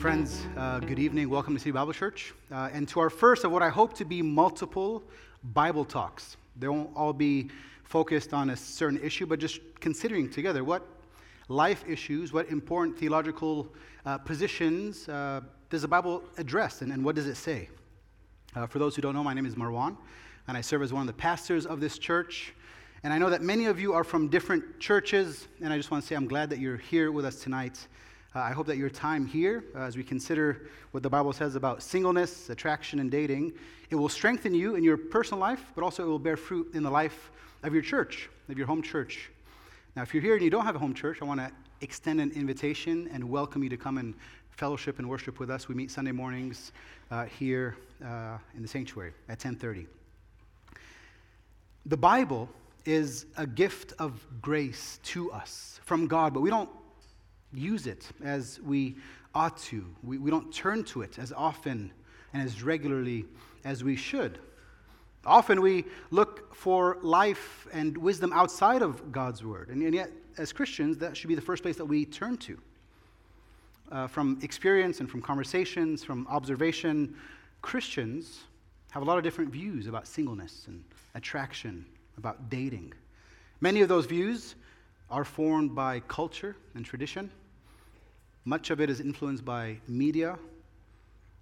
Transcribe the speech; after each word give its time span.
Friends, 0.00 0.46
uh, 0.56 0.78
good 0.78 0.98
evening. 0.98 1.28
Welcome 1.28 1.52
to 1.52 1.60
City 1.60 1.72
Bible 1.72 1.92
Church. 1.92 2.32
Uh, 2.50 2.70
and 2.72 2.88
to 2.88 3.00
our 3.00 3.10
first 3.10 3.44
of 3.44 3.52
what 3.52 3.62
I 3.62 3.68
hope 3.68 3.92
to 3.98 4.06
be 4.06 4.22
multiple 4.22 5.02
Bible 5.52 5.84
talks. 5.84 6.38
They 6.58 6.68
won't 6.68 6.88
all 6.96 7.12
be 7.12 7.50
focused 7.84 8.32
on 8.32 8.48
a 8.48 8.56
certain 8.56 8.98
issue, 9.02 9.26
but 9.26 9.38
just 9.38 9.60
considering 9.78 10.30
together 10.30 10.64
what 10.64 10.86
life 11.48 11.84
issues, 11.86 12.32
what 12.32 12.48
important 12.48 12.98
theological 12.98 13.68
uh, 14.06 14.16
positions 14.16 15.06
uh, 15.06 15.42
does 15.68 15.82
the 15.82 15.88
Bible 15.88 16.24
address, 16.38 16.80
and, 16.80 16.92
and 16.92 17.04
what 17.04 17.14
does 17.14 17.26
it 17.26 17.34
say? 17.34 17.68
Uh, 18.56 18.66
for 18.66 18.78
those 18.78 18.96
who 18.96 19.02
don't 19.02 19.14
know, 19.14 19.22
my 19.22 19.34
name 19.34 19.44
is 19.44 19.54
Marwan, 19.54 19.98
and 20.48 20.56
I 20.56 20.62
serve 20.62 20.80
as 20.80 20.94
one 20.94 21.02
of 21.02 21.08
the 21.08 21.12
pastors 21.12 21.66
of 21.66 21.78
this 21.78 21.98
church. 21.98 22.54
And 23.02 23.12
I 23.12 23.18
know 23.18 23.28
that 23.28 23.42
many 23.42 23.66
of 23.66 23.78
you 23.78 23.92
are 23.92 24.04
from 24.04 24.28
different 24.28 24.80
churches, 24.80 25.46
and 25.60 25.74
I 25.74 25.76
just 25.76 25.90
want 25.90 26.02
to 26.02 26.08
say 26.08 26.16
I'm 26.16 26.26
glad 26.26 26.48
that 26.48 26.58
you're 26.58 26.78
here 26.78 27.12
with 27.12 27.26
us 27.26 27.42
tonight. 27.42 27.86
Uh, 28.32 28.38
I 28.38 28.52
hope 28.52 28.68
that 28.68 28.76
your 28.76 28.90
time 28.90 29.26
here, 29.26 29.64
uh, 29.74 29.80
as 29.80 29.96
we 29.96 30.04
consider 30.04 30.68
what 30.92 31.02
the 31.02 31.10
Bible 31.10 31.32
says 31.32 31.56
about 31.56 31.82
singleness, 31.82 32.48
attraction, 32.48 33.00
and 33.00 33.10
dating, 33.10 33.52
it 33.90 33.96
will 33.96 34.08
strengthen 34.08 34.54
you 34.54 34.76
in 34.76 34.84
your 34.84 34.96
personal 34.96 35.40
life, 35.40 35.64
but 35.74 35.82
also 35.82 36.04
it 36.04 36.06
will 36.06 36.20
bear 36.20 36.36
fruit 36.36 36.70
in 36.72 36.84
the 36.84 36.90
life 36.90 37.32
of 37.64 37.72
your 37.72 37.82
church, 37.82 38.28
of 38.48 38.56
your 38.56 38.68
home 38.68 38.82
church. 38.82 39.30
Now, 39.96 40.02
if 40.02 40.14
you're 40.14 40.22
here 40.22 40.34
and 40.34 40.44
you 40.44 40.50
don't 40.50 40.64
have 40.64 40.76
a 40.76 40.78
home 40.78 40.94
church, 40.94 41.18
I 41.20 41.24
want 41.24 41.40
to 41.40 41.50
extend 41.80 42.20
an 42.20 42.30
invitation 42.30 43.10
and 43.12 43.28
welcome 43.28 43.64
you 43.64 43.68
to 43.68 43.76
come 43.76 43.98
and 43.98 44.14
fellowship 44.50 45.00
and 45.00 45.08
worship 45.08 45.40
with 45.40 45.50
us. 45.50 45.66
We 45.66 45.74
meet 45.74 45.90
Sunday 45.90 46.12
mornings 46.12 46.70
uh, 47.10 47.24
here 47.24 47.76
uh, 48.04 48.38
in 48.54 48.62
the 48.62 48.68
sanctuary 48.68 49.12
at 49.28 49.40
10:30. 49.40 49.86
The 51.84 51.96
Bible 51.96 52.48
is 52.84 53.26
a 53.36 53.46
gift 53.46 53.92
of 53.98 54.24
grace 54.40 55.00
to 55.02 55.32
us 55.32 55.80
from 55.82 56.06
God, 56.06 56.32
but 56.32 56.42
we 56.42 56.50
don't 56.50 56.70
use 57.52 57.86
it 57.86 58.08
as 58.22 58.60
we 58.60 58.96
ought 59.34 59.58
to. 59.58 59.84
We, 60.02 60.18
we 60.18 60.30
don't 60.30 60.52
turn 60.52 60.84
to 60.84 61.02
it 61.02 61.18
as 61.18 61.32
often 61.32 61.92
and 62.32 62.42
as 62.42 62.62
regularly 62.62 63.24
as 63.64 63.84
we 63.84 63.96
should. 63.96 64.38
Often 65.26 65.60
we 65.60 65.84
look 66.10 66.54
for 66.54 66.98
life 67.02 67.66
and 67.72 67.96
wisdom 67.98 68.32
outside 68.32 68.82
of 68.82 69.12
God's 69.12 69.44
Word. 69.44 69.68
And, 69.68 69.82
and 69.82 69.94
yet, 69.94 70.10
as 70.38 70.52
Christians, 70.52 70.96
that 70.98 71.16
should 71.16 71.28
be 71.28 71.34
the 71.34 71.42
first 71.42 71.62
place 71.62 71.76
that 71.76 71.84
we 71.84 72.04
turn 72.06 72.36
to. 72.38 72.58
Uh, 73.92 74.06
from 74.06 74.38
experience 74.42 75.00
and 75.00 75.10
from 75.10 75.20
conversations, 75.20 76.02
from 76.04 76.26
observation, 76.28 77.14
Christians 77.60 78.40
have 78.92 79.02
a 79.02 79.04
lot 79.04 79.18
of 79.18 79.24
different 79.24 79.50
views 79.50 79.86
about 79.86 80.06
singleness 80.06 80.64
and 80.68 80.82
attraction, 81.14 81.84
about 82.16 82.48
dating. 82.48 82.92
Many 83.60 83.82
of 83.82 83.88
those 83.88 84.06
views 84.06 84.54
are 85.10 85.24
formed 85.24 85.74
by 85.74 86.00
culture 86.00 86.56
and 86.74 86.84
tradition. 86.84 87.30
Much 88.44 88.70
of 88.70 88.80
it 88.80 88.88
is 88.88 89.00
influenced 89.00 89.44
by 89.44 89.78
media. 89.86 90.38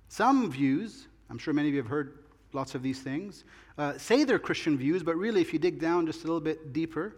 Some 0.08 0.50
views, 0.50 1.06
I'm 1.30 1.38
sure 1.38 1.54
many 1.54 1.68
of 1.68 1.74
you 1.74 1.82
have 1.82 1.90
heard 1.90 2.18
lots 2.52 2.74
of 2.74 2.82
these 2.82 3.00
things, 3.00 3.44
uh, 3.76 3.96
say 3.98 4.24
they're 4.24 4.38
Christian 4.38 4.76
views, 4.76 5.02
but 5.02 5.16
really, 5.16 5.40
if 5.40 5.52
you 5.52 5.58
dig 5.58 5.80
down 5.80 6.06
just 6.06 6.24
a 6.24 6.26
little 6.26 6.40
bit 6.40 6.72
deeper, 6.72 7.14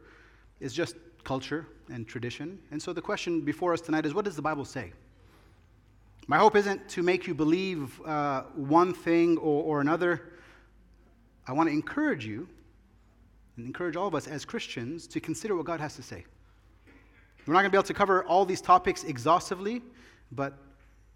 it's 0.60 0.74
just 0.74 0.96
culture 1.24 1.66
and 1.90 2.06
tradition. 2.06 2.58
And 2.70 2.82
so 2.82 2.92
the 2.92 3.02
question 3.02 3.40
before 3.40 3.72
us 3.72 3.80
tonight 3.80 4.06
is 4.06 4.14
what 4.14 4.24
does 4.24 4.36
the 4.36 4.42
Bible 4.42 4.64
say? 4.64 4.92
My 6.26 6.38
hope 6.38 6.56
isn't 6.56 6.88
to 6.90 7.02
make 7.02 7.26
you 7.26 7.34
believe 7.34 8.00
uh, 8.02 8.42
one 8.54 8.92
thing 8.94 9.38
or, 9.38 9.64
or 9.64 9.80
another. 9.80 10.32
I 11.46 11.52
want 11.52 11.68
to 11.68 11.72
encourage 11.72 12.24
you 12.24 12.48
and 13.56 13.66
encourage 13.66 13.96
all 13.96 14.06
of 14.06 14.14
us 14.14 14.28
as 14.28 14.44
Christians 14.44 15.06
to 15.08 15.20
consider 15.20 15.56
what 15.56 15.66
God 15.66 15.80
has 15.80 15.96
to 15.96 16.02
say. 16.02 16.24
We're 17.46 17.54
not 17.54 17.60
going 17.60 17.70
to 17.70 17.74
be 17.74 17.78
able 17.78 17.86
to 17.86 17.94
cover 17.94 18.24
all 18.24 18.44
these 18.44 18.60
topics 18.60 19.04
exhaustively, 19.04 19.82
but 20.32 20.58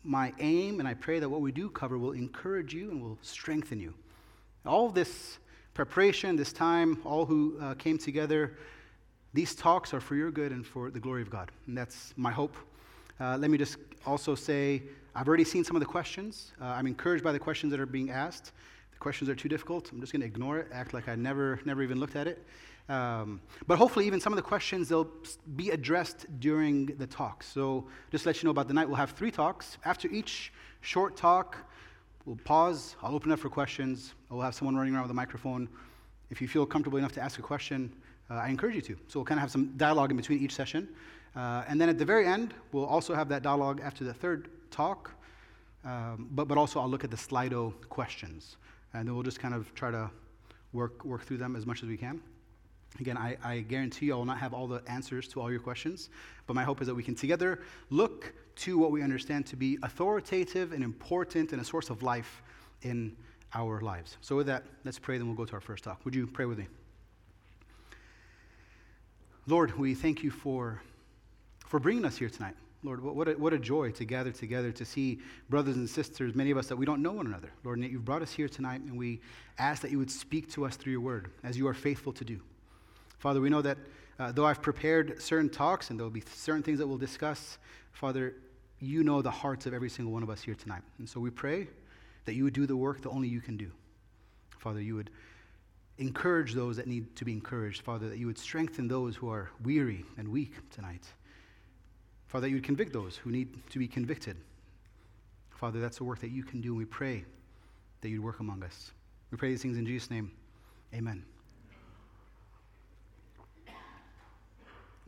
my 0.03 0.33
aim, 0.39 0.81
and 0.81 0.89
I 0.89 0.94
pray 0.94 1.19
that 1.19 1.28
what 1.28 1.41
we 1.41 1.53
do 1.53 1.69
cover 1.69 1.98
will 1.98 2.12
encourage 2.12 2.75
you 2.75 2.91
and 2.91 3.03
will 3.03 3.19
strengthen 3.22 3.78
you. 3.78 3.94
All 4.66 4.88
this 4.88 5.38
preparation, 5.75 6.37
this 6.37 6.53
time, 6.53 7.00
all 7.04 7.26
who 7.26 7.59
uh, 7.60 7.75
came 7.75 7.98
together, 7.98 8.56
these 9.32 9.54
talks 9.54 9.93
are 9.93 10.00
for 10.00 10.15
your 10.15 10.31
good 10.31 10.53
and 10.53 10.66
for 10.66 10.91
the 10.91 11.00
glory 11.00 11.22
of 11.22 11.31
God. 11.31 11.50
And 11.66 11.76
that's 11.76 12.15
my 12.16 12.31
hope. 12.31 12.56
Uh, 13.21 13.37
let 13.37 13.50
me 13.50 13.59
just 13.59 13.77
also 14.06 14.34
say 14.34 14.82
I've 15.15 15.28
already 15.28 15.44
seen 15.44 15.62
some 15.62 15.77
of 15.77 15.81
the 15.81 15.87
questions. 15.87 16.53
Uh, 16.60 16.66
I'm 16.66 16.87
encouraged 16.87 17.22
by 17.22 17.32
the 17.32 17.38
questions 17.38 17.71
that 17.71 17.81
are 17.81 17.87
being 17.87 18.10
asked. 18.10 18.53
The 18.93 18.98
questions 18.98 19.28
are 19.28 19.34
too 19.34 19.48
difficult, 19.48 19.91
I'm 19.93 20.00
just 20.00 20.12
going 20.12 20.21
to 20.21 20.27
ignore 20.27 20.59
it, 20.59 20.69
act 20.72 20.94
like 20.94 21.09
I 21.09 21.15
never, 21.15 21.60
never 21.65 21.82
even 21.82 22.00
looked 22.00 22.16
at 22.16 22.27
it. 22.27 22.44
Um, 22.89 23.41
but 23.67 23.78
hopefully, 23.78 24.06
even 24.06 24.21
some 24.21 24.33
of 24.33 24.37
the 24.37 24.43
questions 24.43 24.89
they'll 24.91 25.11
be 25.56 25.71
addressed 25.71 26.27
during 26.39 26.87
the 26.87 27.06
talk. 27.06 27.43
So, 27.43 27.87
just 28.11 28.27
let 28.27 28.43
you 28.43 28.47
know 28.47 28.50
about 28.50 28.69
the 28.69 28.75
night, 28.75 28.87
we'll 28.87 28.97
have 28.97 29.12
three 29.12 29.31
talks. 29.31 29.78
After 29.84 30.09
each 30.09 30.53
short 30.83 31.17
talk, 31.17 31.56
we'll 32.27 32.37
pause. 32.45 32.97
I'll 33.03 33.15
open 33.15 33.33
up 33.33 33.39
for 33.39 33.49
questions. 33.49 34.12
I'll 34.31 34.43
have 34.43 34.55
someone 34.55 34.77
running 34.77 34.95
around 34.95 35.05
with 35.05 35.11
a 35.12 35.15
microphone. 35.15 35.69
If 36.28 36.43
you 36.43 36.49
feel 36.49 36.67
comfortable 36.67 36.99
enough 36.99 37.12
to 37.12 37.22
ask 37.22 37.39
a 37.39 37.43
question, 37.43 37.91
uh, 38.31 38.34
I 38.34 38.49
encourage 38.49 38.75
you 38.75 38.83
to. 38.83 38.97
So, 39.09 39.21
we'll 39.21 39.25
kind 39.25 39.39
of 39.39 39.43
have 39.43 39.51
some 39.51 39.72
dialogue 39.78 40.11
in 40.11 40.19
between 40.19 40.41
each 40.41 40.55
session. 40.55 40.89
Uh, 41.34 41.65
and 41.66 41.81
then 41.81 41.89
at 41.89 41.99
the 41.99 42.05
very 42.05 42.27
end, 42.27 42.53
we'll 42.72 42.84
also 42.84 43.15
have 43.15 43.31
that 43.31 43.43
dialogue 43.43 43.81
after 43.83 44.05
the 44.05 44.12
third 44.12 44.51
talk. 44.71 45.11
Um, 45.87 46.28
but, 46.33 46.49
but 46.49 46.59
also, 46.59 46.81
I'll 46.81 46.89
look 46.89 47.05
at 47.05 47.11
the 47.11 47.16
Slido 47.16 47.72
questions. 47.89 48.59
And 48.93 49.09
then 49.09 49.15
we'll 49.15 49.25
just 49.25 49.41
kind 49.41 49.55
of 49.55 49.75
try 49.75 49.91
to 49.91 50.11
work, 50.75 51.03
work 51.05 51.22
through 51.25 51.39
them 51.39 51.56
as 51.56 51.65
much 51.65 51.83
as 51.83 51.89
we 51.89 51.97
can. 51.97 52.21
Again, 53.00 53.16
I, 53.16 53.37
I, 53.43 53.60
guarantee 53.60 54.06
you 54.06 54.15
I 54.15 54.16
will 54.16 54.25
not 54.25 54.38
have 54.38 54.55
all 54.55 54.69
the 54.69 54.81
answers 54.87 55.27
to 55.28 55.41
all 55.41 55.50
your 55.50 55.60
questions, 55.60 56.10
but 56.47 56.55
my 56.55 56.62
hope 56.62 56.81
is 56.81 56.87
that 56.87 56.94
we 56.94 57.03
can 57.03 57.16
together 57.16 57.60
look 57.91 58.32
to 58.56 58.78
what 58.78 58.93
we 58.93 59.03
understand 59.03 59.47
to 59.47 59.56
be 59.56 59.78
authoritative 59.82 60.72
and 60.72 60.84
important 60.84 61.53
and 61.53 61.60
a 61.60 61.65
source 61.65 61.91
of 61.91 62.04
life 62.04 62.43
in 62.83 63.16
our 63.53 63.81
lives. 63.81 64.16
So, 64.21 64.37
with 64.37 64.47
that, 64.47 64.65
let's 64.84 64.99
pray, 64.99 65.19
then 65.19 65.27
we'll 65.27 65.37
go 65.37 65.44
to 65.44 65.54
our 65.54 65.60
first 65.60 65.84
talk. 65.84 66.04
Would 66.04 66.15
you 66.15 66.27
pray 66.27 66.44
with 66.44 66.59
me? 66.59 66.66
Lord, 69.47 69.77
we 69.77 69.94
thank 69.94 70.22
you 70.22 70.31
for, 70.31 70.81
for 71.66 71.81
bringing 71.81 72.04
us 72.04 72.16
here 72.16 72.31
tonight. 72.31 72.54
Lord, 72.84 73.03
what 73.03 73.28
a, 73.28 73.33
what 73.33 73.53
a 73.53 73.59
joy 73.59 73.91
to 73.93 74.04
gather 74.04 74.31
together 74.31 74.71
to 74.72 74.84
see 74.84 75.21
brothers 75.49 75.77
and 75.77 75.88
sisters, 75.88 76.34
many 76.34 76.50
of 76.50 76.59
us 76.59 76.66
that 76.69 76.77
we 76.77 76.84
don't 76.84 77.03
know 77.03 77.12
one 77.12 77.27
another. 77.27 77.50
Lord, 77.65 77.83
you've 77.83 78.04
brought 78.04 78.22
us 78.22 78.31
here 78.31 78.49
tonight, 78.49 78.83
and 78.83 78.97
we 78.97 79.21
ask 79.59 79.81
that 79.83 79.91
you 79.91 79.99
would 79.99 80.10
speak 80.10 80.50
to 80.53 80.66
us 80.66 80.77
through 80.77 80.93
your 80.93 81.00
word, 81.00 81.31
as 81.43 81.56
you 81.56 81.66
are 81.66 81.75
faithful 81.75 82.12
to 82.12 82.25
do. 82.25 82.41
Father, 83.24 83.40
we 83.40 83.48
know 83.48 83.62
that 83.62 83.78
uh, 84.18 84.32
though 84.32 84.44
I've 84.44 84.60
prepared 84.60 85.22
certain 85.22 85.48
talks 85.48 85.88
and 85.88 85.98
there 85.98 86.04
will 86.04 86.10
be 86.10 86.22
certain 86.34 86.62
things 86.62 86.78
that 86.78 86.86
we'll 86.86 86.98
discuss, 86.98 87.56
Father, 87.92 88.34
you 88.80 89.02
know 89.02 89.22
the 89.22 89.30
hearts 89.30 89.64
of 89.64 89.72
every 89.72 89.88
single 89.88 90.12
one 90.12 90.22
of 90.22 90.28
us 90.28 90.42
here 90.42 90.54
tonight. 90.54 90.82
And 90.98 91.08
so 91.08 91.20
we 91.20 91.30
pray 91.30 91.68
that 92.26 92.34
you 92.34 92.44
would 92.44 92.52
do 92.52 92.66
the 92.66 92.76
work 92.76 93.00
that 93.00 93.08
only 93.08 93.28
you 93.28 93.40
can 93.40 93.56
do. 93.56 93.70
Father, 94.58 94.82
you 94.82 94.94
would 94.96 95.08
encourage 95.96 96.52
those 96.52 96.76
that 96.76 96.86
need 96.86 97.16
to 97.16 97.24
be 97.24 97.32
encouraged. 97.32 97.80
Father, 97.80 98.10
that 98.10 98.18
you 98.18 98.26
would 98.26 98.36
strengthen 98.36 98.88
those 98.88 99.16
who 99.16 99.30
are 99.30 99.48
weary 99.62 100.04
and 100.18 100.28
weak 100.28 100.52
tonight. 100.68 101.06
Father, 102.26 102.42
that 102.42 102.50
you 102.50 102.56
would 102.56 102.64
convict 102.64 102.92
those 102.92 103.16
who 103.16 103.30
need 103.30 103.48
to 103.70 103.78
be 103.78 103.88
convicted. 103.88 104.36
Father, 105.48 105.80
that's 105.80 105.96
the 105.96 106.04
work 106.04 106.20
that 106.20 106.30
you 106.30 106.42
can 106.42 106.60
do, 106.60 106.72
and 106.72 106.78
we 106.78 106.84
pray 106.84 107.24
that 108.02 108.10
you'd 108.10 108.22
work 108.22 108.41
among 108.41 108.62
us. 108.62 108.91
We 109.30 109.38
pray 109.38 109.48
these 109.48 109.62
things 109.62 109.78
in 109.78 109.86
Jesus' 109.86 110.10
name. 110.10 110.30
Amen. 110.92 111.24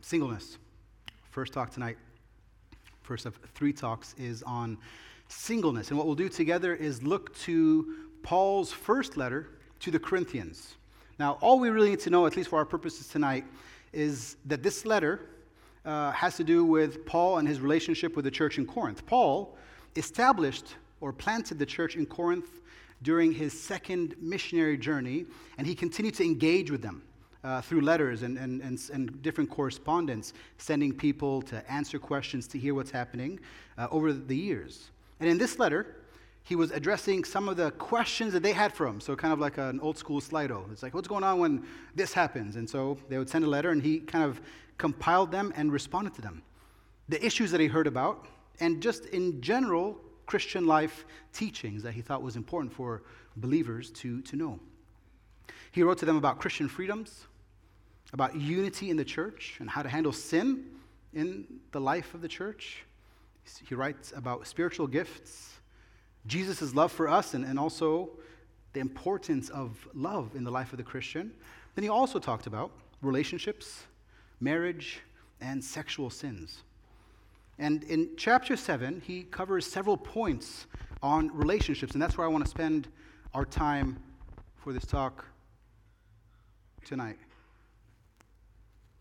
Singleness. 0.07 0.57
First 1.31 1.51
talk 1.51 1.69
tonight, 1.69 1.97
first 3.03 3.25
of 3.25 3.35
three 3.55 3.73
talks, 3.73 4.15
is 4.17 4.41
on 4.43 4.77
singleness. 5.27 5.89
And 5.89 5.97
what 5.97 6.07
we'll 6.07 6.15
do 6.15 6.29
together 6.29 6.73
is 6.73 7.03
look 7.03 7.37
to 7.39 7.93
Paul's 8.23 8.71
first 8.71 9.17
letter 9.17 9.49
to 9.81 9.91
the 9.91 9.99
Corinthians. 9.99 10.75
Now, 11.19 11.37
all 11.41 11.59
we 11.59 11.67
really 11.67 11.89
need 11.89 11.99
to 11.99 12.09
know, 12.09 12.25
at 12.25 12.37
least 12.37 12.47
for 12.47 12.57
our 12.57 12.63
purposes 12.63 13.09
tonight, 13.09 13.43
is 13.91 14.37
that 14.45 14.63
this 14.63 14.85
letter 14.85 15.25
uh, 15.83 16.13
has 16.13 16.37
to 16.37 16.43
do 16.45 16.63
with 16.63 17.05
Paul 17.05 17.39
and 17.39 17.45
his 17.45 17.59
relationship 17.59 18.15
with 18.15 18.23
the 18.23 18.31
church 18.31 18.57
in 18.57 18.65
Corinth. 18.65 19.05
Paul 19.05 19.57
established 19.97 20.77
or 21.01 21.11
planted 21.11 21.59
the 21.59 21.65
church 21.65 21.97
in 21.97 22.05
Corinth 22.05 22.61
during 23.01 23.33
his 23.33 23.51
second 23.51 24.15
missionary 24.21 24.77
journey, 24.77 25.25
and 25.57 25.67
he 25.67 25.75
continued 25.75 26.13
to 26.13 26.23
engage 26.23 26.71
with 26.71 26.81
them 26.81 27.03
uh, 27.43 27.61
through 27.61 27.81
letters 27.81 28.23
and, 28.23 28.37
and, 28.37 28.61
and, 28.61 28.79
and, 28.93 29.21
different 29.21 29.49
correspondence, 29.49 30.33
sending 30.57 30.91
people 30.91 31.41
to 31.43 31.71
answer 31.71 31.99
questions, 31.99 32.47
to 32.47 32.57
hear 32.57 32.73
what's 32.73 32.91
happening 32.91 33.39
uh, 33.77 33.87
over 33.91 34.11
the 34.11 34.35
years. 34.35 34.89
And 35.19 35.29
in 35.29 35.37
this 35.37 35.59
letter, 35.59 35.97
he 36.43 36.55
was 36.55 36.71
addressing 36.71 37.23
some 37.23 37.49
of 37.49 37.57
the 37.57 37.71
questions 37.71 38.33
that 38.33 38.41
they 38.41 38.53
had 38.53 38.73
for 38.73 38.87
him. 38.87 39.01
So, 39.01 39.15
kind 39.15 39.33
of 39.33 39.39
like 39.39 39.57
an 39.57 39.79
old 39.81 39.97
school 39.97 40.21
Slido. 40.21 40.71
It's 40.71 40.81
like, 40.81 40.93
what's 40.93 41.07
going 41.07 41.23
on 41.23 41.39
when 41.39 41.65
this 41.93 42.13
happens? 42.13 42.55
And 42.55 42.69
so 42.69 42.97
they 43.09 43.17
would 43.17 43.29
send 43.29 43.43
a 43.43 43.49
letter, 43.49 43.71
and 43.71 43.83
he 43.83 43.99
kind 43.99 44.23
of 44.23 44.39
compiled 44.77 45.31
them 45.31 45.51
and 45.55 45.71
responded 45.71 46.13
to 46.15 46.21
them. 46.21 46.41
The 47.09 47.23
issues 47.25 47.51
that 47.51 47.59
he 47.59 47.67
heard 47.67 47.87
about, 47.87 48.27
and 48.59 48.81
just 48.81 49.05
in 49.07 49.41
general, 49.41 49.99
Christian 50.25 50.65
life 50.65 51.05
teachings 51.33 51.83
that 51.83 51.93
he 51.93 52.01
thought 52.01 52.21
was 52.21 52.35
important 52.35 52.73
for 52.73 53.03
believers 53.37 53.91
to, 53.91 54.21
to 54.21 54.35
know. 54.35 54.59
He 55.77 55.83
wrote 55.83 55.99
to 55.99 56.07
them 56.07 56.17
about 56.17 56.39
Christian 56.39 56.67
freedoms, 56.67 57.27
about 58.11 58.35
unity 58.35 58.89
in 58.89 58.97
the 58.97 59.05
church, 59.05 59.57
and 59.59 59.69
how 59.69 59.83
to 59.83 59.89
handle 59.89 60.11
sin 60.11 60.65
in 61.13 61.45
the 61.71 61.79
life 61.79 62.15
of 62.15 62.21
the 62.23 62.27
church. 62.27 62.83
He 63.69 63.75
writes 63.75 64.11
about 64.15 64.47
spiritual 64.47 64.87
gifts, 64.87 65.59
Jesus' 66.25 66.73
love 66.73 66.91
for 66.91 67.07
us, 67.07 67.35
and, 67.35 67.45
and 67.45 67.59
also 67.59 68.09
the 68.73 68.79
importance 68.79 69.49
of 69.49 69.87
love 69.93 70.31
in 70.33 70.43
the 70.43 70.49
life 70.49 70.73
of 70.73 70.77
the 70.77 70.83
Christian. 70.83 71.31
Then 71.75 71.83
he 71.83 71.89
also 71.89 72.17
talked 72.17 72.47
about 72.47 72.71
relationships, 73.03 73.83
marriage, 74.39 75.01
and 75.41 75.63
sexual 75.63 76.09
sins. 76.09 76.63
And 77.59 77.83
in 77.83 78.09
chapter 78.17 78.57
7, 78.57 79.03
he 79.05 79.25
covers 79.25 79.67
several 79.67 79.95
points 79.95 80.65
on 81.03 81.29
relationships, 81.37 81.93
and 81.93 82.01
that's 82.01 82.17
where 82.17 82.25
I 82.25 82.31
want 82.31 82.45
to 82.45 82.49
spend 82.49 82.87
our 83.35 83.45
time 83.45 83.99
for 84.55 84.73
this 84.73 84.83
talk 84.83 85.23
tonight. 86.87 87.17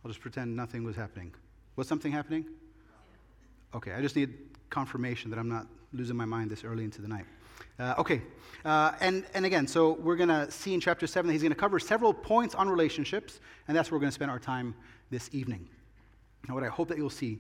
I'll 0.05 0.11
just 0.11 0.21
pretend 0.21 0.55
nothing 0.57 0.85
was 0.85 0.97
happening. 0.97 1.33
Was 1.77 1.89
something 1.89 2.13
happening? 2.13 2.45
Okay, 3.75 3.93
I 3.93 4.01
just 4.01 4.17
need 4.17 4.35
confirmation 4.71 5.31
that 5.31 5.39
I'm 5.39 5.49
not 5.49 5.67
losing 5.93 6.17
my 6.17 6.25
mind 6.25 6.51
this 6.51 6.65
early 6.65 6.85
into 6.85 7.01
the 7.01 7.09
night. 7.09 7.25
Uh, 7.79 7.95
okay, 7.99 8.23
uh, 8.65 8.93
and, 9.01 9.25
and 9.35 9.47
again, 9.47 9.67
so 9.67 9.93
we're 9.93 10.17
going 10.17 10.29
to 10.29 10.51
see 10.51 10.75
in 10.75 10.81
chapter 10.81 11.07
7 11.07 11.27
that 11.27 11.33
he's 11.33 11.43
going 11.43 11.53
to 11.53 11.59
cover 11.59 11.79
several 11.79 12.13
points 12.13 12.55
on 12.55 12.69
relationships, 12.69 13.41
and 13.69 13.77
that's 13.77 13.91
where 13.91 13.97
we're 13.97 14.03
going 14.03 14.11
to 14.11 14.15
spend 14.15 14.31
our 14.31 14.39
time 14.39 14.75
this 15.11 15.31
evening. 15.33 15.69
Now, 16.49 16.55
what 16.55 16.65
I 16.65 16.69
hope 16.69 16.89
that 16.89 16.99
you'll 16.99 17.11
see 17.11 17.39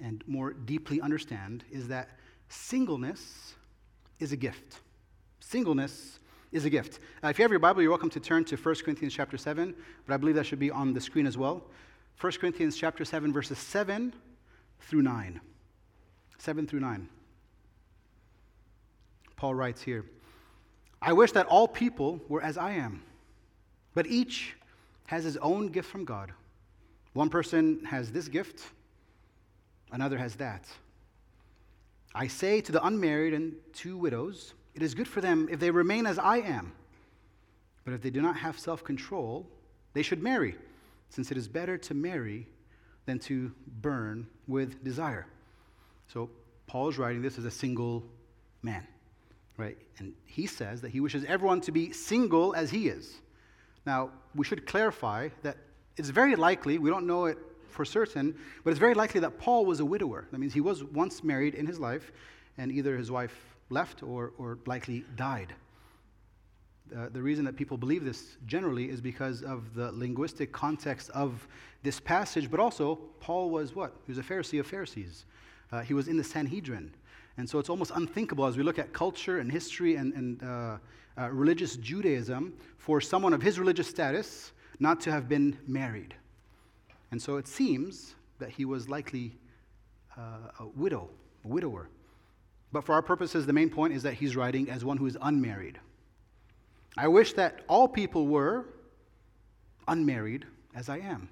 and 0.00 0.22
more 0.26 0.52
deeply 0.52 1.00
understand 1.00 1.64
is 1.70 1.88
that 1.88 2.10
singleness 2.48 3.54
is 4.20 4.32
a 4.32 4.36
gift. 4.36 4.80
Singleness 5.40 6.20
is 6.52 6.64
a 6.64 6.70
gift. 6.70 7.00
Uh, 7.22 7.28
if 7.28 7.38
you 7.38 7.42
have 7.42 7.50
your 7.50 7.60
Bible, 7.60 7.82
you're 7.82 7.90
welcome 7.90 8.10
to 8.10 8.20
turn 8.20 8.44
to 8.46 8.56
1 8.56 8.74
Corinthians 8.76 9.14
chapter 9.14 9.36
7, 9.36 9.74
but 10.06 10.14
I 10.14 10.16
believe 10.16 10.34
that 10.36 10.46
should 10.46 10.58
be 10.58 10.70
on 10.70 10.94
the 10.94 11.00
screen 11.00 11.26
as 11.26 11.36
well. 11.36 11.62
1 12.20 12.32
Corinthians 12.32 12.76
chapter 12.76 13.04
7, 13.04 13.32
verses 13.32 13.58
7 13.58 14.12
through 14.80 15.02
9. 15.02 15.40
7 16.38 16.66
through 16.66 16.80
9. 16.80 17.08
Paul 19.36 19.54
writes 19.54 19.82
here 19.82 20.04
I 21.00 21.12
wish 21.12 21.32
that 21.32 21.46
all 21.46 21.68
people 21.68 22.20
were 22.28 22.42
as 22.42 22.58
I 22.58 22.72
am, 22.72 23.02
but 23.94 24.06
each 24.06 24.56
has 25.06 25.24
his 25.24 25.36
own 25.38 25.68
gift 25.68 25.88
from 25.88 26.04
God. 26.04 26.32
One 27.12 27.28
person 27.28 27.84
has 27.84 28.10
this 28.10 28.28
gift, 28.28 28.62
another 29.92 30.18
has 30.18 30.34
that. 30.36 30.64
I 32.14 32.26
say 32.26 32.60
to 32.62 32.72
the 32.72 32.84
unmarried 32.84 33.34
and 33.34 33.54
to 33.74 33.96
widows, 33.96 34.54
it 34.78 34.84
is 34.84 34.94
good 34.94 35.08
for 35.08 35.20
them 35.20 35.48
if 35.50 35.58
they 35.58 35.72
remain 35.72 36.06
as 36.06 36.20
I 36.20 36.36
am. 36.36 36.70
But 37.84 37.94
if 37.94 38.00
they 38.00 38.10
do 38.10 38.22
not 38.22 38.36
have 38.36 38.56
self 38.56 38.84
control, 38.84 39.44
they 39.92 40.02
should 40.02 40.22
marry, 40.22 40.54
since 41.10 41.32
it 41.32 41.36
is 41.36 41.48
better 41.48 41.76
to 41.78 41.94
marry 41.94 42.46
than 43.04 43.18
to 43.20 43.50
burn 43.82 44.28
with 44.46 44.84
desire. 44.84 45.26
So, 46.06 46.30
Paul 46.68 46.90
is 46.90 46.96
writing 46.96 47.22
this 47.22 47.38
as 47.38 47.44
a 47.44 47.50
single 47.50 48.04
man, 48.62 48.86
right? 49.56 49.76
And 49.98 50.12
he 50.24 50.46
says 50.46 50.80
that 50.82 50.90
he 50.90 51.00
wishes 51.00 51.24
everyone 51.24 51.60
to 51.62 51.72
be 51.72 51.90
single 51.90 52.54
as 52.54 52.70
he 52.70 52.86
is. 52.86 53.16
Now, 53.84 54.10
we 54.36 54.44
should 54.44 54.64
clarify 54.64 55.30
that 55.42 55.56
it's 55.96 56.10
very 56.10 56.36
likely, 56.36 56.78
we 56.78 56.88
don't 56.88 57.06
know 57.06 57.24
it 57.24 57.38
for 57.68 57.84
certain, 57.84 58.38
but 58.62 58.70
it's 58.70 58.78
very 58.78 58.94
likely 58.94 59.20
that 59.22 59.40
Paul 59.40 59.66
was 59.66 59.80
a 59.80 59.84
widower. 59.84 60.28
That 60.30 60.38
means 60.38 60.54
he 60.54 60.60
was 60.60 60.84
once 60.84 61.24
married 61.24 61.56
in 61.56 61.66
his 61.66 61.80
life, 61.80 62.12
and 62.58 62.70
either 62.70 62.96
his 62.96 63.10
wife 63.10 63.57
left 63.70 64.02
or, 64.02 64.32
or 64.38 64.58
likely 64.66 65.04
died. 65.16 65.54
Uh, 66.96 67.08
the 67.10 67.20
reason 67.20 67.44
that 67.44 67.56
people 67.56 67.76
believe 67.76 68.04
this 68.04 68.38
generally 68.46 68.88
is 68.88 69.00
because 69.00 69.42
of 69.42 69.74
the 69.74 69.92
linguistic 69.92 70.52
context 70.52 71.10
of 71.10 71.46
this 71.82 72.00
passage, 72.00 72.50
but 72.50 72.60
also 72.60 72.96
Paul 73.20 73.50
was 73.50 73.74
what? 73.74 73.92
He 74.06 74.12
was 74.12 74.18
a 74.18 74.22
Pharisee 74.22 74.58
of 74.58 74.66
Pharisees. 74.66 75.26
Uh, 75.70 75.80
he 75.82 75.92
was 75.92 76.08
in 76.08 76.16
the 76.16 76.24
Sanhedrin. 76.24 76.90
And 77.36 77.48
so 77.48 77.58
it's 77.58 77.68
almost 77.68 77.92
unthinkable 77.94 78.46
as 78.46 78.56
we 78.56 78.62
look 78.62 78.78
at 78.78 78.92
culture 78.92 79.38
and 79.38 79.52
history 79.52 79.96
and, 79.96 80.12
and 80.14 80.42
uh, 80.42 80.78
uh 81.18 81.28
religious 81.30 81.76
Judaism 81.76 82.54
for 82.78 83.00
someone 83.00 83.32
of 83.32 83.42
his 83.42 83.58
religious 83.58 83.86
status 83.86 84.52
not 84.80 85.00
to 85.02 85.12
have 85.12 85.28
been 85.28 85.58
married. 85.66 86.14
And 87.10 87.20
so 87.20 87.36
it 87.36 87.46
seems 87.46 88.14
that 88.38 88.50
he 88.50 88.64
was 88.64 88.88
likely 88.88 89.36
uh, 90.16 90.50
a 90.60 90.66
widow, 90.66 91.10
a 91.44 91.48
widower. 91.48 91.88
But 92.72 92.84
for 92.84 92.94
our 92.94 93.02
purposes, 93.02 93.46
the 93.46 93.52
main 93.52 93.70
point 93.70 93.94
is 93.94 94.02
that 94.02 94.14
he's 94.14 94.36
writing 94.36 94.70
as 94.70 94.84
one 94.84 94.96
who 94.96 95.06
is 95.06 95.16
unmarried. 95.20 95.78
I 96.96 97.08
wish 97.08 97.32
that 97.34 97.62
all 97.68 97.88
people 97.88 98.26
were 98.26 98.66
unmarried 99.86 100.44
as 100.74 100.88
I 100.88 100.98
am. 100.98 101.28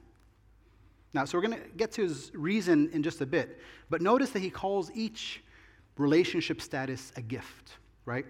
Now, 1.12 1.24
so 1.24 1.38
we're 1.38 1.46
going 1.46 1.60
to 1.60 1.68
get 1.76 1.92
to 1.92 2.02
his 2.02 2.30
reason 2.34 2.90
in 2.92 3.02
just 3.02 3.20
a 3.20 3.26
bit, 3.26 3.60
but 3.90 4.02
notice 4.02 4.30
that 4.30 4.40
he 4.40 4.50
calls 4.50 4.90
each 4.94 5.42
relationship 5.96 6.60
status 6.60 7.12
a 7.16 7.22
gift, 7.22 7.78
right? 8.04 8.26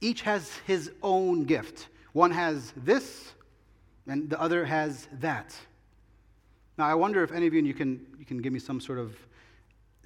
Each 0.00 0.22
has 0.22 0.56
his 0.66 0.90
own 1.02 1.44
gift. 1.44 1.88
One 2.12 2.30
has 2.30 2.72
this, 2.76 3.32
and 4.06 4.30
the 4.30 4.40
other 4.40 4.64
has 4.64 5.06
that. 5.20 5.54
Now, 6.78 6.86
I 6.86 6.94
wonder 6.94 7.22
if 7.22 7.32
any 7.32 7.46
of 7.46 7.52
you, 7.52 7.58
and 7.58 7.68
you 7.68 7.74
can, 7.74 8.06
you 8.18 8.24
can 8.24 8.38
give 8.38 8.52
me 8.52 8.58
some 8.58 8.80
sort 8.80 8.98
of 8.98 9.14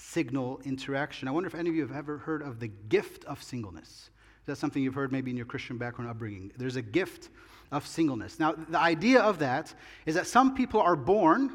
signal 0.02 0.60
interaction. 0.64 1.28
I 1.28 1.30
wonder 1.30 1.46
if 1.46 1.54
any 1.54 1.70
of 1.70 1.76
you 1.76 1.86
have 1.86 1.96
ever 1.96 2.18
heard 2.18 2.42
of 2.42 2.58
the 2.60 2.68
gift 2.68 3.24
of 3.24 3.42
singleness. 3.42 4.10
Is 4.40 4.46
that 4.46 4.56
something 4.56 4.82
you've 4.82 4.94
heard 4.94 5.12
maybe 5.12 5.30
in 5.30 5.36
your 5.36 5.46
Christian 5.46 5.78
background 5.78 6.10
upbringing? 6.10 6.50
There's 6.56 6.76
a 6.76 6.82
gift 6.82 7.30
of 7.70 7.86
singleness. 7.86 8.40
Now, 8.40 8.52
the 8.52 8.78
idea 8.78 9.20
of 9.20 9.38
that 9.38 9.72
is 10.04 10.16
that 10.16 10.26
some 10.26 10.54
people 10.54 10.80
are 10.80 10.96
born 10.96 11.52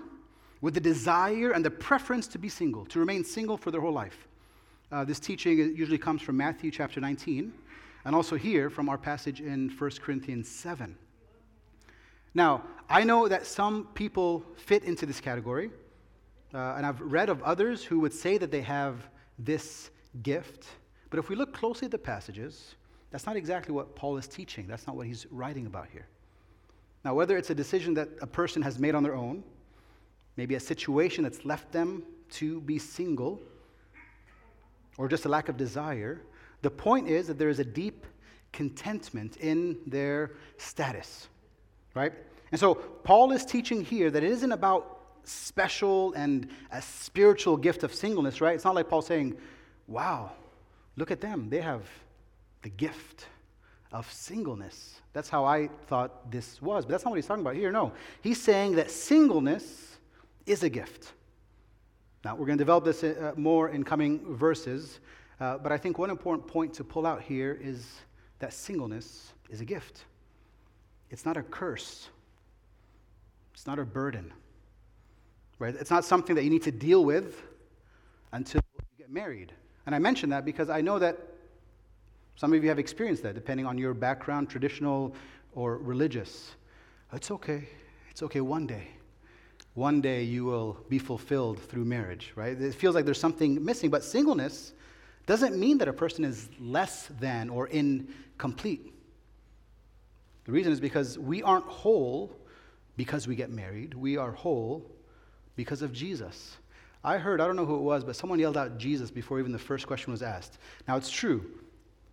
with 0.61 0.73
the 0.73 0.79
desire 0.79 1.51
and 1.51 1.63
the 1.63 1.69
preference 1.69 2.27
to 2.29 2.39
be 2.39 2.49
single, 2.49 2.85
to 2.85 2.99
remain 2.99 3.23
single 3.23 3.57
for 3.57 3.69
their 3.69 3.81
whole 3.81 3.91
life. 3.91 4.27
Uh, 4.91 5.03
this 5.03 5.19
teaching 5.19 5.57
usually 5.75 5.97
comes 5.97 6.21
from 6.21 6.38
Matthew 6.38 6.71
chapter 6.71 7.01
19, 7.01 7.53
and 8.05 8.15
also 8.15 8.38
here 8.38 8.69
from 8.69 8.88
our 8.88 8.97
passage 8.97 9.41
in 9.41 9.69
1 9.69 9.91
Corinthians 10.01 10.47
7. 10.47 10.97
Now, 12.33 12.63
I 12.89 13.03
know 13.03 13.27
that 13.27 13.45
some 13.45 13.89
people 13.93 14.45
fit 14.55 14.83
into 14.85 15.05
this 15.05 15.19
category, 15.19 15.69
uh, 16.53 16.75
and 16.77 16.85
I've 16.85 17.01
read 17.01 17.29
of 17.29 17.41
others 17.44 17.83
who 17.83 17.99
would 17.99 18.13
say 18.13 18.38
that 18.38 18.51
they 18.51 18.61
have 18.61 19.07
this 19.39 19.89
gift. 20.23 20.65
But 21.09 21.19
if 21.19 21.29
we 21.29 21.35
look 21.35 21.53
closely 21.53 21.85
at 21.85 21.91
the 21.91 21.97
passages, 21.97 22.75
that's 23.11 23.25
not 23.25 23.35
exactly 23.35 23.73
what 23.73 23.95
Paul 23.95 24.17
is 24.17 24.27
teaching. 24.27 24.67
That's 24.67 24.88
not 24.88 24.95
what 24.95 25.07
he's 25.07 25.25
writing 25.31 25.65
about 25.65 25.88
here. 25.91 26.07
Now, 27.05 27.13
whether 27.13 27.38
it's 27.38 27.49
a 27.49 27.55
decision 27.55 27.94
that 27.94 28.09
a 28.21 28.27
person 28.27 28.61
has 28.61 28.79
made 28.79 28.95
on 28.95 29.03
their 29.03 29.15
own, 29.15 29.44
maybe 30.35 30.55
a 30.55 30.59
situation 30.59 31.23
that's 31.23 31.45
left 31.45 31.71
them 31.71 32.03
to 32.31 32.62
be 32.62 32.77
single, 32.77 33.41
or 34.98 35.07
just 35.07 35.25
a 35.25 35.29
lack 35.29 35.48
of 35.48 35.57
desire, 35.57 36.22
the 36.62 36.72
point 36.72 37.07
is 37.07 37.27
that 37.27 37.38
there 37.38 37.50
is 37.50 37.60
a 37.60 37.65
deep 37.65 38.05
contentment 38.51 39.38
in 39.38 39.77
their 39.86 40.31
status 40.57 41.27
right? 41.98 42.13
And 42.51 42.60
so 42.60 42.75
Paul 42.75 43.31
is 43.31 43.43
teaching 43.43 43.83
here 43.83 44.10
that 44.12 44.24
it 44.24 44.31
isn't 44.31 44.51
about 44.51 44.97
special 45.27 46.13
and 46.13 46.50
a 46.72 46.81
spiritual 46.81 47.57
gift 47.57 47.84
of 47.84 47.93
singleness, 47.93 48.41
right? 48.41 48.55
It's 48.55 48.63
not 48.63 48.75
like 48.75 48.89
Paul 48.89 49.01
saying, 49.01 49.38
wow, 49.88 50.31
look 50.96 51.12
at 51.12 51.22
them. 51.22 51.50
They 51.50 51.62
have 51.62 51.84
the 52.62 52.69
gift 52.69 53.27
of 53.91 54.12
singleness. 54.12 55.01
That's 55.13 55.29
how 55.29 55.46
I 55.46 55.69
thought 55.88 56.31
this 56.31 56.62
was. 56.62 56.86
But 56.86 56.91
that's 56.91 57.05
not 57.05 57.12
what 57.12 57.17
he's 57.17 57.27
talking 57.27 57.43
about 57.43 57.55
here. 57.55 57.72
No. 57.72 57.93
He's 58.22 58.41
saying 58.41 58.75
that 58.75 58.91
singleness 58.91 59.98
is 60.46 60.63
a 60.63 60.69
gift. 60.69 61.13
Now, 62.24 62.36
we're 62.36 62.46
going 62.46 62.57
to 62.57 62.62
develop 62.62 62.84
this 62.84 63.03
uh, 63.03 63.34
more 63.38 63.69
in 63.69 63.84
coming 63.84 64.36
verses. 64.36 65.00
Uh, 65.39 65.57
but 65.57 65.72
I 65.72 65.77
think 65.77 65.98
one 65.98 66.10
important 66.10 66.48
point 66.48 66.74
to 66.75 66.84
pull 66.84 67.05
out 67.05 67.22
here 67.22 67.57
is 67.62 67.86
that 68.39 68.53
singleness 68.53 69.34
is 69.50 69.62
a 69.62 69.65
gift. 69.65 70.05
It's 71.10 71.25
not 71.25 71.38
a 71.38 71.43
curse. 71.43 72.10
It's 73.53 73.65
not 73.65 73.79
a 73.79 73.86
burden. 73.86 74.34
Right? 75.59 75.75
It's 75.75 75.91
not 75.91 76.05
something 76.05 76.35
that 76.35 76.43
you 76.43 76.49
need 76.49 76.63
to 76.63 76.71
deal 76.71 77.03
with 77.03 77.41
until 78.31 78.61
you 78.75 78.83
get 78.97 79.11
married. 79.11 79.53
And 79.85 79.95
I 79.95 79.99
mention 79.99 80.29
that 80.29 80.45
because 80.45 80.69
I 80.69 80.81
know 80.81 80.99
that 80.99 81.17
some 82.35 82.53
of 82.53 82.61
you 82.61 82.69
have 82.69 82.77
experienced 82.77 83.23
that, 83.23 83.33
depending 83.33 83.65
on 83.65 83.77
your 83.77 83.95
background, 83.95 84.49
traditional 84.49 85.15
or 85.55 85.77
religious. 85.77 86.51
It's 87.11 87.31
okay. 87.31 87.67
It's 88.11 88.21
okay 88.21 88.41
one 88.41 88.67
day. 88.67 88.89
One 89.73 90.01
day 90.01 90.23
you 90.23 90.45
will 90.45 90.77
be 90.89 90.99
fulfilled 90.99 91.59
through 91.59 91.85
marriage, 91.85 92.33
right? 92.35 92.59
It 92.59 92.75
feels 92.75 92.93
like 92.95 93.05
there's 93.05 93.19
something 93.19 93.63
missing, 93.63 93.89
but 93.89 94.03
singleness 94.03 94.73
doesn't 95.25 95.57
mean 95.57 95.77
that 95.79 95.87
a 95.87 95.93
person 95.93 96.23
is 96.23 96.49
less 96.59 97.07
than 97.19 97.49
or 97.49 97.67
incomplete. 97.67 98.93
The 100.45 100.51
reason 100.51 100.71
is 100.71 100.79
because 100.79 101.17
we 101.19 101.43
aren't 101.43 101.65
whole 101.65 102.35
because 102.95 103.27
we 103.27 103.35
get 103.35 103.49
married. 103.49 103.93
We 103.93 104.17
are 104.17 104.31
whole 104.31 104.89
because 105.57 105.81
of 105.81 105.91
Jesus. 105.91 106.55
I 107.03 107.17
heard, 107.17 107.41
I 107.41 107.47
don't 107.47 107.57
know 107.57 107.65
who 107.65 107.75
it 107.75 107.81
was, 107.81 108.05
but 108.05 108.15
someone 108.15 108.39
yelled 108.39 108.55
out 108.55 108.77
Jesus 108.77 109.11
before 109.11 109.39
even 109.39 109.51
the 109.51 109.59
first 109.59 109.85
question 109.85 110.11
was 110.11 110.21
asked. 110.21 110.59
Now, 110.87 110.95
it's 110.95 111.09
true. 111.09 111.45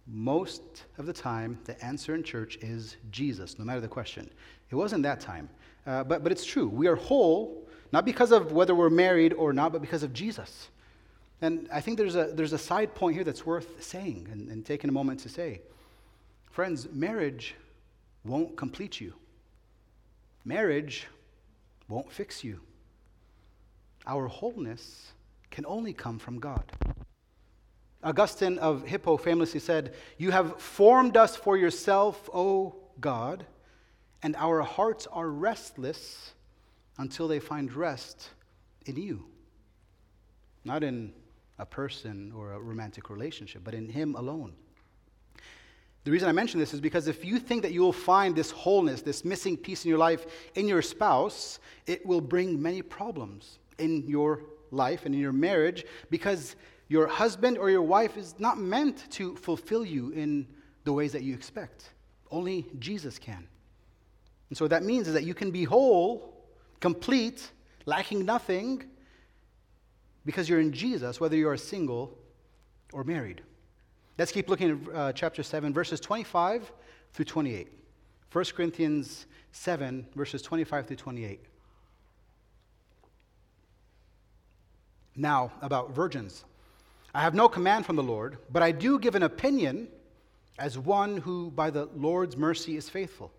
Most 0.06 0.84
of 0.98 1.06
the 1.06 1.12
time, 1.12 1.58
the 1.64 1.82
answer 1.82 2.14
in 2.14 2.22
church 2.22 2.56
is 2.60 2.96
Jesus, 3.10 3.58
no 3.58 3.64
matter 3.64 3.80
the 3.80 3.88
question. 3.88 4.28
It 4.70 4.74
wasn't 4.74 5.04
that 5.04 5.20
time. 5.20 5.48
Uh, 5.86 6.02
but, 6.04 6.22
but 6.22 6.32
it's 6.32 6.44
true. 6.44 6.68
We 6.68 6.88
are 6.88 6.96
whole, 6.96 7.66
not 7.92 8.04
because 8.04 8.32
of 8.32 8.52
whether 8.52 8.74
we're 8.74 8.90
married 8.90 9.32
or 9.34 9.52
not, 9.52 9.72
but 9.72 9.80
because 9.80 10.02
of 10.02 10.12
Jesus. 10.12 10.68
And 11.40 11.68
I 11.72 11.80
think 11.80 11.98
there's 11.98 12.16
a, 12.16 12.26
there's 12.32 12.52
a 12.52 12.58
side 12.58 12.94
point 12.94 13.14
here 13.14 13.24
that's 13.24 13.44
worth 13.44 13.82
saying 13.82 14.28
and, 14.32 14.48
and 14.48 14.64
taking 14.64 14.88
a 14.88 14.92
moment 14.92 15.20
to 15.20 15.28
say. 15.28 15.60
Friends, 16.50 16.88
marriage 16.92 17.54
won't 18.24 18.56
complete 18.56 19.00
you, 19.00 19.14
marriage 20.44 21.06
won't 21.88 22.10
fix 22.10 22.42
you. 22.42 22.60
Our 24.06 24.26
wholeness 24.26 25.12
can 25.50 25.64
only 25.66 25.92
come 25.92 26.18
from 26.18 26.38
God. 26.38 26.64
Augustine 28.02 28.58
of 28.58 28.86
Hippo 28.86 29.16
famously 29.16 29.60
said, 29.60 29.94
You 30.18 30.30
have 30.30 30.60
formed 30.60 31.16
us 31.16 31.36
for 31.36 31.56
yourself, 31.56 32.28
O 32.34 32.74
God, 33.00 33.46
and 34.22 34.36
our 34.36 34.60
hearts 34.60 35.06
are 35.06 35.28
restless 35.28 36.34
until 36.98 37.28
they 37.28 37.40
find 37.40 37.72
rest 37.72 38.28
in 38.84 38.96
you. 38.96 39.24
Not 40.64 40.82
in 40.82 41.12
a 41.58 41.64
person 41.64 42.32
or 42.36 42.52
a 42.52 42.60
romantic 42.60 43.08
relationship, 43.08 43.62
but 43.64 43.74
in 43.74 43.88
Him 43.88 44.14
alone. 44.16 44.52
The 46.04 46.10
reason 46.10 46.28
I 46.28 46.32
mention 46.32 46.60
this 46.60 46.74
is 46.74 46.80
because 46.82 47.08
if 47.08 47.24
you 47.24 47.38
think 47.38 47.62
that 47.62 47.72
you 47.72 47.80
will 47.80 47.92
find 47.92 48.36
this 48.36 48.50
wholeness, 48.50 49.00
this 49.00 49.24
missing 49.24 49.56
piece 49.56 49.86
in 49.86 49.88
your 49.88 49.98
life 49.98 50.26
in 50.54 50.68
your 50.68 50.82
spouse, 50.82 51.58
it 51.86 52.04
will 52.04 52.20
bring 52.20 52.60
many 52.60 52.82
problems 52.82 53.58
in 53.78 54.06
your 54.08 54.42
life 54.70 55.06
and 55.06 55.14
in 55.14 55.20
your 55.20 55.32
marriage 55.32 55.84
because 56.10 56.56
your 56.88 57.06
husband 57.06 57.58
or 57.58 57.70
your 57.70 57.82
wife 57.82 58.16
is 58.16 58.34
not 58.38 58.58
meant 58.58 59.10
to 59.10 59.36
fulfill 59.36 59.84
you 59.84 60.10
in 60.10 60.46
the 60.84 60.92
ways 60.92 61.12
that 61.12 61.22
you 61.22 61.34
expect. 61.34 61.90
Only 62.30 62.66
Jesus 62.78 63.18
can. 63.18 63.46
And 64.48 64.58
so 64.58 64.64
what 64.64 64.70
that 64.70 64.82
means 64.82 65.08
is 65.08 65.14
that 65.14 65.24
you 65.24 65.34
can 65.34 65.50
be 65.50 65.64
whole, 65.64 66.44
complete, 66.80 67.50
lacking 67.86 68.24
nothing, 68.24 68.84
because 70.26 70.48
you're 70.48 70.60
in 70.60 70.72
Jesus, 70.72 71.20
whether 71.20 71.36
you 71.36 71.48
are 71.48 71.56
single 71.56 72.18
or 72.92 73.04
married. 73.04 73.42
Let's 74.18 74.32
keep 74.32 74.48
looking 74.48 74.86
at 74.88 74.94
uh, 74.94 75.12
chapter 75.12 75.42
7, 75.42 75.72
verses 75.72 76.00
25 76.00 76.70
through 77.12 77.24
28. 77.24 77.68
1 78.30 78.44
Corinthians 78.56 79.26
7, 79.52 80.06
verses 80.14 80.42
25 80.42 80.86
through 80.86 80.96
28. 80.96 81.40
Now, 85.16 85.52
about 85.62 85.92
virgins. 85.92 86.44
I 87.14 87.20
have 87.20 87.34
no 87.34 87.48
command 87.48 87.86
from 87.86 87.96
the 87.96 88.02
Lord, 88.02 88.38
but 88.50 88.62
I 88.62 88.72
do 88.72 88.98
give 88.98 89.14
an 89.14 89.22
opinion 89.22 89.88
as 90.58 90.78
one 90.78 91.18
who, 91.18 91.50
by 91.50 91.70
the 91.70 91.86
Lord's 91.94 92.36
mercy, 92.36 92.76
is 92.76 92.88
faithful. 92.88 93.32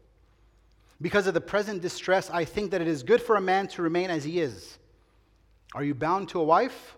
Because 1.01 1.27
of 1.27 1.33
the 1.33 1.41
present 1.41 1.81
distress, 1.81 2.29
I 2.29 2.45
think 2.45 2.71
that 2.71 2.81
it 2.81 2.87
is 2.87 3.03
good 3.03 3.21
for 3.21 3.35
a 3.35 3.41
man 3.41 3.67
to 3.69 3.81
remain 3.81 4.09
as 4.09 4.23
he 4.23 4.39
is. 4.39 4.77
Are 5.73 5.83
you 5.83 5.93
bound 5.93 6.29
to 6.29 6.39
a 6.39 6.43
wife? 6.43 6.95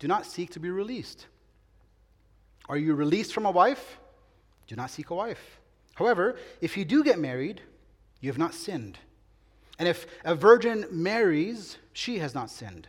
Do 0.00 0.08
not 0.08 0.26
seek 0.26 0.50
to 0.50 0.60
be 0.60 0.70
released. 0.70 1.26
Are 2.68 2.76
you 2.76 2.94
released 2.94 3.32
from 3.32 3.46
a 3.46 3.50
wife? 3.50 3.98
Do 4.66 4.74
not 4.74 4.90
seek 4.90 5.10
a 5.10 5.14
wife. 5.14 5.60
However, 5.94 6.36
if 6.60 6.76
you 6.76 6.84
do 6.84 7.02
get 7.04 7.18
married, 7.18 7.60
you 8.20 8.30
have 8.30 8.38
not 8.38 8.54
sinned. 8.54 8.98
And 9.78 9.88
if 9.88 10.06
a 10.24 10.34
virgin 10.34 10.86
marries, 10.90 11.78
she 11.92 12.18
has 12.18 12.34
not 12.34 12.50
sinned. 12.50 12.88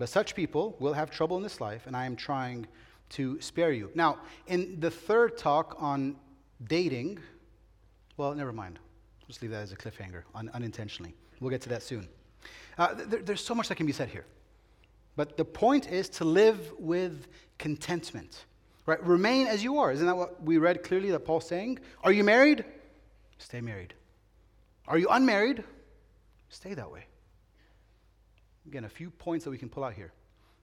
But 0.00 0.08
such 0.08 0.34
people 0.34 0.76
will 0.80 0.94
have 0.94 1.10
trouble 1.10 1.36
in 1.36 1.42
this 1.42 1.60
life, 1.60 1.86
and 1.86 1.94
I 1.94 2.06
am 2.06 2.16
trying 2.16 2.66
to 3.10 3.38
spare 3.42 3.70
you. 3.70 3.90
Now, 3.94 4.16
in 4.46 4.80
the 4.80 4.90
third 4.90 5.36
talk 5.36 5.76
on 5.78 6.16
dating, 6.66 7.18
well, 8.16 8.34
never 8.34 8.50
mind. 8.50 8.78
Just 9.28 9.42
leave 9.42 9.50
that 9.50 9.60
as 9.62 9.72
a 9.72 9.76
cliffhanger, 9.76 10.22
un- 10.34 10.50
unintentionally. 10.54 11.14
We'll 11.38 11.50
get 11.50 11.60
to 11.62 11.68
that 11.68 11.82
soon. 11.82 12.08
Uh, 12.78 12.94
there, 12.94 13.20
there's 13.20 13.44
so 13.44 13.54
much 13.54 13.68
that 13.68 13.74
can 13.74 13.84
be 13.84 13.92
said 13.92 14.08
here. 14.08 14.24
But 15.16 15.36
the 15.36 15.44
point 15.44 15.90
is 15.90 16.08
to 16.08 16.24
live 16.24 16.72
with 16.78 17.26
contentment. 17.58 18.46
Right? 18.86 19.04
Remain 19.04 19.48
as 19.48 19.62
you 19.62 19.80
are. 19.80 19.92
Isn't 19.92 20.06
that 20.06 20.16
what 20.16 20.42
we 20.42 20.56
read 20.56 20.82
clearly 20.82 21.10
that 21.10 21.26
Paul's 21.26 21.46
saying? 21.46 21.78
Are 22.02 22.12
you 22.12 22.24
married? 22.24 22.64
Stay 23.36 23.60
married. 23.60 23.92
Are 24.88 24.96
you 24.96 25.08
unmarried? 25.10 25.62
Stay 26.48 26.72
that 26.72 26.90
way. 26.90 27.04
Again, 28.70 28.84
a 28.84 28.88
few 28.88 29.10
points 29.10 29.44
that 29.44 29.50
we 29.50 29.58
can 29.58 29.68
pull 29.68 29.84
out 29.84 29.94
here. 29.94 30.12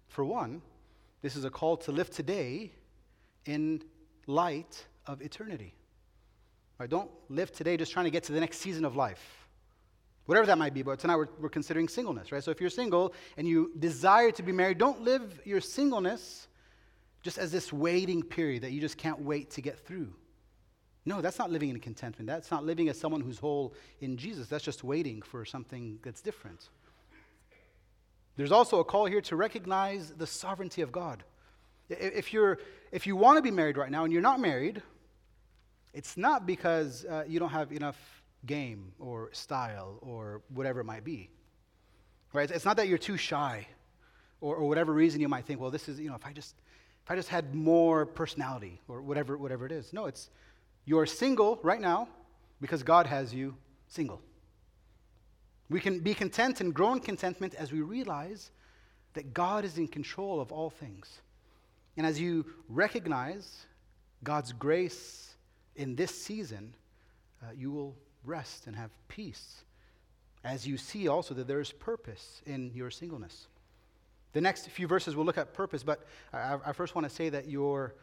For 0.07 0.23
one, 0.23 0.61
this 1.21 1.35
is 1.35 1.45
a 1.45 1.49
call 1.49 1.77
to 1.77 1.91
live 1.91 2.09
today 2.09 2.71
in 3.45 3.83
light 4.27 4.85
of 5.05 5.21
eternity. 5.21 5.73
Right? 6.79 6.89
Don't 6.89 7.11
live 7.29 7.51
today 7.51 7.75
just 7.77 7.91
trying 7.91 8.05
to 8.05 8.11
get 8.11 8.23
to 8.23 8.31
the 8.31 8.39
next 8.39 8.59
season 8.59 8.85
of 8.85 8.95
life 8.95 9.47
whatever 10.27 10.45
that 10.45 10.57
might 10.57 10.73
be. 10.73 10.83
But 10.83 10.99
tonight 10.99 11.15
we're, 11.15 11.29
we're 11.39 11.49
considering 11.49 11.87
singleness, 11.87 12.31
right? 12.31 12.43
So 12.43 12.51
if 12.51 12.61
you're 12.61 12.69
single 12.69 13.13
and 13.37 13.47
you 13.47 13.71
desire 13.79 14.29
to 14.31 14.43
be 14.43 14.51
married, 14.51 14.77
don't 14.77 15.01
live 15.01 15.41
your 15.43 15.59
singleness 15.59 16.47
just 17.23 17.37
as 17.37 17.51
this 17.51 17.73
waiting 17.73 18.21
period 18.21 18.61
that 18.61 18.71
you 18.71 18.79
just 18.79 18.97
can't 18.97 19.19
wait 19.19 19.49
to 19.51 19.61
get 19.61 19.79
through. 19.79 20.13
No, 21.05 21.21
that's 21.21 21.39
not 21.39 21.49
living 21.49 21.69
in 21.69 21.79
contentment. 21.79 22.27
That's 22.27 22.51
not 22.51 22.65
living 22.65 22.89
as 22.89 22.99
someone 22.99 23.21
who's 23.21 23.39
whole 23.39 23.73
in 24.01 24.17
Jesus. 24.17 24.47
That's 24.47 24.63
just 24.63 24.83
waiting 24.83 25.21
for 25.21 25.45
something 25.45 25.99
that's 26.03 26.21
different. 26.21 26.69
There's 28.37 28.51
also 28.51 28.79
a 28.79 28.83
call 28.83 29.05
here 29.05 29.21
to 29.21 29.35
recognize 29.35 30.11
the 30.11 30.27
sovereignty 30.27 30.81
of 30.81 30.91
God. 30.91 31.23
If, 31.89 32.31
you're, 32.31 32.59
if 32.91 33.07
you 33.07 33.15
want 33.15 33.37
to 33.37 33.41
be 33.41 33.51
married 33.51 33.77
right 33.77 33.91
now 33.91 34.03
and 34.03 34.13
you're 34.13 34.21
not 34.21 34.39
married, 34.39 34.81
it's 35.93 36.15
not 36.15 36.45
because 36.45 37.05
uh, 37.05 37.23
you 37.27 37.39
don't 37.39 37.49
have 37.49 37.71
enough 37.71 37.97
game 38.45 38.93
or 38.99 39.29
style 39.33 39.97
or 40.01 40.41
whatever 40.53 40.79
it 40.81 40.83
might 40.85 41.03
be. 41.03 41.29
Right? 42.31 42.49
It's 42.49 42.65
not 42.65 42.77
that 42.77 42.87
you're 42.87 42.99
too 42.99 43.17
shy 43.17 43.67
or, 44.39 44.55
or 44.55 44.67
whatever 44.67 44.93
reason 44.93 45.19
you 45.19 45.27
might 45.27 45.45
think, 45.45 45.59
well, 45.59 45.71
this 45.71 45.89
is, 45.89 45.99
you 45.99 46.09
know, 46.09 46.15
if 46.15 46.25
I 46.25 46.31
just 46.31 46.55
if 47.03 47.11
I 47.11 47.15
just 47.15 47.29
had 47.29 47.55
more 47.55 48.05
personality 48.05 48.81
or 48.89 49.01
whatever, 49.01 49.37
whatever 49.37 49.65
it 49.65 49.71
is. 49.71 49.93
No, 49.93 50.07
it's 50.07 50.29
you're 50.83 51.05
single 51.05 51.57
right 51.63 51.79
now 51.79 52.09
because 52.59 52.83
God 52.83 53.07
has 53.07 53.33
you 53.33 53.55
single. 53.87 54.21
We 55.69 55.79
can 55.79 55.99
be 55.99 56.13
content 56.13 56.61
and 56.61 56.73
grow 56.73 56.93
in 56.93 56.99
contentment 56.99 57.53
as 57.55 57.71
we 57.71 57.81
realize 57.81 58.51
that 59.13 59.33
God 59.33 59.65
is 59.65 59.77
in 59.77 59.87
control 59.87 60.39
of 60.39 60.51
all 60.51 60.69
things. 60.69 61.21
And 61.97 62.05
as 62.05 62.19
you 62.19 62.45
recognize 62.69 63.65
God's 64.23 64.53
grace 64.53 65.35
in 65.75 65.95
this 65.95 66.11
season, 66.11 66.73
uh, 67.41 67.47
you 67.55 67.71
will 67.71 67.95
rest 68.23 68.67
and 68.67 68.75
have 68.75 68.91
peace 69.07 69.63
as 70.43 70.65
you 70.65 70.77
see 70.77 71.07
also 71.07 71.33
that 71.33 71.47
there 71.47 71.59
is 71.59 71.71
purpose 71.71 72.41
in 72.45 72.71
your 72.73 72.89
singleness. 72.89 73.47
The 74.33 74.41
next 74.41 74.69
few 74.69 74.87
verses 74.87 75.15
we'll 75.15 75.25
look 75.25 75.37
at 75.37 75.53
purpose, 75.53 75.83
but 75.83 76.05
I, 76.31 76.57
I 76.65 76.71
first 76.73 76.95
want 76.95 77.07
to 77.07 77.13
say 77.13 77.29
that 77.29 77.49
your, 77.49 77.95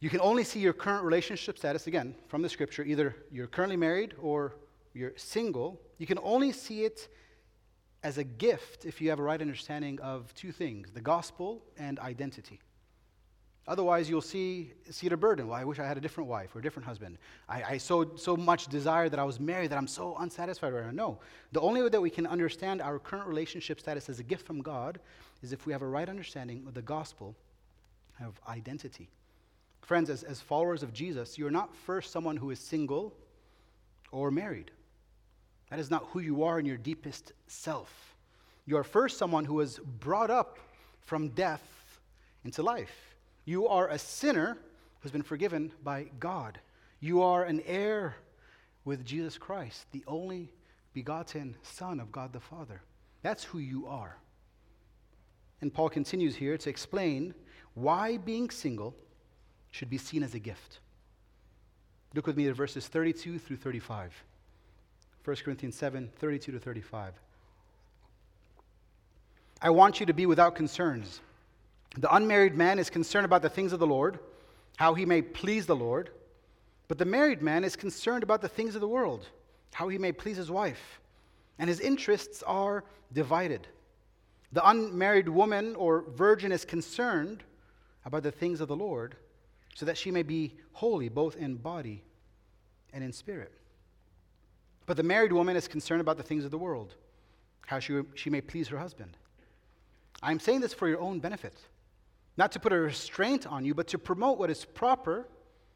you 0.00 0.10
can 0.10 0.20
only 0.20 0.44
see 0.44 0.60
your 0.60 0.72
current 0.72 1.04
relationship 1.04 1.58
status, 1.58 1.86
again, 1.86 2.14
from 2.28 2.42
the 2.42 2.48
scripture. 2.48 2.84
Either 2.84 3.16
you're 3.32 3.46
currently 3.46 3.76
married 3.76 4.14
or 4.20 4.54
you're 4.92 5.12
single. 5.16 5.80
You 5.98 6.06
can 6.06 6.18
only 6.22 6.52
see 6.52 6.84
it 6.84 7.08
as 8.02 8.18
a 8.18 8.24
gift 8.24 8.86
if 8.86 9.00
you 9.00 9.10
have 9.10 9.18
a 9.18 9.22
right 9.22 9.40
understanding 9.40 10.00
of 10.00 10.32
two 10.34 10.52
things 10.52 10.90
the 10.92 11.00
gospel 11.00 11.62
and 11.78 11.98
identity. 11.98 12.60
Otherwise, 13.68 14.08
you'll 14.08 14.22
see, 14.22 14.72
see 14.90 15.06
it 15.06 15.12
a 15.12 15.16
burden. 15.16 15.46
Well, 15.46 15.56
I 15.56 15.64
wish 15.64 15.78
I 15.78 15.86
had 15.86 15.96
a 15.96 16.00
different 16.00 16.28
wife 16.28 16.56
or 16.56 16.58
a 16.58 16.62
different 16.62 16.86
husband. 16.86 17.18
I, 17.48 17.62
I 17.62 17.78
so, 17.78 18.16
so 18.16 18.36
much 18.36 18.66
desire 18.66 19.08
that 19.08 19.20
I 19.20 19.22
was 19.22 19.38
married 19.38 19.70
that 19.70 19.78
I'm 19.78 19.86
so 19.86 20.16
unsatisfied 20.18 20.72
right 20.72 20.86
now. 20.86 20.90
No. 20.90 21.18
The 21.52 21.60
only 21.60 21.82
way 21.82 21.88
that 21.90 22.00
we 22.00 22.10
can 22.10 22.26
understand 22.26 22.80
our 22.80 22.98
current 22.98 23.28
relationship 23.28 23.78
status 23.78 24.08
as 24.08 24.18
a 24.18 24.24
gift 24.24 24.46
from 24.46 24.60
God 24.60 24.98
is 25.42 25.52
if 25.52 25.66
we 25.66 25.72
have 25.72 25.82
a 25.82 25.86
right 25.86 26.08
understanding 26.08 26.64
of 26.66 26.74
the 26.74 26.82
gospel 26.82 27.36
of 28.18 28.40
identity. 28.48 29.08
Friends, 29.82 30.10
as, 30.10 30.24
as 30.24 30.40
followers 30.40 30.82
of 30.82 30.92
Jesus, 30.92 31.38
you're 31.38 31.50
not 31.50 31.74
first 31.74 32.10
someone 32.10 32.36
who 32.36 32.50
is 32.50 32.58
single 32.58 33.14
or 34.10 34.30
married. 34.30 34.70
That 35.70 35.78
is 35.78 35.90
not 35.90 36.06
who 36.10 36.20
you 36.20 36.42
are 36.44 36.58
in 36.58 36.66
your 36.66 36.76
deepest 36.76 37.32
self. 37.46 38.16
You 38.66 38.76
are 38.76 38.84
first 38.84 39.18
someone 39.18 39.44
who 39.44 39.54
was 39.54 39.78
brought 39.78 40.30
up 40.30 40.58
from 41.00 41.28
death 41.30 41.62
into 42.44 42.62
life. 42.62 43.16
You 43.44 43.68
are 43.68 43.88
a 43.88 43.98
sinner 43.98 44.58
who's 45.00 45.12
been 45.12 45.22
forgiven 45.22 45.72
by 45.82 46.06
God. 46.18 46.58
You 47.00 47.22
are 47.22 47.44
an 47.44 47.62
heir 47.66 48.16
with 48.84 49.04
Jesus 49.04 49.38
Christ, 49.38 49.86
the 49.92 50.04
only 50.06 50.50
begotten 50.92 51.56
Son 51.62 52.00
of 52.00 52.12
God 52.12 52.32
the 52.32 52.40
Father. 52.40 52.82
That's 53.22 53.44
who 53.44 53.58
you 53.58 53.86
are. 53.86 54.16
And 55.60 55.72
Paul 55.72 55.88
continues 55.88 56.36
here 56.36 56.56
to 56.58 56.70
explain 56.70 57.34
why 57.74 58.16
being 58.16 58.50
single 58.50 58.94
should 59.70 59.90
be 59.90 59.98
seen 59.98 60.22
as 60.22 60.34
a 60.34 60.38
gift. 60.38 60.80
Look 62.14 62.26
with 62.26 62.36
me 62.36 62.48
at 62.48 62.56
verses 62.56 62.88
32 62.88 63.38
through 63.38 63.56
35. 63.56 64.12
1 65.24 65.36
Corinthians 65.44 65.76
7 65.76 66.10
32 66.18 66.52
to 66.52 66.58
35. 66.58 67.14
I 69.62 69.70
want 69.70 70.00
you 70.00 70.06
to 70.06 70.14
be 70.14 70.26
without 70.26 70.54
concerns 70.54 71.20
the 71.96 72.14
unmarried 72.14 72.56
man 72.56 72.78
is 72.78 72.88
concerned 72.88 73.24
about 73.24 73.42
the 73.42 73.48
things 73.48 73.72
of 73.72 73.80
the 73.80 73.86
Lord, 73.86 74.20
how 74.76 74.94
he 74.94 75.04
may 75.04 75.22
please 75.22 75.66
the 75.66 75.76
Lord. 75.76 76.10
But 76.88 76.98
the 76.98 77.04
married 77.04 77.42
man 77.42 77.64
is 77.64 77.76
concerned 77.76 78.22
about 78.22 78.42
the 78.42 78.48
things 78.48 78.74
of 78.74 78.80
the 78.80 78.88
world, 78.88 79.26
how 79.72 79.88
he 79.88 79.98
may 79.98 80.12
please 80.12 80.36
his 80.36 80.50
wife. 80.50 81.00
And 81.58 81.68
his 81.68 81.80
interests 81.80 82.42
are 82.44 82.84
divided. 83.12 83.66
The 84.52 84.68
unmarried 84.68 85.28
woman 85.28 85.76
or 85.76 86.02
virgin 86.02 86.52
is 86.52 86.64
concerned 86.64 87.42
about 88.04 88.22
the 88.22 88.32
things 88.32 88.60
of 88.60 88.68
the 88.68 88.76
Lord 88.76 89.16
so 89.74 89.86
that 89.86 89.98
she 89.98 90.10
may 90.10 90.22
be 90.22 90.54
holy 90.72 91.08
both 91.08 91.36
in 91.36 91.56
body 91.56 92.02
and 92.92 93.04
in 93.04 93.12
spirit. 93.12 93.52
But 94.90 94.96
the 94.96 95.04
married 95.04 95.32
woman 95.32 95.54
is 95.54 95.68
concerned 95.68 96.00
about 96.00 96.16
the 96.16 96.24
things 96.24 96.44
of 96.44 96.50
the 96.50 96.58
world, 96.58 96.96
how 97.64 97.78
she, 97.78 98.00
she 98.16 98.28
may 98.28 98.40
please 98.40 98.66
her 98.66 98.76
husband. 98.76 99.16
I'm 100.20 100.40
saying 100.40 100.62
this 100.62 100.74
for 100.74 100.88
your 100.88 101.00
own 101.00 101.20
benefit, 101.20 101.56
not 102.36 102.50
to 102.50 102.58
put 102.58 102.72
a 102.72 102.76
restraint 102.76 103.46
on 103.46 103.64
you, 103.64 103.72
but 103.72 103.86
to 103.86 103.98
promote 104.00 104.36
what 104.36 104.50
is 104.50 104.64
proper, 104.64 105.28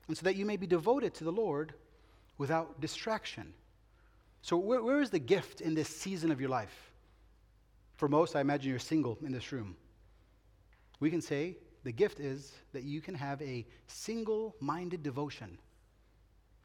and 0.09 0.19
so 0.19 0.25
that 0.25 0.35
you 0.35 0.45
may 0.45 0.57
be 0.57 0.67
devoted 0.67 1.15
to 1.15 1.23
the 1.23 1.31
Lord 1.31 1.75
without 2.39 2.81
distraction. 2.81 3.55
So, 4.43 4.57
where, 4.57 4.83
where 4.83 5.01
is 5.01 5.11
the 5.11 5.21
gift 5.21 5.61
in 5.61 5.77
this 5.77 5.89
season 5.89 6.33
of 6.33 6.41
your 6.41 6.51
life? 6.51 6.91
For 7.95 8.09
most, 8.09 8.35
I 8.35 8.41
imagine 8.41 8.69
you're 8.69 8.81
single 8.81 9.17
in 9.25 9.31
this 9.31 9.53
room. 9.53 9.77
We 10.99 11.09
can 11.09 11.23
say 11.23 11.57
the 11.85 11.93
gift 11.93 12.19
is 12.19 12.51
that 12.73 12.83
you 12.83 13.01
can 13.01 13.15
have 13.15 13.41
a 13.43 13.65
single 13.87 14.57
minded 14.59 15.05
devotion. 15.05 15.57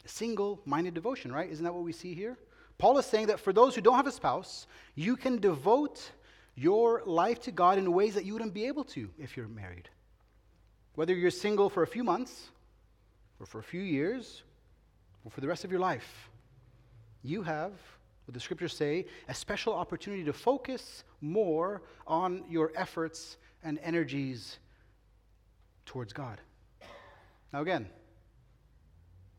Single 0.05 0.61
minded 0.65 0.93
devotion, 0.93 1.31
right? 1.31 1.49
Isn't 1.49 1.63
that 1.63 1.73
what 1.73 1.83
we 1.83 1.91
see 1.91 2.13
here? 2.13 2.37
Paul 2.77 2.97
is 2.97 3.05
saying 3.05 3.27
that 3.27 3.39
for 3.39 3.51
those 3.51 3.75
who 3.75 3.81
don't 3.81 3.95
have 3.95 4.07
a 4.07 4.11
spouse, 4.11 4.65
you 4.95 5.15
can 5.15 5.39
devote 5.39 6.11
your 6.55 7.03
life 7.05 7.41
to 7.41 7.51
God 7.51 7.77
in 7.77 7.91
ways 7.91 8.15
that 8.15 8.25
you 8.25 8.33
wouldn't 8.33 8.53
be 8.53 8.65
able 8.65 8.83
to 8.85 9.09
if 9.19 9.35
you're 9.37 9.47
married. 9.47 9.89
Whether 10.95 11.13
you're 11.13 11.31
single 11.31 11.69
for 11.69 11.83
a 11.83 11.87
few 11.87 12.03
months, 12.03 12.49
or 13.39 13.45
for 13.45 13.59
a 13.59 13.63
few 13.63 13.81
years, 13.81 14.43
or 15.23 15.31
for 15.31 15.41
the 15.41 15.47
rest 15.47 15.63
of 15.63 15.71
your 15.71 15.79
life, 15.79 16.29
you 17.23 17.43
have, 17.43 17.71
what 18.25 18.33
the 18.33 18.39
scriptures 18.39 18.75
say, 18.75 19.05
a 19.27 19.33
special 19.33 19.73
opportunity 19.73 20.23
to 20.23 20.33
focus 20.33 21.03
more 21.21 21.81
on 22.07 22.43
your 22.49 22.71
efforts 22.75 23.37
and 23.63 23.79
energies 23.83 24.59
towards 25.85 26.13
God. 26.13 26.39
Now, 27.51 27.61
again, 27.61 27.89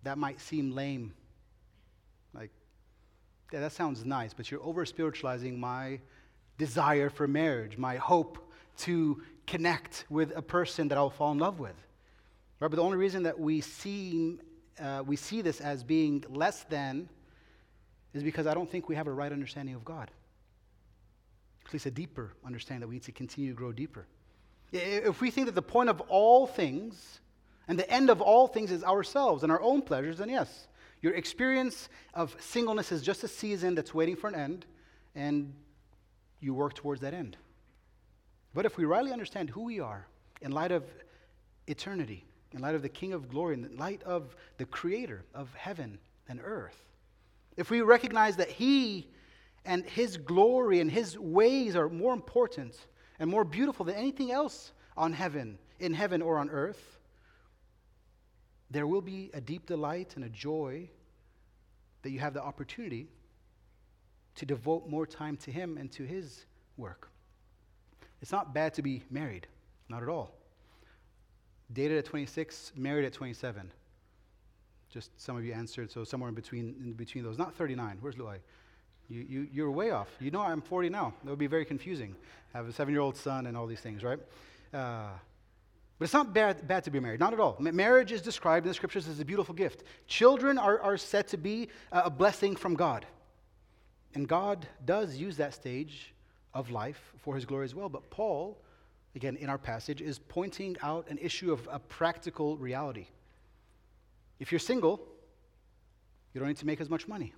that 0.02 0.19
might 0.19 0.40
seem 0.40 0.73
lame. 0.73 1.12
Like, 2.35 2.50
yeah, 3.52 3.61
that 3.61 3.73
sounds 3.73 4.04
nice, 4.04 4.33
but 4.33 4.50
you're 4.50 4.62
over 4.62 4.85
spiritualizing 4.87 5.59
my 5.59 6.00
desire 6.59 7.11
for 7.11 7.26
marriage, 7.26 7.78
my 7.78 7.97
hope 7.97 8.52
to 8.78 9.23
connect 9.47 10.04
with 10.09 10.33
a 10.37 10.42
person 10.42 10.88
that 10.88 10.99
I'll 10.99 11.11
fall 11.11 11.33
in 11.33 11.38
love 11.38 11.59
with. 11.59 11.76
Right? 12.61 12.69
But 12.69 12.76
the 12.76 12.83
only 12.83 12.99
reason 12.99 13.23
that 13.25 13.38
we 13.38 13.61
see, 13.61 14.38
uh, 14.78 15.02
we 15.04 15.16
see 15.16 15.42
this 15.42 15.61
as 15.61 15.83
being 15.83 16.25
less 16.28 16.64
than 16.64 17.09
is 18.14 18.23
because 18.23 18.47
I 18.47 18.54
don't 18.54 18.71
think 18.71 18.88
we 18.88 18.97
have 18.97 19.07
a 19.07 19.12
right 19.12 19.33
understanding 19.33 19.75
of 19.75 19.85
God. 19.85 20.11
At 21.66 21.73
least 21.73 21.87
a 21.87 21.90
deeper 21.90 22.33
understanding 22.45 22.80
that 22.80 22.88
we 22.88 22.97
need 22.97 23.04
to 23.04 23.12
continue 23.12 23.50
to 23.50 23.57
grow 23.57 23.73
deeper. 23.73 24.07
If 24.73 25.21
we 25.21 25.30
think 25.30 25.47
that 25.47 25.54
the 25.54 25.62
point 25.62 25.88
of 25.88 26.00
all 26.02 26.47
things 26.47 27.21
and 27.71 27.79
the 27.79 27.89
end 27.89 28.11
of 28.11 28.21
all 28.21 28.49
things 28.49 28.73
is 28.73 28.83
ourselves 28.83 29.45
and 29.45 29.53
our 29.53 29.62
own 29.62 29.81
pleasures, 29.81 30.19
And 30.19 30.29
yes, 30.29 30.67
your 31.03 31.15
experience 31.15 31.89
of 32.15 32.37
singleness 32.41 32.91
is 32.91 33.00
just 33.00 33.23
a 33.23 33.29
season 33.29 33.77
that's 33.77 33.95
waiting 33.95 34.17
for 34.17 34.27
an 34.27 34.35
end, 34.35 34.67
and 35.15 35.55
you 36.41 36.53
work 36.53 36.75
towards 36.75 37.00
that 37.03 37.15
end. 37.15 37.37
But 38.55 38.67
if 38.67 38.77
we 38.77 38.87
rightly 38.87 39.12
understand 39.12 39.50
who 39.50 39.62
we 39.62 39.79
are 39.79 40.05
in 40.43 40.50
light 40.50 40.73
of 40.73 40.83
eternity, 41.69 42.25
in 42.50 42.61
light 42.61 42.75
of 42.75 42.83
the 42.83 42.89
King 42.89 43.12
of 43.12 43.29
glory, 43.29 43.55
in 43.55 43.77
light 43.77 44.03
of 44.03 44.35
the 44.57 44.67
Creator 44.67 45.25
of 45.33 45.55
heaven 45.55 46.00
and 46.29 46.41
earth, 46.43 46.89
if 47.57 47.71
we 47.71 47.83
recognize 47.83 48.35
that 48.39 48.50
He 48.50 49.07
and 49.65 49.85
His 49.85 50.17
glory 50.17 50.81
and 50.81 50.91
His 50.91 51.17
ways 51.17 51.77
are 51.77 51.89
more 51.89 52.15
important 52.15 52.77
and 53.21 53.31
more 53.31 53.45
beautiful 53.45 53.87
than 53.87 53.95
anything 53.95 54.33
else 54.33 54.73
on 54.97 55.13
heaven, 55.13 55.56
in 55.78 55.95
heaven 55.95 56.21
or 56.21 56.37
on 56.37 56.50
earth, 56.50 56.97
there 58.71 58.87
will 58.87 59.00
be 59.00 59.30
a 59.35 59.41
deep 59.41 59.67
delight 59.67 60.13
and 60.17 60.25
a 60.25 60.28
joy 60.28 60.89
that 62.02 62.11
you 62.11 62.21
have 62.21 62.35
the 62.35 62.43
opportunity 62.43 63.09
to 64.37 64.47
devote 64.47 64.89
more 64.89 65.06
time 65.06 65.37
to 65.39 65.50
Him 65.50 65.76
and 65.76 65.91
to 65.93 66.04
His 66.04 66.47
work. 66.76 67.11
It's 68.23 68.33
not 68.33 68.54
bad 68.54 68.75
to 68.75 68.83
be 68.83 69.02
married, 69.11 69.47
not 69.89 70.02
at 70.02 70.09
all. 70.09 70.35
Dated 71.73 71.99
at 71.99 72.04
26, 72.04 72.73
married 72.76 73.04
at 73.04 73.13
27. 73.13 73.71
Just 74.91 75.21
some 75.21 75.37
of 75.37 75.45
you 75.45 75.52
answered, 75.52 75.91
so 75.91 76.04
somewhere 76.04 76.28
in 76.28 76.35
between, 76.35 76.75
in 76.83 76.93
between 76.95 77.23
those. 77.23 77.39
Not 77.39 77.54
39. 77.54 77.99
Where's 78.00 78.17
Luai? 78.17 78.39
You, 79.09 79.26
you, 79.28 79.49
you're 79.52 79.71
way 79.71 79.91
off. 79.91 80.09
You 80.21 80.30
know 80.30 80.41
I'm 80.41 80.61
40 80.61 80.89
now. 80.89 81.15
That 81.25 81.30
would 81.30 81.39
be 81.39 81.47
very 81.47 81.65
confusing. 81.65 82.15
I 82.54 82.59
have 82.59 82.69
a 82.69 82.73
seven 82.73 82.93
year 82.93 83.00
old 83.00 83.17
son 83.17 83.47
and 83.47 83.56
all 83.56 83.67
these 83.67 83.80
things, 83.80 84.02
right? 84.02 84.19
Uh, 84.73 85.11
but 86.00 86.04
it's 86.04 86.15
not 86.15 86.32
bad, 86.32 86.67
bad 86.67 86.82
to 86.84 86.91
be 86.91 86.99
married, 86.99 87.21
not 87.21 87.34
at 87.34 87.41
all. 87.41 87.58
marriage 87.60 88.10
is 88.10 88.23
described 88.23 88.65
in 88.65 88.71
the 88.71 88.75
scriptures 88.75 89.06
as 89.06 89.21
a 89.21 89.25
beautiful 89.25 89.54
gift. 89.54 89.84
Children 90.06 90.56
are, 90.56 90.80
are 90.80 90.97
said 90.97 91.28
to 91.28 91.36
be 91.36 91.69
a 91.93 92.08
blessing 92.08 92.56
from 92.56 92.73
God. 92.73 93.04
And 94.15 94.26
God 94.26 94.67
does 94.86 95.19
use 95.19 95.36
that 95.36 95.52
stage 95.52 96.15
of 96.54 96.71
life 96.71 97.13
for 97.19 97.34
his 97.34 97.45
glory 97.45 97.67
as 97.67 97.75
well. 97.75 97.91
But 97.91 98.08
Paul, 98.08 98.63
again, 99.15 99.36
in 99.36 99.50
our 99.50 99.58
passage, 99.58 100.00
is 100.00 100.19
pointing 100.19 100.75
out 100.82 101.06
an 101.10 101.19
issue 101.19 101.52
of 101.52 101.69
a 101.71 101.78
practical 101.78 102.56
reality. 102.56 103.08
If 104.39 104.50
you're 104.50 104.58
single, 104.58 105.06
you 106.32 106.39
don't 106.39 106.49
need 106.49 106.56
to 106.56 106.67
make 106.67 106.80
as 106.80 106.89
much 106.89 107.08
money. 107.08 107.34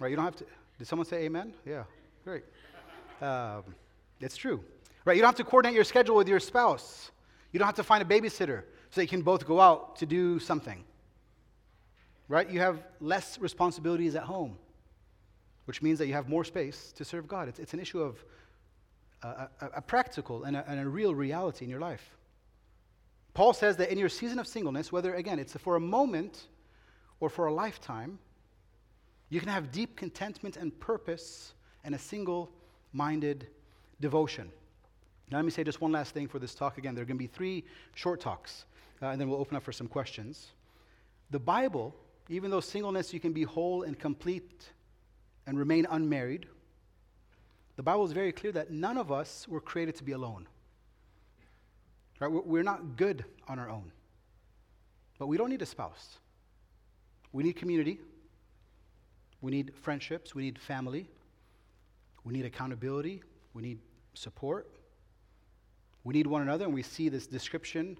Right? 0.00 0.10
You 0.10 0.16
don't 0.16 0.24
have 0.24 0.34
to. 0.36 0.46
Did 0.76 0.88
someone 0.88 1.06
say 1.06 1.22
amen? 1.22 1.54
Yeah, 1.64 1.84
great. 2.24 2.42
Um, 3.20 3.62
it's 4.18 4.36
true. 4.36 4.64
Right? 5.04 5.16
You 5.16 5.22
don't 5.22 5.28
have 5.28 5.36
to 5.36 5.44
coordinate 5.44 5.74
your 5.74 5.84
schedule 5.84 6.16
with 6.16 6.28
your 6.28 6.40
spouse. 6.40 7.10
You 7.52 7.58
don't 7.58 7.66
have 7.66 7.76
to 7.76 7.82
find 7.82 8.02
a 8.02 8.06
babysitter 8.06 8.62
so 8.90 9.00
you 9.00 9.08
can 9.08 9.22
both 9.22 9.46
go 9.46 9.60
out 9.60 9.96
to 9.96 10.06
do 10.06 10.38
something. 10.38 10.84
Right? 12.28 12.48
You 12.48 12.60
have 12.60 12.82
less 13.00 13.38
responsibilities 13.38 14.14
at 14.14 14.22
home, 14.22 14.56
which 15.64 15.82
means 15.82 15.98
that 15.98 16.06
you 16.06 16.14
have 16.14 16.28
more 16.28 16.44
space 16.44 16.92
to 16.92 17.04
serve 17.04 17.26
God. 17.26 17.48
It's, 17.48 17.58
it's 17.58 17.74
an 17.74 17.80
issue 17.80 18.00
of 18.00 18.24
a, 19.22 19.48
a, 19.60 19.70
a 19.76 19.82
practical 19.82 20.44
and 20.44 20.56
a, 20.56 20.64
and 20.68 20.80
a 20.80 20.88
real 20.88 21.14
reality 21.14 21.64
in 21.64 21.70
your 21.70 21.80
life. 21.80 22.16
Paul 23.34 23.54
says 23.54 23.76
that 23.78 23.90
in 23.90 23.98
your 23.98 24.08
season 24.08 24.38
of 24.38 24.46
singleness, 24.46 24.92
whether 24.92 25.14
again 25.14 25.38
it's 25.38 25.56
for 25.56 25.76
a 25.76 25.80
moment 25.80 26.48
or 27.20 27.30
for 27.30 27.46
a 27.46 27.54
lifetime, 27.54 28.18
you 29.30 29.40
can 29.40 29.48
have 29.48 29.72
deep 29.72 29.96
contentment 29.96 30.56
and 30.56 30.78
purpose 30.78 31.54
and 31.84 31.94
a 31.94 31.98
single 31.98 32.50
minded 32.92 33.46
devotion. 34.00 34.52
Now, 35.32 35.38
let 35.38 35.46
me 35.46 35.50
say 35.50 35.64
just 35.64 35.80
one 35.80 35.92
last 35.92 36.12
thing 36.12 36.28
for 36.28 36.38
this 36.38 36.54
talk. 36.54 36.76
Again, 36.76 36.94
there 36.94 37.00
are 37.00 37.06
going 37.06 37.16
to 37.16 37.22
be 37.22 37.26
three 37.26 37.64
short 37.94 38.20
talks, 38.20 38.66
uh, 39.00 39.06
and 39.06 39.18
then 39.18 39.30
we'll 39.30 39.40
open 39.40 39.56
up 39.56 39.62
for 39.62 39.72
some 39.72 39.88
questions. 39.88 40.48
The 41.30 41.38
Bible, 41.38 41.96
even 42.28 42.50
though 42.50 42.60
singleness, 42.60 43.14
you 43.14 43.18
can 43.18 43.32
be 43.32 43.42
whole 43.42 43.84
and 43.84 43.98
complete 43.98 44.70
and 45.46 45.58
remain 45.58 45.86
unmarried, 45.88 46.48
the 47.76 47.82
Bible 47.82 48.04
is 48.04 48.12
very 48.12 48.30
clear 48.30 48.52
that 48.52 48.70
none 48.70 48.98
of 48.98 49.10
us 49.10 49.48
were 49.48 49.62
created 49.62 49.94
to 49.96 50.04
be 50.04 50.12
alone. 50.12 50.46
Right? 52.20 52.30
We're 52.30 52.62
not 52.62 52.96
good 52.96 53.24
on 53.48 53.58
our 53.58 53.70
own. 53.70 53.90
But 55.18 55.28
we 55.28 55.38
don't 55.38 55.48
need 55.48 55.62
a 55.62 55.66
spouse. 55.66 56.18
We 57.32 57.42
need 57.42 57.54
community. 57.54 58.00
We 59.40 59.50
need 59.50 59.72
friendships. 59.80 60.34
We 60.34 60.42
need 60.42 60.58
family. 60.58 61.08
We 62.22 62.34
need 62.34 62.44
accountability. 62.44 63.22
We 63.54 63.62
need 63.62 63.78
support. 64.12 64.68
We 66.04 66.14
need 66.14 66.26
one 66.26 66.42
another, 66.42 66.64
and 66.64 66.74
we 66.74 66.82
see 66.82 67.08
this 67.08 67.26
description 67.26 67.96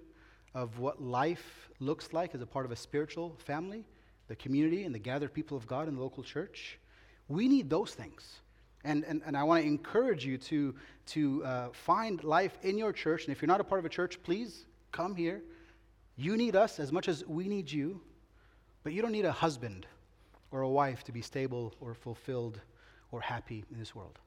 of 0.53 0.79
what 0.79 1.01
life 1.01 1.69
looks 1.79 2.13
like 2.13 2.35
as 2.35 2.41
a 2.41 2.45
part 2.45 2.65
of 2.65 2.71
a 2.71 2.75
spiritual 2.75 3.35
family, 3.37 3.85
the 4.27 4.35
community, 4.35 4.83
and 4.83 4.93
the 4.93 4.99
gathered 4.99 5.33
people 5.33 5.57
of 5.57 5.67
God 5.67 5.87
in 5.87 5.95
the 5.95 6.01
local 6.01 6.23
church. 6.23 6.79
We 7.27 7.47
need 7.47 7.69
those 7.69 7.93
things. 7.93 8.39
And, 8.83 9.05
and, 9.05 9.21
and 9.25 9.37
I 9.37 9.43
want 9.43 9.63
to 9.63 9.67
encourage 9.67 10.25
you 10.25 10.37
to, 10.39 10.75
to 11.07 11.45
uh, 11.45 11.67
find 11.71 12.21
life 12.23 12.57
in 12.63 12.77
your 12.77 12.91
church. 12.91 13.25
And 13.25 13.31
if 13.31 13.41
you're 13.41 13.47
not 13.47 13.61
a 13.61 13.63
part 13.63 13.79
of 13.79 13.85
a 13.85 13.89
church, 13.89 14.21
please 14.23 14.65
come 14.91 15.15
here. 15.15 15.41
You 16.17 16.35
need 16.35 16.55
us 16.55 16.79
as 16.79 16.91
much 16.91 17.07
as 17.07 17.25
we 17.25 17.47
need 17.47 17.71
you, 17.71 18.01
but 18.83 18.91
you 18.91 19.01
don't 19.01 19.13
need 19.13 19.25
a 19.25 19.31
husband 19.31 19.87
or 20.51 20.61
a 20.61 20.69
wife 20.69 21.03
to 21.05 21.13
be 21.13 21.21
stable 21.21 21.73
or 21.79 21.93
fulfilled 21.93 22.59
or 23.11 23.21
happy 23.21 23.63
in 23.71 23.79
this 23.79 23.95
world. 23.95 24.19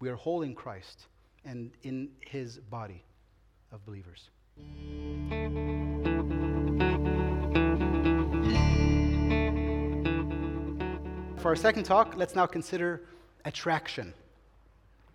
We 0.00 0.08
are 0.08 0.16
whole 0.16 0.42
in 0.42 0.54
Christ 0.54 1.06
and 1.44 1.70
in 1.82 2.08
his 2.20 2.58
body 2.58 3.02
of 3.72 3.84
believers. 3.84 4.30
For 11.38 11.48
our 11.48 11.56
second 11.56 11.84
talk, 11.84 12.14
let's 12.16 12.34
now 12.34 12.46
consider 12.46 13.02
attraction. 13.44 14.14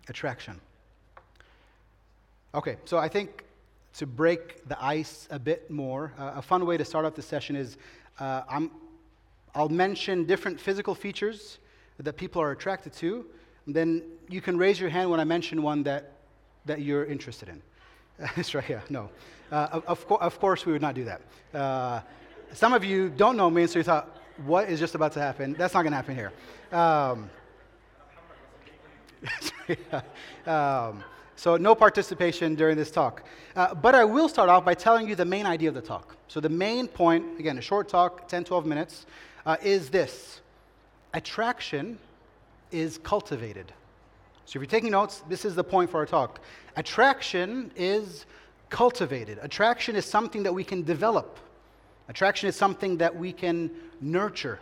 Attraction. 0.08 0.60
Okay, 2.54 2.76
so 2.84 2.98
I 2.98 3.08
think 3.08 3.44
to 3.94 4.06
break 4.06 4.68
the 4.68 4.82
ice 4.82 5.26
a 5.30 5.38
bit 5.38 5.70
more, 5.70 6.12
uh, 6.18 6.32
a 6.36 6.42
fun 6.42 6.66
way 6.66 6.76
to 6.76 6.84
start 6.84 7.04
off 7.04 7.14
the 7.14 7.22
session 7.22 7.56
is 7.56 7.76
uh, 8.20 8.42
i 8.48 9.60
will 9.60 9.68
mention 9.68 10.24
different 10.24 10.60
physical 10.60 10.94
features 10.94 11.58
that 11.98 12.16
people 12.16 12.40
are 12.40 12.52
attracted 12.52 12.92
to, 12.92 13.26
And 13.66 13.74
then 13.74 14.02
you 14.28 14.40
can 14.40 14.56
raise 14.56 14.80
your 14.80 14.88
hand 14.88 15.10
when 15.10 15.20
I 15.20 15.24
mention 15.24 15.62
one 15.62 15.82
that, 15.82 16.12
that 16.68 16.80
you're 16.80 17.04
interested 17.04 17.48
in. 17.48 17.60
That's 18.36 18.54
right, 18.54 18.68
yeah, 18.68 18.80
no. 18.88 19.10
Uh, 19.50 19.80
of, 19.86 20.06
co- 20.06 20.16
of, 20.16 20.38
course, 20.38 20.64
we 20.64 20.72
would 20.72 20.82
not 20.82 20.94
do 20.94 21.04
that. 21.04 21.20
Uh, 21.52 22.00
some 22.52 22.72
of 22.72 22.84
you 22.84 23.08
don't 23.08 23.36
know 23.36 23.50
me, 23.50 23.62
and 23.62 23.70
so 23.70 23.78
you 23.78 23.82
thought, 23.82 24.16
what 24.44 24.68
is 24.68 24.78
just 24.78 24.94
about 24.94 25.12
to 25.12 25.20
happen? 25.20 25.54
That's 25.54 25.74
not 25.74 25.82
going 25.82 25.92
to 25.92 25.96
happen 25.96 26.14
here. 26.14 26.32
Um, 26.72 27.30
um, 30.46 31.04
so, 31.34 31.56
no 31.56 31.74
participation 31.74 32.54
during 32.54 32.76
this 32.76 32.90
talk. 32.90 33.24
Uh, 33.54 33.74
but 33.74 33.94
I 33.94 34.04
will 34.04 34.28
start 34.28 34.48
off 34.48 34.64
by 34.64 34.74
telling 34.74 35.08
you 35.08 35.14
the 35.14 35.24
main 35.24 35.46
idea 35.46 35.68
of 35.68 35.74
the 35.74 35.80
talk. 35.80 36.16
So, 36.26 36.40
the 36.40 36.48
main 36.48 36.88
point, 36.88 37.38
again, 37.38 37.58
a 37.58 37.60
short 37.60 37.88
talk, 37.88 38.28
10, 38.28 38.44
12 38.44 38.66
minutes, 38.66 39.06
uh, 39.46 39.56
is 39.62 39.88
this 39.88 40.40
attraction 41.14 41.98
is 42.70 42.98
cultivated. 42.98 43.72
So, 44.48 44.52
if 44.58 44.62
you're 44.62 44.80
taking 44.80 44.92
notes, 44.92 45.22
this 45.28 45.44
is 45.44 45.54
the 45.54 45.62
point 45.62 45.90
for 45.90 45.98
our 45.98 46.06
talk. 46.06 46.40
Attraction 46.74 47.70
is 47.76 48.24
cultivated. 48.70 49.38
Attraction 49.42 49.94
is 49.94 50.06
something 50.06 50.42
that 50.44 50.54
we 50.54 50.64
can 50.64 50.84
develop, 50.84 51.38
attraction 52.08 52.48
is 52.48 52.56
something 52.56 52.96
that 52.96 53.14
we 53.14 53.30
can 53.30 53.70
nurture. 54.00 54.58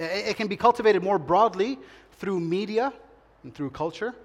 It, 0.00 0.36
can 0.36 0.48
be 0.48 0.56
cultivated 0.56 1.04
more 1.04 1.20
broadly 1.20 1.78
through 2.14 2.40
media 2.40 2.92
and 3.44 3.54
through 3.54 3.70
culture. 3.70 4.16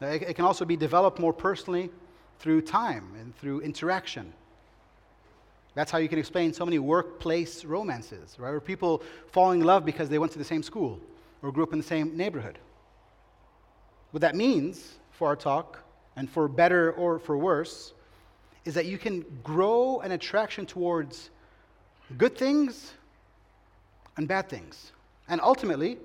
It, 0.00 0.34
can 0.34 0.44
also 0.44 0.64
be 0.64 0.76
developed 0.76 1.20
more 1.20 1.32
personally 1.32 1.88
through 2.40 2.62
time 2.62 3.12
and 3.20 3.36
through 3.36 3.60
interaction. 3.60 4.32
That's 5.76 5.92
how 5.92 5.98
you 5.98 6.08
can 6.08 6.18
explain 6.18 6.52
so 6.52 6.64
many 6.64 6.80
workplace 6.80 7.64
romances, 7.64 8.36
right? 8.40 8.50
Where 8.50 8.60
people 8.60 9.04
fall 9.30 9.52
in 9.52 9.60
love 9.60 9.84
because 9.84 10.08
they 10.08 10.18
went 10.18 10.32
to 10.32 10.38
the 10.38 10.44
same 10.44 10.64
school 10.64 10.98
or 11.42 11.52
grew 11.52 11.62
up 11.62 11.72
in 11.72 11.78
the 11.78 11.86
same 11.86 12.16
neighborhood. 12.16 12.58
What 14.10 14.20
that 14.22 14.34
means 14.34 14.94
for 15.12 15.28
our 15.28 15.36
talk, 15.36 15.82
and 16.16 16.28
for 16.28 16.48
better 16.48 16.92
or 16.92 17.18
for 17.18 17.36
worse, 17.36 17.92
is 18.64 18.74
that 18.74 18.86
you 18.86 18.98
can 18.98 19.24
grow 19.42 20.00
an 20.00 20.12
attraction 20.12 20.66
towards 20.66 21.30
good 22.18 22.36
things 22.36 22.92
and 24.16 24.26
bad 24.26 24.48
things. 24.48 24.92
And 25.28 25.40
ultimately, 25.40 25.98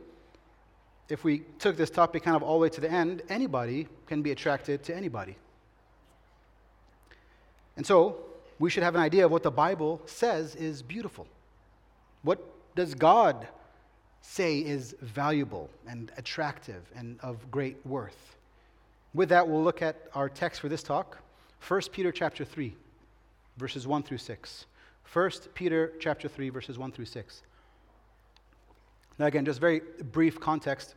if 1.10 1.24
we 1.24 1.44
took 1.60 1.78
this 1.78 1.90
topic 1.90 2.24
kind 2.24 2.36
of 2.36 2.44
all 2.44 2.60
the 2.60 2.64
way 2.64 2.70
to 2.70 2.82
the 2.82 2.90
end, 2.90 3.24
anybody 3.30 3.88
can 4.08 4.22
be 4.22 4.32
attracted 4.32 4.84
to 4.84 4.96
anybody. 4.96 5.36
And 7.76 7.86
so, 7.86 8.18
we 8.58 8.70
should 8.70 8.84
have 8.84 8.96
an 8.96 9.02
idea 9.02 9.26
of 9.26 9.32
what 9.32 9.44
the 9.44 9.52
Bible 9.52 10.02
says 10.06 10.56
is 10.56 10.82
beautiful. 10.82 11.28
What 12.24 12.40
does 12.76 12.96
God 12.96 13.48
say 14.28 14.60
is 14.60 14.96
valuable 15.02 15.70
and 15.88 16.12
attractive 16.18 16.84
and 16.96 17.20
of 17.22 17.50
great 17.52 17.78
worth? 17.86 18.36
With 19.14 19.30
that, 19.30 19.48
we'll 19.48 19.64
look 19.64 19.82
at 19.82 19.96
our 20.14 20.28
text 20.28 20.60
for 20.62 20.68
this 20.68 20.84
talk, 20.84 21.18
1 21.68 21.82
Peter 21.92 22.12
chapter 22.12 22.44
3, 22.44 22.76
verses 23.58 23.88
1 23.88 24.04
through 24.04 24.18
6. 24.18 24.66
1 25.12 25.32
Peter 25.54 25.94
chapter 26.00 26.28
3, 26.28 26.50
verses 26.50 26.78
1 26.78 26.92
through 26.92 27.06
6. 27.06 27.42
Now, 29.18 29.28
again, 29.28 29.46
just 29.46 29.62
very 29.62 29.82
brief 30.12 30.40
context. 30.40 30.96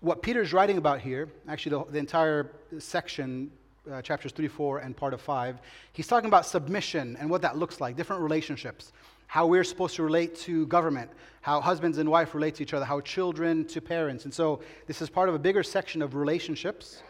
What 0.00 0.22
Peter's 0.22 0.52
writing 0.52 0.78
about 0.78 1.00
here, 1.00 1.28
actually, 1.48 1.70
the, 1.70 1.92
the 1.92 1.98
entire 1.98 2.52
section, 2.78 3.50
uh, 3.90 4.00
chapters 4.00 4.30
3, 4.30 4.46
4, 4.46 4.78
and 4.78 4.96
part 4.96 5.12
of 5.12 5.20
5, 5.20 5.58
he's 5.92 6.06
talking 6.06 6.28
about 6.28 6.46
submission 6.46 7.16
and 7.18 7.28
what 7.28 7.42
that 7.42 7.56
looks 7.56 7.80
like, 7.80 7.96
different 7.96 8.22
relationships, 8.22 8.92
how 9.28 9.46
we're 9.46 9.62
supposed 9.62 9.94
to 9.96 10.02
relate 10.02 10.34
to 10.34 10.66
government, 10.66 11.10
how 11.40 11.60
husbands 11.60 11.98
and 11.98 12.10
wife 12.10 12.34
relate 12.34 12.56
to 12.56 12.62
each 12.62 12.74
other, 12.74 12.84
how 12.84 13.00
children 13.00 13.64
to 13.66 13.80
parents. 13.80 14.24
And 14.24 14.34
so, 14.34 14.60
this 14.86 15.00
is 15.00 15.08
part 15.08 15.28
of 15.28 15.34
a 15.36 15.38
bigger 15.38 15.62
section 15.62 16.02
of 16.02 16.16
relationships. 16.16 17.02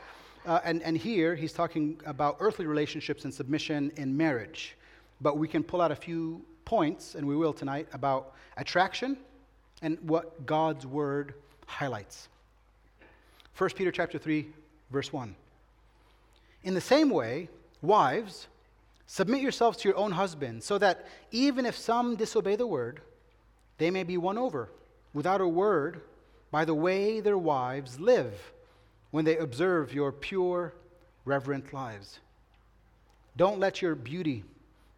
Uh, 0.45 0.61
and, 0.65 0.83
and 0.83 0.97
here, 0.97 1.35
he's 1.35 1.53
talking 1.53 2.01
about 2.05 2.37
earthly 2.41 2.67
relationships 2.67 3.25
and 3.25 3.33
submission 3.33 3.91
in 3.97 4.17
marriage. 4.17 4.77
But 5.21 5.39
we 5.39 5.49
can 5.49 5.63
pull 5.63 5.81
out 5.81 5.91
a 5.91 5.97
few 5.97 6.45
points, 6.65 7.15
and 7.15 7.27
we 7.27 7.35
will 7.35 7.53
tonight, 7.53 7.89
about 7.93 8.35
attraction 8.57 9.17
and 9.81 9.99
what 10.03 10.45
God's 10.45 10.87
word 10.87 11.35
highlights. 11.67 12.29
1 13.57 13.71
Peter 13.71 13.91
chapter 13.91 14.19
3 14.19 14.47
verse 14.91 15.13
1. 15.13 15.35
In 16.65 16.75
the 16.75 16.81
same 16.81 17.11
way, 17.11 17.49
wives, 17.83 18.49
submit 19.09 19.41
yourselves 19.41 19.79
to 19.79 19.89
your 19.89 19.97
own 19.97 20.13
husbands, 20.13 20.67
so 20.67 20.79
that 20.79 21.07
even 21.33 21.67
if 21.67 21.77
some 21.77 22.15
disobey 22.15 22.55
the 22.55 22.67
word, 22.67 23.01
they 23.79 23.91
may 23.91 24.05
be 24.05 24.19
won 24.19 24.39
over 24.39 24.69
without 25.15 25.41
a 25.41 25.49
word 25.49 26.03
by 26.51 26.65
the 26.65 26.75
way 26.75 27.21
their 27.21 27.39
wives 27.39 27.99
live 27.99 28.53
when 29.11 29.25
they 29.25 29.39
observe 29.39 29.95
your 29.95 30.13
pure, 30.13 30.75
reverent 31.25 31.73
lives. 31.73 32.21
Don't 33.37 33.59
let 33.59 33.81
your 33.81 33.95
beauty 33.95 34.45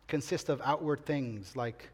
consist 0.09 0.49
of 0.49 0.61
outward 0.65 1.07
things 1.07 1.55
like 1.55 1.89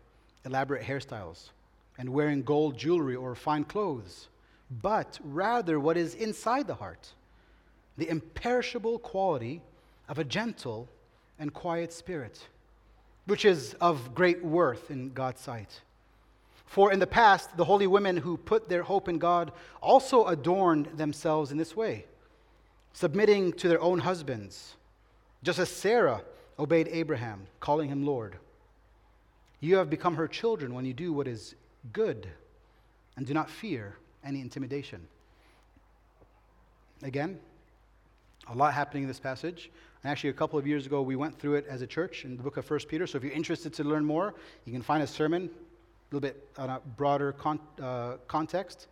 elaborate 0.46 0.82
hairstyles 0.82 1.50
and 1.98 2.08
wearing 2.08 2.42
gold 2.42 2.78
jewelry 2.78 3.14
or 3.14 3.34
fine 3.34 3.64
clothes, 3.64 4.28
but 4.70 5.18
rather 5.22 5.78
what 5.78 5.98
is 5.98 6.14
inside 6.14 6.66
the 6.66 6.74
heart, 6.74 7.12
the 7.98 8.08
imperishable 8.08 8.98
quality 9.00 9.60
of 10.08 10.18
a 10.18 10.24
gentle 10.24 10.88
and 11.38 11.52
quiet 11.52 11.92
spirit, 11.92 12.48
which 13.26 13.44
is 13.44 13.74
of 13.80 14.14
great 14.14 14.44
worth 14.44 14.90
in 14.90 15.12
God's 15.12 15.40
sight. 15.40 15.80
For 16.66 16.92
in 16.92 16.98
the 16.98 17.06
past, 17.06 17.56
the 17.56 17.64
holy 17.64 17.86
women 17.86 18.16
who 18.16 18.36
put 18.36 18.68
their 18.68 18.82
hope 18.82 19.08
in 19.08 19.18
God 19.18 19.52
also 19.80 20.26
adorned 20.26 20.98
themselves 20.98 21.52
in 21.52 21.58
this 21.58 21.76
way, 21.76 22.06
submitting 22.92 23.52
to 23.54 23.68
their 23.68 23.80
own 23.80 24.00
husbands, 24.00 24.74
just 25.42 25.58
as 25.58 25.70
Sarah 25.70 26.22
obeyed 26.58 26.88
Abraham, 26.88 27.46
calling 27.60 27.88
him 27.88 28.04
Lord. 28.04 28.36
You 29.60 29.76
have 29.76 29.90
become 29.90 30.16
her 30.16 30.28
children 30.28 30.74
when 30.74 30.84
you 30.84 30.92
do 30.92 31.12
what 31.12 31.28
is 31.28 31.54
good 31.92 32.28
and 33.16 33.26
do 33.26 33.32
not 33.32 33.48
fear 33.48 33.96
any 34.24 34.40
intimidation. 34.40 35.06
Again, 37.02 37.38
a 38.48 38.54
lot 38.54 38.74
happening 38.74 39.04
in 39.04 39.08
this 39.08 39.20
passage. 39.20 39.70
And 40.06 40.12
actually, 40.12 40.30
a 40.30 40.34
couple 40.34 40.56
of 40.56 40.68
years 40.68 40.86
ago, 40.86 41.02
we 41.02 41.16
went 41.16 41.36
through 41.36 41.56
it 41.56 41.66
as 41.68 41.82
a 41.82 41.86
church 41.86 42.24
in 42.24 42.36
the 42.36 42.42
book 42.44 42.58
of 42.58 42.70
1 42.70 42.78
Peter. 42.88 43.08
So 43.08 43.18
if 43.18 43.24
you're 43.24 43.32
interested 43.32 43.72
to 43.72 43.82
learn 43.82 44.04
more, 44.04 44.36
you 44.64 44.72
can 44.72 44.80
find 44.80 45.02
a 45.02 45.06
sermon 45.06 45.50
a 45.50 46.14
little 46.14 46.20
bit 46.20 46.48
on 46.56 46.70
a 46.70 46.80
broader 46.96 47.32
con- 47.32 47.58
uh, 47.82 48.12
context. 48.28 48.86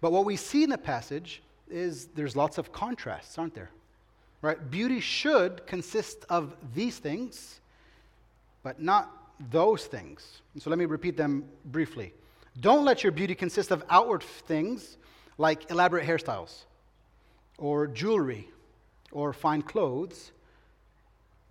But 0.00 0.10
what 0.10 0.24
we 0.24 0.34
see 0.34 0.64
in 0.64 0.70
the 0.70 0.76
passage 0.76 1.40
is 1.70 2.06
there's 2.16 2.34
lots 2.34 2.58
of 2.58 2.72
contrasts, 2.72 3.38
aren't 3.38 3.54
there? 3.54 3.70
Right? 4.42 4.58
Beauty 4.72 4.98
should 4.98 5.64
consist 5.68 6.24
of 6.28 6.56
these 6.74 6.98
things, 6.98 7.60
but 8.64 8.82
not 8.82 9.08
those 9.52 9.84
things. 9.84 10.42
And 10.54 10.60
so 10.60 10.68
let 10.68 10.80
me 10.80 10.86
repeat 10.86 11.16
them 11.16 11.44
briefly. 11.66 12.12
Don't 12.58 12.84
let 12.84 13.04
your 13.04 13.12
beauty 13.12 13.36
consist 13.36 13.70
of 13.70 13.84
outward 13.88 14.24
things 14.24 14.98
like 15.38 15.70
elaborate 15.70 16.04
hairstyles 16.04 16.64
or 17.56 17.86
jewelry 17.86 18.48
or 19.12 19.32
fine 19.32 19.62
clothes. 19.62 20.32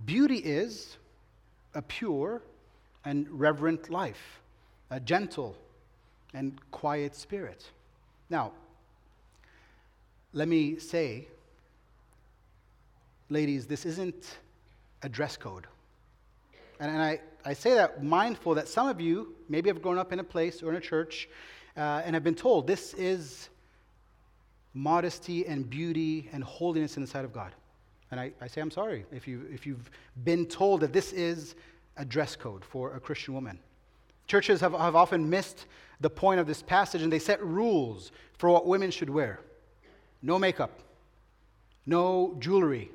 Beauty 0.06 0.38
is 0.38 0.98
a 1.74 1.82
pure 1.82 2.42
and 3.06 3.28
reverent 3.30 3.90
life, 3.90 4.40
a 4.90 5.00
gentle 5.00 5.56
and 6.34 6.60
quiet 6.72 7.16
spirit. 7.16 7.70
Now, 8.30 8.52
let 10.34 10.48
me 10.48 10.78
say, 10.78 11.28
ladies, 13.30 13.66
this 13.66 13.86
isn't 13.86 14.38
a 15.02 15.10
dress 15.10 15.38
code. 15.38 15.66
And, 16.80 16.92
and 16.92 17.02
I, 17.02 17.20
I 17.44 17.54
say 17.54 17.74
that 17.74 18.04
mindful 18.04 18.56
that 18.56 18.68
some 18.68 18.88
of 18.88 19.02
you 19.02 19.36
maybe 19.48 19.70
have 19.70 19.82
grown 19.82 19.98
up 19.98 20.14
in 20.14 20.20
a 20.20 20.24
place 20.24 20.62
or 20.62 20.70
in 20.70 20.76
a 20.76 20.82
church 20.82 21.28
uh, 21.76 22.02
and 22.06 22.14
have 22.14 22.24
been 22.24 22.36
told 22.36 22.68
this 22.68 22.94
is 22.94 23.50
modesty 24.74 25.46
and 25.48 25.70
beauty 25.70 26.30
and 26.32 26.44
holiness 26.44 26.96
in 26.96 27.02
the 27.02 27.08
sight 27.08 27.26
of 27.26 27.34
God. 27.34 27.54
And 28.12 28.20
I, 28.20 28.32
I 28.42 28.48
say, 28.48 28.62
I'm 28.62 28.72
sorry 28.72 29.06
if, 29.12 29.28
you, 29.28 29.46
if 29.52 29.66
you've 29.66 29.90
been 30.24 30.46
told 30.46 30.82
that 30.82 30.94
this 30.94 31.14
is 31.14 31.56
a 31.98 32.06
dress 32.06 32.36
code 32.36 32.66
for 32.66 32.96
a 32.96 33.00
Christian 33.00 33.34
woman. 33.34 33.60
Churches 34.28 34.62
have, 34.62 34.74
have 34.74 34.96
often 34.96 35.30
missed 35.30 35.66
the 36.00 36.10
point 36.10 36.40
of 36.40 36.48
this 36.48 36.62
passage 36.62 37.02
and 37.02 37.12
they 37.12 37.20
set 37.20 37.44
rules 37.44 38.12
for 38.38 38.50
what 38.50 38.66
women 38.66 38.92
should 38.92 39.10
wear 39.10 39.40
no 40.22 40.38
makeup, 40.38 40.82
no 41.86 42.36
jewelry, 42.40 42.92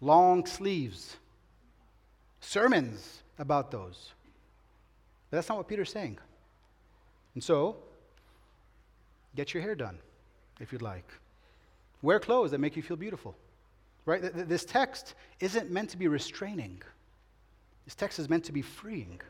long 0.00 0.46
sleeves, 0.46 1.16
sermons 2.40 3.22
about 3.38 3.70
those. 3.70 4.12
But 5.30 5.36
that's 5.38 5.48
not 5.48 5.58
what 5.58 5.68
Peter's 5.68 5.92
saying. 5.92 6.18
And 7.34 7.44
so, 7.44 7.76
get 9.36 9.52
your 9.52 9.62
hair 9.62 9.74
done 9.74 9.98
if 10.60 10.72
you'd 10.72 10.82
like. 10.82 11.06
Wear 12.00 12.18
clothes 12.18 12.50
that 12.50 12.58
make 12.58 12.76
you 12.76 12.82
feel 12.82 12.96
beautiful. 12.96 13.36
Right? 14.04 14.20
This 14.48 14.64
text 14.64 15.14
isn't 15.40 15.70
meant 15.70 15.90
to 15.90 15.96
be 15.96 16.08
restraining. 16.08 16.82
This 17.84 17.94
text 17.94 18.18
is 18.18 18.28
meant 18.28 18.44
to 18.44 18.52
be 18.52 18.62
freeing. 18.62 19.20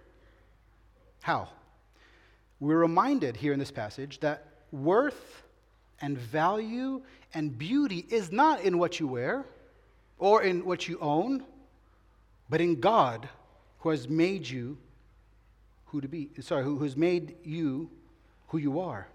How? 1.20 1.48
We're 2.60 2.78
reminded 2.78 3.36
here 3.36 3.52
in 3.52 3.58
this 3.58 3.70
passage 3.70 4.20
that 4.20 4.46
worth 4.70 5.42
and 6.00 6.16
value 6.18 7.02
and 7.34 7.56
beauty 7.56 8.06
is 8.08 8.32
not 8.32 8.62
in 8.62 8.78
what 8.78 8.98
you 8.98 9.06
wear 9.06 9.44
or 10.18 10.42
in 10.42 10.64
what 10.64 10.88
you 10.88 10.98
own, 11.00 11.44
but 12.48 12.60
in 12.60 12.80
God 12.80 13.28
who 13.80 13.90
has 13.90 14.08
made 14.08 14.48
you 14.48 14.78
who 15.86 16.00
to 16.00 16.08
be, 16.08 16.30
sorry, 16.40 16.64
who 16.64 16.78
has 16.78 16.96
made 16.96 17.36
you 17.44 17.90
who 18.48 18.58
you 18.58 18.80
are. 18.80 19.06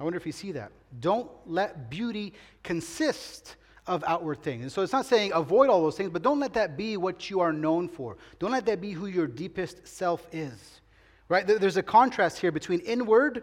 I 0.00 0.02
wonder 0.02 0.16
if 0.16 0.24
you 0.24 0.32
see 0.32 0.52
that. 0.52 0.72
Don't 1.00 1.30
let 1.46 1.90
beauty 1.90 2.32
consist 2.62 3.56
of 3.86 4.02
outward 4.06 4.42
things. 4.42 4.62
And 4.62 4.72
so 4.72 4.82
it's 4.82 4.92
not 4.92 5.04
saying 5.04 5.32
avoid 5.34 5.68
all 5.68 5.82
those 5.82 5.96
things, 5.96 6.10
but 6.10 6.22
don't 6.22 6.40
let 6.40 6.54
that 6.54 6.76
be 6.76 6.96
what 6.96 7.28
you 7.28 7.40
are 7.40 7.52
known 7.52 7.86
for. 7.86 8.16
Don't 8.38 8.50
let 8.50 8.64
that 8.66 8.80
be 8.80 8.92
who 8.92 9.06
your 9.06 9.26
deepest 9.26 9.86
self 9.86 10.26
is. 10.32 10.80
Right? 11.28 11.46
There's 11.46 11.76
a 11.76 11.82
contrast 11.82 12.38
here 12.38 12.50
between 12.50 12.80
inward 12.80 13.42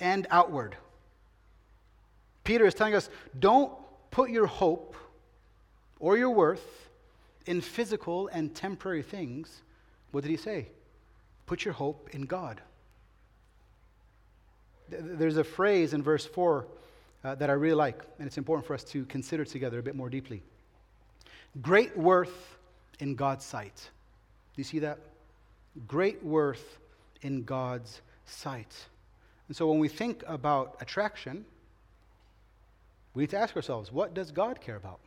and 0.00 0.26
outward. 0.30 0.76
Peter 2.44 2.64
is 2.64 2.74
telling 2.74 2.94
us 2.94 3.10
don't 3.38 3.72
put 4.10 4.30
your 4.30 4.46
hope 4.46 4.94
or 5.98 6.16
your 6.16 6.30
worth 6.30 6.90
in 7.46 7.60
physical 7.60 8.28
and 8.28 8.54
temporary 8.54 9.02
things. 9.02 9.62
What 10.12 10.22
did 10.22 10.30
he 10.30 10.36
say? 10.36 10.68
Put 11.46 11.64
your 11.64 11.74
hope 11.74 12.10
in 12.12 12.22
God. 12.22 12.60
There's 15.00 15.36
a 15.36 15.44
phrase 15.44 15.94
in 15.94 16.02
verse 16.02 16.26
4 16.26 16.66
uh, 17.24 17.34
that 17.36 17.50
I 17.50 17.54
really 17.54 17.74
like, 17.74 18.02
and 18.18 18.26
it's 18.26 18.38
important 18.38 18.66
for 18.66 18.74
us 18.74 18.84
to 18.84 19.04
consider 19.06 19.44
together 19.44 19.78
a 19.78 19.82
bit 19.82 19.94
more 19.94 20.10
deeply. 20.10 20.42
Great 21.60 21.96
worth 21.96 22.56
in 22.98 23.14
God's 23.14 23.44
sight. 23.44 23.90
Do 24.54 24.60
you 24.60 24.64
see 24.64 24.80
that? 24.80 24.98
Great 25.86 26.22
worth 26.22 26.78
in 27.22 27.44
God's 27.44 28.00
sight. 28.26 28.74
And 29.48 29.56
so 29.56 29.68
when 29.68 29.78
we 29.78 29.88
think 29.88 30.22
about 30.26 30.76
attraction, 30.80 31.44
we 33.14 33.24
need 33.24 33.30
to 33.30 33.38
ask 33.38 33.54
ourselves 33.56 33.92
what 33.92 34.14
does 34.14 34.30
God 34.30 34.60
care 34.60 34.76
about? 34.76 35.00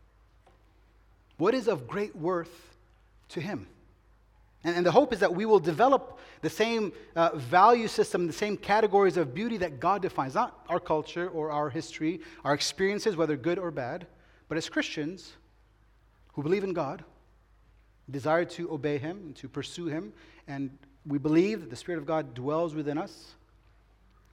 What 1.38 1.54
is 1.54 1.68
of 1.68 1.88
great 1.88 2.16
worth 2.16 2.76
to 3.30 3.42
Him? 3.42 3.68
And, 4.66 4.76
and 4.76 4.86
the 4.86 4.92
hope 4.92 5.14
is 5.14 5.20
that 5.20 5.34
we 5.34 5.46
will 5.46 5.60
develop 5.60 6.20
the 6.42 6.50
same 6.50 6.92
uh, 7.16 7.36
value 7.36 7.88
system, 7.88 8.28
the 8.28 8.34
same 8.34 8.58
categories 8.58 9.16
of 9.16 9.34
beauty 9.34 9.58
that 9.58 9.80
God 9.80 10.02
defines, 10.02 10.36
not 10.36 10.66
our 10.68 10.80
culture 10.80 11.30
or 11.30 11.52
our 11.52 11.70
history, 11.70 12.20
our 12.44 12.54
experiences, 12.54 13.16
whether 13.16 13.38
good 13.38 13.60
or 13.60 13.72
bad, 13.72 14.08
but 14.50 14.58
as 14.58 14.68
Christians 14.68 15.34
who 16.34 16.44
believe 16.44 16.64
in 16.64 16.74
God, 16.74 17.04
desire 18.10 18.46
to 18.46 18.72
obey 18.72 18.98
Him 18.98 19.18
and 19.18 19.36
to 19.38 19.48
pursue 19.48 19.86
Him, 19.86 20.12
and 20.48 20.76
we 21.08 21.18
believe 21.18 21.62
that 21.62 21.70
the 21.70 21.76
Spirit 21.76 22.00
of 22.00 22.06
God 22.06 22.34
dwells 22.34 22.74
within 22.76 22.98
us, 22.98 23.36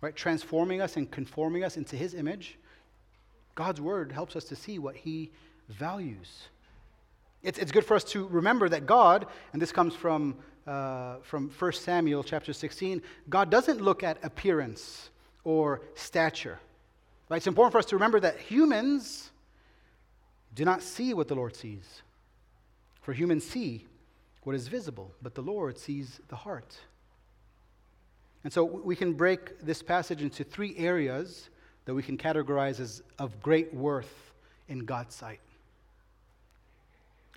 right, 0.01 0.17
transforming 0.17 0.81
us 0.81 0.97
and 0.97 1.11
conforming 1.11 1.63
us 1.63 1.77
into 1.77 1.95
His 1.97 2.15
image. 2.15 2.59
God's 3.55 3.81
Word 3.81 4.11
helps 4.11 4.35
us 4.35 4.45
to 4.45 4.57
see 4.57 4.79
what 4.79 4.97
He 4.97 5.31
values. 5.69 6.49
It's, 7.43 7.59
it's 7.59 7.73
good 7.73 7.85
for 7.85 7.95
us 7.95 8.05
to 8.05 8.27
remember 8.29 8.69
that 8.69 8.87
God, 8.87 9.27
and 9.53 9.61
this 9.61 9.73
comes 9.73 9.95
from, 9.95 10.37
uh, 10.67 11.17
from 11.23 11.51
1 11.51 11.73
Samuel 11.73 12.23
chapter 12.23 12.53
16, 12.53 13.03
God 13.29 13.51
doesn't 13.51 13.81
look 13.81 14.05
at 14.05 14.23
appearance 14.25 15.11
or 15.43 15.83
stature. 15.95 16.61
Right? 17.29 17.39
It's 17.39 17.49
important 17.49 17.73
for 17.73 17.79
us 17.79 17.87
to 17.87 17.97
remember 17.97 18.21
that 18.21 18.39
humans 18.39 19.31
do 20.55 20.65
not 20.65 20.83
see 20.83 21.15
what 21.15 21.27
the 21.27 21.35
Lord 21.35 21.57
sees. 21.57 22.03
For 23.01 23.13
humans 23.13 23.45
see 23.45 23.87
what 24.45 24.55
is 24.55 24.69
visible, 24.69 25.13
but 25.21 25.35
the 25.35 25.43
Lord 25.43 25.79
sees 25.79 26.21
the 26.29 26.37
heart. 26.37 26.77
And 28.45 28.53
so 28.53 28.65
we 28.65 28.95
can 28.95 29.15
break 29.15 29.61
this 29.61 29.83
passage 29.83 30.23
into 30.23 30.45
three 30.45 30.77
areas 30.77 31.49
that 31.87 31.95
we 31.95 32.03
can 32.05 32.17
categorize 32.17 32.79
as 32.79 33.03
of 33.19 33.41
great 33.41 33.75
worth 33.75 34.33
in 34.69 34.85
God's 34.85 35.15
sight 35.15 35.41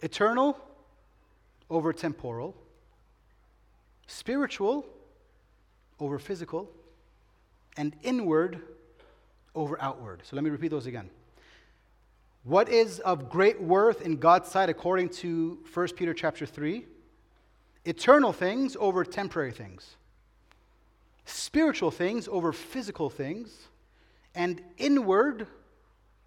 eternal 0.05 0.57
over 1.69 1.91
temporal, 1.91 2.55
spiritual 4.05 4.85
over 5.99 6.19
physical, 6.19 6.69
and 7.75 7.95
inward 8.03 8.61
over 9.55 9.81
outward. 9.81 10.21
So 10.23 10.35
let 10.35 10.43
me 10.45 10.51
repeat 10.51 10.69
those 10.69 10.85
again. 10.85 11.09
What 12.43 12.69
is 12.69 12.99
of 12.99 13.29
great 13.29 13.59
worth 13.59 14.01
in 14.01 14.17
God's 14.17 14.49
sight 14.49 14.69
according 14.69 15.09
to 15.09 15.57
1 15.73 15.87
Peter 15.95 16.13
chapter 16.13 16.45
3? 16.45 16.85
Eternal 17.85 18.31
things 18.31 18.77
over 18.79 19.03
temporary 19.03 19.51
things. 19.51 19.95
Spiritual 21.25 21.89
things 21.89 22.27
over 22.27 22.53
physical 22.53 23.09
things. 23.09 23.51
And 24.35 24.61
inward 24.77 25.47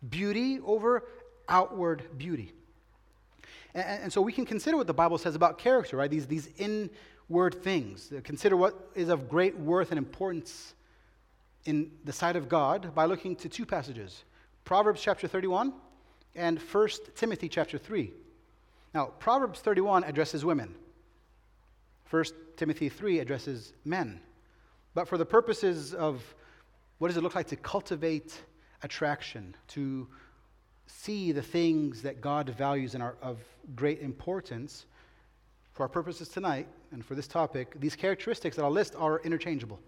beauty 0.08 0.58
over 0.64 1.04
outward 1.48 2.02
beauty. 2.18 2.52
And, 3.74 4.02
and, 4.04 4.12
so 4.12 4.20
we 4.20 4.32
can 4.32 4.44
consider 4.44 4.76
what 4.76 4.86
the 4.86 4.94
Bible 4.94 5.18
says 5.18 5.34
about 5.34 5.58
character, 5.58 5.96
right? 5.96 6.10
These, 6.10 6.26
these 6.26 6.48
inward 6.56 7.62
things. 7.62 8.12
Consider 8.24 8.56
what 8.56 8.90
is 8.94 9.08
of 9.08 9.28
great 9.28 9.58
worth 9.58 9.90
and 9.90 9.98
importance 9.98 10.74
in 11.64 11.90
the 12.04 12.12
sight 12.12 12.36
of 12.36 12.48
God 12.48 12.94
by 12.94 13.04
looking 13.04 13.36
to 13.36 13.48
two 13.48 13.66
passages 13.66 14.24
Proverbs 14.64 15.00
chapter 15.00 15.26
31 15.26 15.72
and 16.34 16.58
1 16.58 16.88
Timothy 17.14 17.48
chapter 17.48 17.78
3. 17.78 18.12
Now, 18.94 19.06
Proverbs 19.18 19.60
31 19.60 20.04
addresses 20.04 20.44
women, 20.44 20.74
1 22.10 22.24
Timothy 22.56 22.88
3 22.88 23.20
addresses 23.20 23.72
men. 23.84 24.20
But 24.94 25.08
for 25.08 25.18
the 25.18 25.26
purposes 25.26 25.94
of 25.94 26.22
what 26.98 27.08
does 27.08 27.16
it 27.16 27.22
look 27.22 27.34
like 27.34 27.46
to 27.48 27.56
cultivate 27.56 28.38
attraction, 28.82 29.54
to 29.68 30.08
see 30.88 31.32
the 31.32 31.42
things 31.42 32.02
that 32.02 32.20
God 32.20 32.48
values 32.50 32.94
and 32.94 33.02
are 33.02 33.16
of 33.22 33.38
great 33.76 34.00
importance, 34.00 34.86
for 35.78 35.84
our 35.84 35.88
purposes 35.88 36.28
tonight 36.28 36.66
and 36.90 37.06
for 37.06 37.14
this 37.14 37.28
topic, 37.28 37.78
these 37.78 37.94
characteristics 37.94 38.56
that 38.56 38.64
I'll 38.64 38.70
list 38.70 38.96
are 38.98 39.20
interchangeable. 39.20 39.78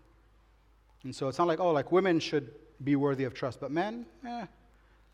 And 1.02 1.12
so 1.12 1.26
it's 1.26 1.36
not 1.36 1.48
like, 1.48 1.58
oh, 1.58 1.72
like 1.72 1.90
women 1.90 2.20
should 2.20 2.52
be 2.84 2.94
worthy 2.94 3.24
of 3.24 3.34
trust, 3.34 3.58
but 3.60 3.72
men, 3.72 4.06
eh, 4.24 4.46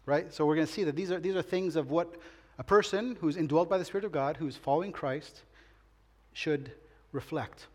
right? 0.04 0.30
So 0.34 0.44
we're 0.44 0.54
going 0.54 0.66
to 0.66 0.72
see 0.72 0.84
that 0.84 0.94
these 0.94 1.10
are, 1.10 1.18
these 1.18 1.34
are 1.34 1.40
things 1.40 1.76
of 1.76 1.90
what 1.90 2.16
a 2.58 2.62
person 2.62 3.16
who's 3.22 3.38
indwelt 3.38 3.70
by 3.70 3.78
the 3.78 3.86
Spirit 3.86 4.04
of 4.04 4.12
God, 4.12 4.36
who's 4.36 4.54
following 4.54 4.92
Christ, 4.92 5.44
should 6.34 6.72
reflect. 7.10 7.68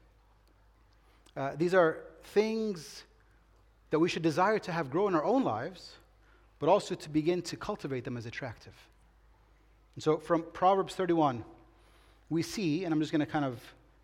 Uh, 1.35 1.53
these 1.57 1.73
are 1.73 2.03
things 2.23 3.03
that 3.89 3.97
we 3.97 4.09
should 4.09 4.21
desire 4.21 4.59
to 4.59 4.71
have 4.71 4.91
grow 4.91 5.07
in 5.07 5.15
our 5.15 5.23
own 5.23 5.43
lives 5.43 5.93
but 6.61 6.69
also 6.69 6.93
to 6.93 7.09
begin 7.09 7.41
to 7.41 7.57
cultivate 7.57 8.05
them 8.05 8.15
as 8.15 8.27
attractive. 8.27 8.75
And 9.95 10.03
so 10.03 10.17
from 10.19 10.43
Proverbs 10.53 10.93
31, 10.93 11.43
we 12.29 12.43
see, 12.43 12.85
and 12.85 12.93
I'm 12.93 12.99
just 12.99 13.11
going 13.11 13.25
to 13.25 13.25
kind 13.25 13.43
of 13.43 13.59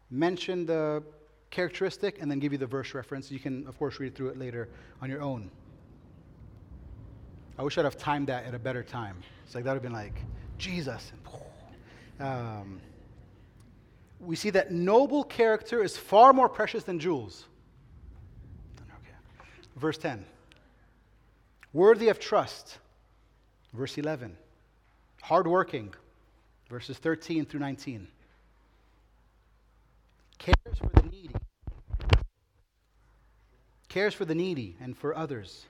mention 0.10 0.66
the 0.66 1.04
characteristic 1.52 2.20
and 2.20 2.32
then 2.32 2.40
give 2.40 2.52
you 2.52 2.58
the 2.58 2.66
verse 2.66 2.96
reference. 2.96 3.30
You 3.30 3.40
can, 3.40 3.68
of 3.68 3.78
course, 3.78 4.00
read 4.00 4.16
through 4.16 4.30
it 4.30 4.40
later 4.40 4.70
on 5.04 5.10
your 5.10 5.22
own. 5.22 5.52
I 7.60 7.64
wish 7.64 7.78
I'd 7.78 7.86
have 7.86 7.98
timed 7.98 8.26
that 8.28 8.46
at 8.46 8.56
a 8.56 8.60
better 8.60 8.82
time. 8.82 9.18
It's 9.46 9.54
like 9.54 9.64
that 9.64 9.70
would 9.70 9.76
have 9.76 9.84
been 9.84 9.94
like, 9.94 10.20
Jesus. 10.58 11.12
Um, 12.20 12.82
we 14.20 14.36
see 14.36 14.50
that 14.50 14.72
noble 14.72 15.24
character 15.24 15.84
is 15.84 15.96
far 15.96 16.34
more 16.34 16.50
precious 16.50 16.84
than 16.84 17.00
jewels. 17.00 17.46
Verse 19.76 20.00
10 20.00 20.26
worthy 21.74 22.10
of 22.10 22.20
trust, 22.20 22.78
verse 23.74 23.98
11, 23.98 24.36
hardworking, 25.22 25.94
verses 26.70 26.98
13 26.98 27.46
through 27.46 27.60
19, 27.60 28.08
cares 30.38 30.78
for 30.78 30.90
the 30.90 31.04
needy, 31.04 31.36
cares 33.90 34.14
for 34.14 34.26
the 34.26 34.36
needy 34.36 34.76
and 34.82 34.98
for 34.98 35.16
others, 35.16 35.66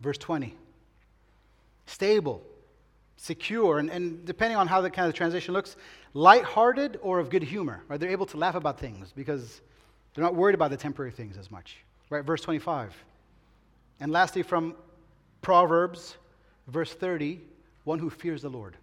verse 0.00 0.18
20, 0.18 0.54
stable, 1.86 2.42
secure, 3.16 3.78
and, 3.78 3.90
and 3.90 4.24
depending 4.24 4.56
on 4.56 4.66
how 4.66 4.80
the 4.80 4.90
kind 4.90 5.06
of 5.08 5.14
translation 5.14 5.52
looks, 5.52 5.76
light-hearted 6.14 6.98
or 7.02 7.18
of 7.18 7.28
good 7.28 7.42
humor. 7.42 7.82
Right? 7.88 8.00
They're 8.00 8.10
able 8.10 8.26
to 8.26 8.36
laugh 8.38 8.54
about 8.54 8.78
things 8.78 9.12
because 9.14 9.60
they're 10.14 10.24
not 10.24 10.34
worried 10.34 10.54
about 10.54 10.70
the 10.70 10.76
temporary 10.76 11.12
things 11.12 11.36
as 11.36 11.50
much. 11.50 11.76
Right? 12.08 12.24
Verse 12.24 12.40
25. 12.40 12.94
And 14.00 14.10
lastly, 14.10 14.42
from 14.42 14.74
Proverbs, 15.42 16.16
verse 16.68 16.92
30, 16.92 17.40
one 17.84 17.98
who 17.98 18.10
fears 18.10 18.42
the 18.42 18.50
Lord. 18.50 18.76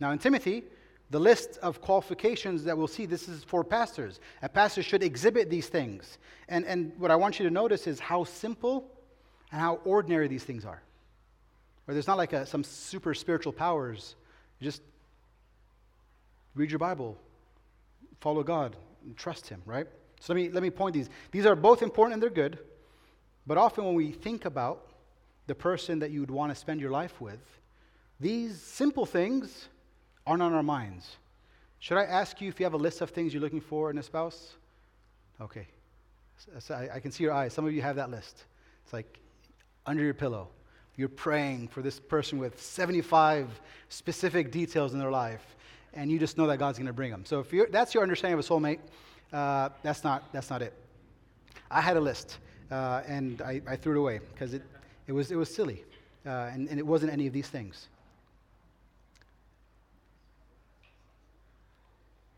Now, 0.00 0.10
in 0.10 0.18
Timothy, 0.18 0.64
the 1.10 1.20
list 1.20 1.58
of 1.58 1.80
qualifications 1.80 2.64
that 2.64 2.76
we'll 2.76 2.88
see, 2.88 3.06
this 3.06 3.28
is 3.28 3.44
for 3.44 3.62
pastors. 3.62 4.20
A 4.42 4.48
pastor 4.48 4.82
should 4.82 5.02
exhibit 5.02 5.48
these 5.48 5.68
things. 5.68 6.18
And, 6.48 6.64
and 6.64 6.92
what 6.98 7.10
I 7.10 7.16
want 7.16 7.38
you 7.38 7.46
to 7.46 7.52
notice 7.52 7.86
is 7.86 8.00
how 8.00 8.24
simple 8.24 8.90
and 9.52 9.60
how 9.60 9.76
ordinary 9.84 10.26
these 10.26 10.42
things 10.42 10.64
are. 10.64 10.82
Where 11.84 11.94
there's 11.94 12.08
not 12.08 12.18
like 12.18 12.32
a, 12.32 12.44
some 12.44 12.64
super 12.64 13.14
spiritual 13.14 13.52
powers. 13.52 14.16
You 14.58 14.64
just 14.64 14.82
read 16.56 16.70
your 16.70 16.80
Bible, 16.80 17.16
follow 18.20 18.42
God, 18.42 18.74
and 19.04 19.16
trust 19.16 19.48
Him, 19.48 19.62
right? 19.64 19.86
So 20.20 20.32
let 20.32 20.42
me, 20.42 20.48
let 20.50 20.62
me 20.62 20.70
point 20.70 20.94
these. 20.94 21.08
These 21.30 21.46
are 21.46 21.54
both 21.54 21.82
important 21.82 22.14
and 22.14 22.22
they're 22.22 22.30
good. 22.30 22.58
But 23.46 23.58
often 23.58 23.84
when 23.84 23.94
we 23.94 24.10
think 24.10 24.44
about 24.44 24.85
the 25.46 25.54
person 25.54 25.98
that 26.00 26.10
you 26.10 26.20
would 26.20 26.30
want 26.30 26.52
to 26.52 26.56
spend 26.56 26.80
your 26.80 26.90
life 26.90 27.20
with, 27.20 27.40
these 28.18 28.60
simple 28.60 29.06
things 29.06 29.68
aren't 30.26 30.42
on 30.42 30.52
our 30.52 30.62
minds. 30.62 31.16
Should 31.78 31.98
I 31.98 32.04
ask 32.04 32.40
you 32.40 32.48
if 32.48 32.58
you 32.58 32.64
have 32.66 32.74
a 32.74 32.78
list 32.78 33.00
of 33.00 33.10
things 33.10 33.32
you're 33.32 33.42
looking 33.42 33.60
for 33.60 33.90
in 33.90 33.98
a 33.98 34.02
spouse? 34.02 34.54
Okay. 35.40 35.66
So 36.58 36.74
I, 36.74 37.00
can 37.00 37.10
see 37.10 37.24
your 37.24 37.32
eyes. 37.32 37.52
Some 37.52 37.66
of 37.66 37.72
you 37.72 37.82
have 37.82 37.96
that 37.96 38.10
list. 38.10 38.44
It's 38.84 38.92
like 38.92 39.18
under 39.86 40.02
your 40.02 40.14
pillow. 40.14 40.48
You're 40.96 41.08
praying 41.08 41.68
for 41.68 41.82
this 41.82 42.00
person 42.00 42.38
with 42.38 42.60
75 42.60 43.60
specific 43.88 44.50
details 44.50 44.94
in 44.94 44.98
their 44.98 45.10
life, 45.10 45.56
and 45.92 46.10
you 46.10 46.18
just 46.18 46.38
know 46.38 46.46
that 46.46 46.58
God's 46.58 46.78
going 46.78 46.86
to 46.86 46.92
bring 46.92 47.10
them. 47.10 47.24
So 47.24 47.40
if 47.40 47.70
that's 47.70 47.92
your 47.94 48.02
understanding 48.02 48.38
of 48.38 48.44
a 48.44 48.48
soulmate, 48.48 48.78
uh, 49.32 49.70
that's, 49.82 50.04
not, 50.04 50.32
that's 50.32 50.48
not 50.48 50.62
it. 50.62 50.72
I 51.70 51.80
had 51.80 51.96
a 51.96 52.00
list, 52.00 52.38
uh, 52.70 53.02
and 53.06 53.42
I, 53.42 53.60
I, 53.66 53.76
threw 53.76 53.96
it 53.96 53.98
away 53.98 54.20
because 54.32 54.54
it, 54.54 54.62
it, 55.06 55.12
was, 55.12 55.30
it 55.30 55.36
was 55.36 55.54
silly, 55.54 55.84
uh, 56.24 56.50
and, 56.52 56.68
and 56.68 56.78
it 56.78 56.86
wasn't 56.86 57.12
any 57.12 57.26
of 57.26 57.32
these 57.32 57.48
things. 57.48 57.88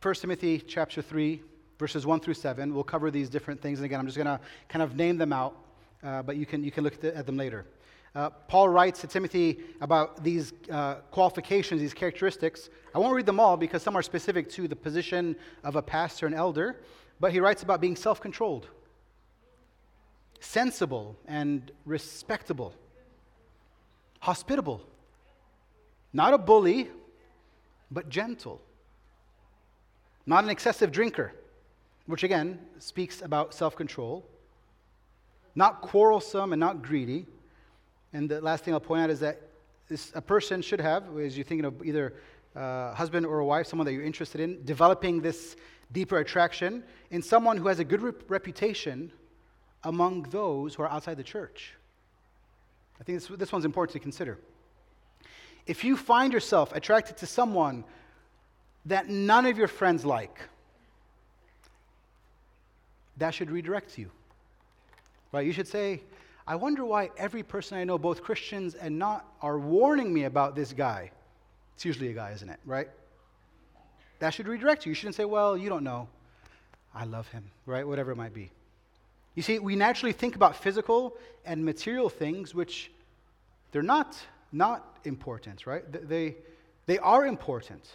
1 0.00 0.14
Timothy 0.14 0.58
chapter 0.58 1.02
3, 1.02 1.42
verses 1.78 2.06
1 2.06 2.20
through 2.20 2.34
7. 2.34 2.72
We'll 2.72 2.84
cover 2.84 3.10
these 3.10 3.28
different 3.28 3.60
things. 3.60 3.80
And 3.80 3.86
again, 3.86 3.98
I'm 3.98 4.06
just 4.06 4.16
going 4.16 4.26
to 4.26 4.38
kind 4.68 4.82
of 4.82 4.94
name 4.94 5.16
them 5.16 5.32
out, 5.32 5.56
uh, 6.04 6.22
but 6.22 6.36
you 6.36 6.46
can, 6.46 6.62
you 6.62 6.70
can 6.70 6.84
look 6.84 6.94
at, 6.94 7.00
the, 7.00 7.16
at 7.16 7.26
them 7.26 7.36
later. 7.36 7.66
Uh, 8.14 8.30
Paul 8.30 8.68
writes 8.68 9.00
to 9.00 9.06
Timothy 9.06 9.58
about 9.80 10.22
these 10.22 10.52
uh, 10.70 10.96
qualifications, 11.10 11.80
these 11.80 11.94
characteristics. 11.94 12.70
I 12.94 12.98
won't 12.98 13.14
read 13.14 13.26
them 13.26 13.40
all 13.40 13.56
because 13.56 13.82
some 13.82 13.96
are 13.96 14.02
specific 14.02 14.48
to 14.50 14.68
the 14.68 14.76
position 14.76 15.36
of 15.64 15.76
a 15.76 15.82
pastor 15.82 16.26
and 16.26 16.34
elder, 16.34 16.76
but 17.20 17.32
he 17.32 17.40
writes 17.40 17.62
about 17.62 17.80
being 17.80 17.96
self 17.96 18.20
controlled, 18.20 18.68
sensible, 20.40 21.16
and 21.26 21.70
respectable, 21.84 22.72
hospitable, 24.20 24.82
not 26.12 26.34
a 26.34 26.38
bully, 26.38 26.88
but 27.90 28.08
gentle, 28.08 28.60
not 30.26 30.44
an 30.44 30.50
excessive 30.50 30.92
drinker, 30.92 31.32
which 32.06 32.22
again 32.22 32.58
speaks 32.78 33.22
about 33.22 33.54
self 33.54 33.76
control, 33.76 34.24
not 35.54 35.80
quarrelsome 35.80 36.52
and 36.52 36.60
not 36.60 36.82
greedy. 36.82 37.26
And 38.12 38.28
the 38.28 38.40
last 38.40 38.64
thing 38.64 38.74
I'll 38.74 38.80
point 38.80 39.02
out 39.02 39.10
is 39.10 39.20
that 39.20 39.40
this, 39.88 40.12
a 40.14 40.22
person 40.22 40.62
should 40.62 40.80
have, 40.80 41.04
as 41.18 41.36
you're 41.36 41.44
thinking 41.44 41.64
of 41.64 41.84
either 41.84 42.14
a 42.54 42.94
husband 42.94 43.26
or 43.26 43.40
a 43.40 43.44
wife, 43.44 43.66
someone 43.66 43.86
that 43.86 43.92
you're 43.92 44.02
interested 44.02 44.40
in, 44.40 44.64
developing 44.64 45.20
this 45.20 45.56
deeper 45.92 46.18
attraction 46.18 46.84
in 47.10 47.22
someone 47.22 47.56
who 47.56 47.68
has 47.68 47.78
a 47.78 47.84
good 47.84 48.02
rep- 48.02 48.30
reputation 48.30 49.10
among 49.84 50.22
those 50.24 50.74
who 50.74 50.82
are 50.82 50.88
outside 50.88 51.16
the 51.16 51.22
church. 51.22 51.72
I 53.00 53.04
think 53.04 53.20
this, 53.20 53.28
this 53.38 53.52
one's 53.52 53.64
important 53.64 53.92
to 53.92 54.00
consider. 54.00 54.38
If 55.66 55.84
you 55.84 55.96
find 55.96 56.32
yourself 56.32 56.74
attracted 56.74 57.18
to 57.18 57.26
someone 57.26 57.84
that 58.86 59.08
none 59.08 59.46
of 59.46 59.58
your 59.58 59.68
friends 59.68 60.04
like, 60.04 60.40
that 63.18 63.34
should 63.34 63.50
redirect 63.50 63.98
you. 63.98 64.10
Right? 65.32 65.46
You 65.46 65.52
should 65.52 65.68
say, 65.68 66.02
I 66.46 66.56
wonder 66.56 66.84
why 66.84 67.10
every 67.18 67.42
person 67.42 67.76
I 67.76 67.84
know, 67.84 67.98
both 67.98 68.22
Christians 68.22 68.74
and 68.74 68.98
not, 68.98 69.26
are 69.42 69.58
warning 69.58 70.12
me 70.12 70.24
about 70.24 70.56
this 70.56 70.72
guy. 70.72 71.10
It's 71.74 71.84
usually 71.84 72.10
a 72.10 72.14
guy, 72.14 72.30
isn't 72.30 72.48
it? 72.48 72.58
Right? 72.64 72.88
That 74.20 74.30
should 74.30 74.48
redirect 74.48 74.86
you. 74.86 74.90
You 74.90 74.94
shouldn't 74.94 75.16
say, 75.16 75.26
well, 75.26 75.56
you 75.56 75.68
don't 75.68 75.84
know. 75.84 76.08
I 76.94 77.04
love 77.04 77.28
him, 77.28 77.44
right? 77.66 77.86
Whatever 77.86 78.12
it 78.12 78.16
might 78.16 78.32
be. 78.32 78.50
You 79.38 79.42
see, 79.42 79.60
we 79.60 79.76
naturally 79.76 80.12
think 80.12 80.34
about 80.34 80.56
physical 80.56 81.16
and 81.44 81.64
material 81.64 82.08
things, 82.08 82.56
which 82.56 82.90
they're 83.70 83.82
not, 83.82 84.18
not 84.50 84.98
important, 85.04 85.64
right? 85.64 85.84
They, 86.08 86.34
they 86.86 86.98
are 86.98 87.24
important. 87.24 87.88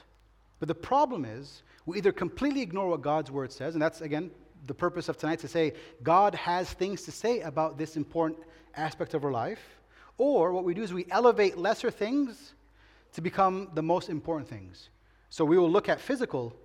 But 0.60 0.70
the 0.70 0.76
problem 0.76 1.26
is, 1.26 1.64
we 1.86 1.98
either 1.98 2.14
completely 2.14 2.62
ignore 2.62 2.88
what 2.88 3.02
God's 3.02 3.30
word 3.30 3.52
says, 3.52 3.76
and 3.76 3.82
that's, 3.82 4.00
again, 4.00 4.32
the 4.68 4.74
purpose 4.74 5.10
of 5.10 5.18
tonight 5.18 5.40
to 5.40 5.50
say 5.50 5.74
God 6.02 6.34
has 6.34 6.72
things 6.72 7.02
to 7.02 7.12
say 7.12 7.42
about 7.42 7.78
this 7.78 7.98
important 7.98 8.40
aspect 8.78 9.14
of 9.14 9.26
our 9.26 9.32
life. 9.34 9.60
Or 10.18 10.54
what 10.54 10.64
we 10.64 10.74
do 10.74 10.82
is 10.82 10.94
we 10.94 11.08
elevate 11.12 11.58
lesser 11.58 11.92
things 11.92 12.54
to 13.16 13.22
become 13.22 13.68
the 13.74 13.84
most 13.84 14.08
important 14.08 14.50
things. 14.50 14.88
So 15.30 15.44
we 15.44 15.58
will 15.58 15.70
look 15.70 15.90
at 15.90 16.00
physical 16.00 16.56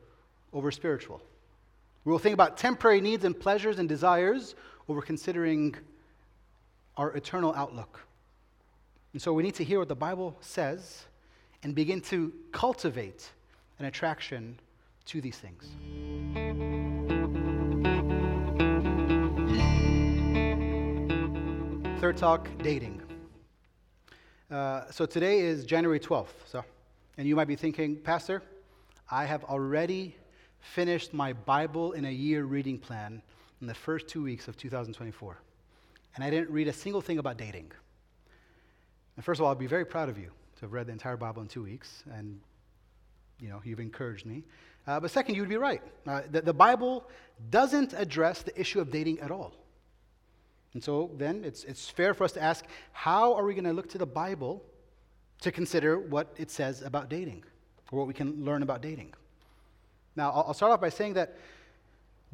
over 0.53 0.71
spiritual. 0.71 1.21
We 2.05 2.13
will 2.13 2.19
think 2.19 2.35
about 2.35 2.57
temporary 2.57 3.01
needs 3.01 3.25
and 3.25 3.39
pleasures 3.39 3.79
and 3.79 3.89
desires 3.89 4.55
over 4.89 5.03
considering 5.03 5.75
our 6.97 7.13
eternal 7.13 7.55
outlook. 7.55 8.01
And 9.13 9.23
so 9.23 9.33
we 9.33 9.43
need 9.43 9.55
to 9.57 9.65
hear 9.65 9.79
what 9.79 9.89
the 9.89 9.97
Bible 9.97 10.37
says 10.41 11.05
and 11.63 11.75
begin 11.75 12.01
to 12.03 12.33
cultivate 12.53 13.31
an 13.79 13.87
attraction 13.87 14.59
to 15.07 15.21
these 15.21 15.39
things. 15.39 15.65
Third 22.01 22.17
Talk 22.17 22.49
Dating. 22.63 23.03
Uh, 24.51 24.91
so 24.91 25.05
today 25.05 25.41
is 25.41 25.65
January 25.65 25.99
12th. 25.99 26.29
So, 26.47 26.65
and 27.17 27.27
you 27.27 27.35
might 27.35 27.49
be 27.49 27.57
thinking, 27.57 27.97
Pastor, 27.97 28.43
I 29.11 29.25
have 29.25 29.45
already 29.45 30.17
finished 30.75 31.15
my 31.15 31.33
Bible 31.33 31.93
in 31.93 32.05
a 32.05 32.11
year 32.11 32.45
reading 32.45 32.79
plan 32.79 33.23
in 33.61 33.67
the 33.67 33.75
first 33.75 34.07
two 34.09 34.23
weeks 34.23 34.49
of 34.49 34.57
2024. 34.57 35.41
And 36.15 36.25
I 36.25 36.31
didn't 36.31 36.51
read 36.51 36.69
a 36.69 36.73
single 36.73 37.01
thing 37.01 37.19
about 37.19 37.39
dating. 37.39 37.73
And 39.17 39.25
first 39.25 39.41
of 39.41 39.47
all, 39.47 39.53
I'd 39.53 39.59
be 39.59 39.67
very 39.67 39.85
proud 39.85 40.09
of 40.09 40.19
you 40.19 40.31
to 40.57 40.61
have 40.63 40.73
read 40.73 40.87
the 40.87 40.93
entire 40.93 41.17
Bible 41.17 41.43
in 41.43 41.49
two 41.49 41.63
weeks. 41.63 42.05
And, 42.13 42.41
you 43.41 43.49
know, 43.49 43.61
you've 43.65 43.81
encouraged 43.81 44.27
me. 44.27 44.45
Uh, 44.87 45.01
but 45.01 45.11
second, 45.11 45.35
you 45.35 45.43
would 45.43 45.49
be 45.49 45.57
right. 45.57 45.83
Uh, 46.07 46.23
the, 46.31 46.43
the 46.43 46.53
Bible 46.53 47.05
doesn't 47.51 47.95
address 47.95 48.43
the 48.43 48.59
issue 48.59 48.81
of 48.81 48.91
dating 48.91 49.21
at 49.21 49.31
all. 49.31 49.53
And 50.75 50.85
so 50.85 51.11
then 51.17 51.45
it's, 51.45 51.65
it's 51.65 51.89
fair 51.89 52.15
for 52.15 52.25
us 52.25 52.33
to 52.33 52.43
ask 52.43 52.65
how 52.93 53.35
are 53.35 53.45
we 53.45 53.55
going 53.55 53.65
to 53.65 53.73
look 53.73 53.89
to 53.91 53.99
the 53.99 54.07
Bible 54.07 54.63
to 55.41 55.51
consider 55.51 55.99
what 55.99 56.35
it 56.37 56.51
says 56.51 56.83
about 56.83 57.09
dating 57.09 57.45
or 57.91 57.99
what 57.99 58.07
we 58.07 58.15
can 58.15 58.45
learn 58.45 58.63
about 58.63 58.83
dating? 58.83 59.15
Now, 60.19 60.33
I'll, 60.33 60.53
start 60.53 60.73
off 60.73 60.81
by 60.81 60.89
saying 60.89 61.15
that 61.15 61.37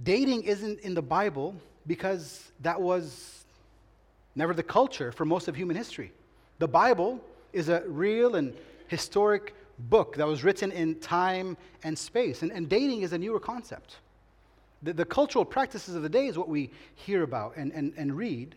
dating 0.02 0.44
isn't 0.44 0.80
in 0.80 0.94
the 0.94 1.02
Bible 1.02 1.54
because 1.86 2.50
that 2.60 2.80
was 2.80 3.44
never 4.34 4.54
the 4.54 4.62
culture 4.62 5.12
for 5.12 5.26
most 5.26 5.48
of 5.48 5.54
human 5.54 5.76
history. 5.76 6.10
The 6.60 6.66
Bible 6.66 7.22
is 7.52 7.68
a 7.68 7.82
real 7.86 8.36
and 8.36 8.54
historic 8.88 9.54
book 9.78 10.16
that 10.16 10.26
was 10.26 10.42
written 10.42 10.72
in 10.72 10.94
time 11.00 11.58
and 11.82 11.96
space, 11.98 12.40
and, 12.40 12.50
and 12.52 12.70
dating 12.70 13.02
is 13.02 13.12
a 13.12 13.18
newer 13.18 13.38
concept. 13.38 13.96
The, 14.82 14.94
the 14.94 15.04
cultural 15.04 15.44
practices 15.44 15.94
of 15.94 16.02
the 16.02 16.08
day 16.08 16.26
is 16.26 16.38
what 16.38 16.48
we 16.48 16.70
hear 16.94 17.22
about 17.22 17.54
and, 17.58 17.70
and, 17.72 17.92
and 17.98 18.16
read. 18.16 18.54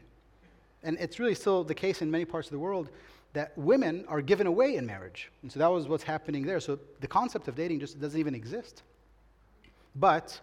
And 0.84 0.98
it's 1.02 1.20
really 1.20 1.36
still 1.36 1.66
the 1.66 1.76
case 1.76 2.02
in 2.02 2.10
many 2.10 2.24
parts 2.24 2.48
of 2.48 2.54
the 2.54 2.60
world 2.60 2.92
that 3.34 3.58
women 3.58 4.06
are 4.08 4.22
given 4.22 4.48
away 4.48 4.78
in 4.78 4.86
marriage. 4.86 5.30
And 5.42 5.52
so 5.52 5.60
that 5.60 5.68
was 5.68 5.90
what's 5.90 6.04
happening 6.04 6.46
there. 6.46 6.62
So 6.62 6.80
the 7.02 7.08
concept 7.08 7.50
of 7.50 7.56
dating 7.56 7.82
just 7.82 8.00
doesn't 8.00 8.18
even 8.18 8.34
exist. 8.34 8.84
But 10.00 10.40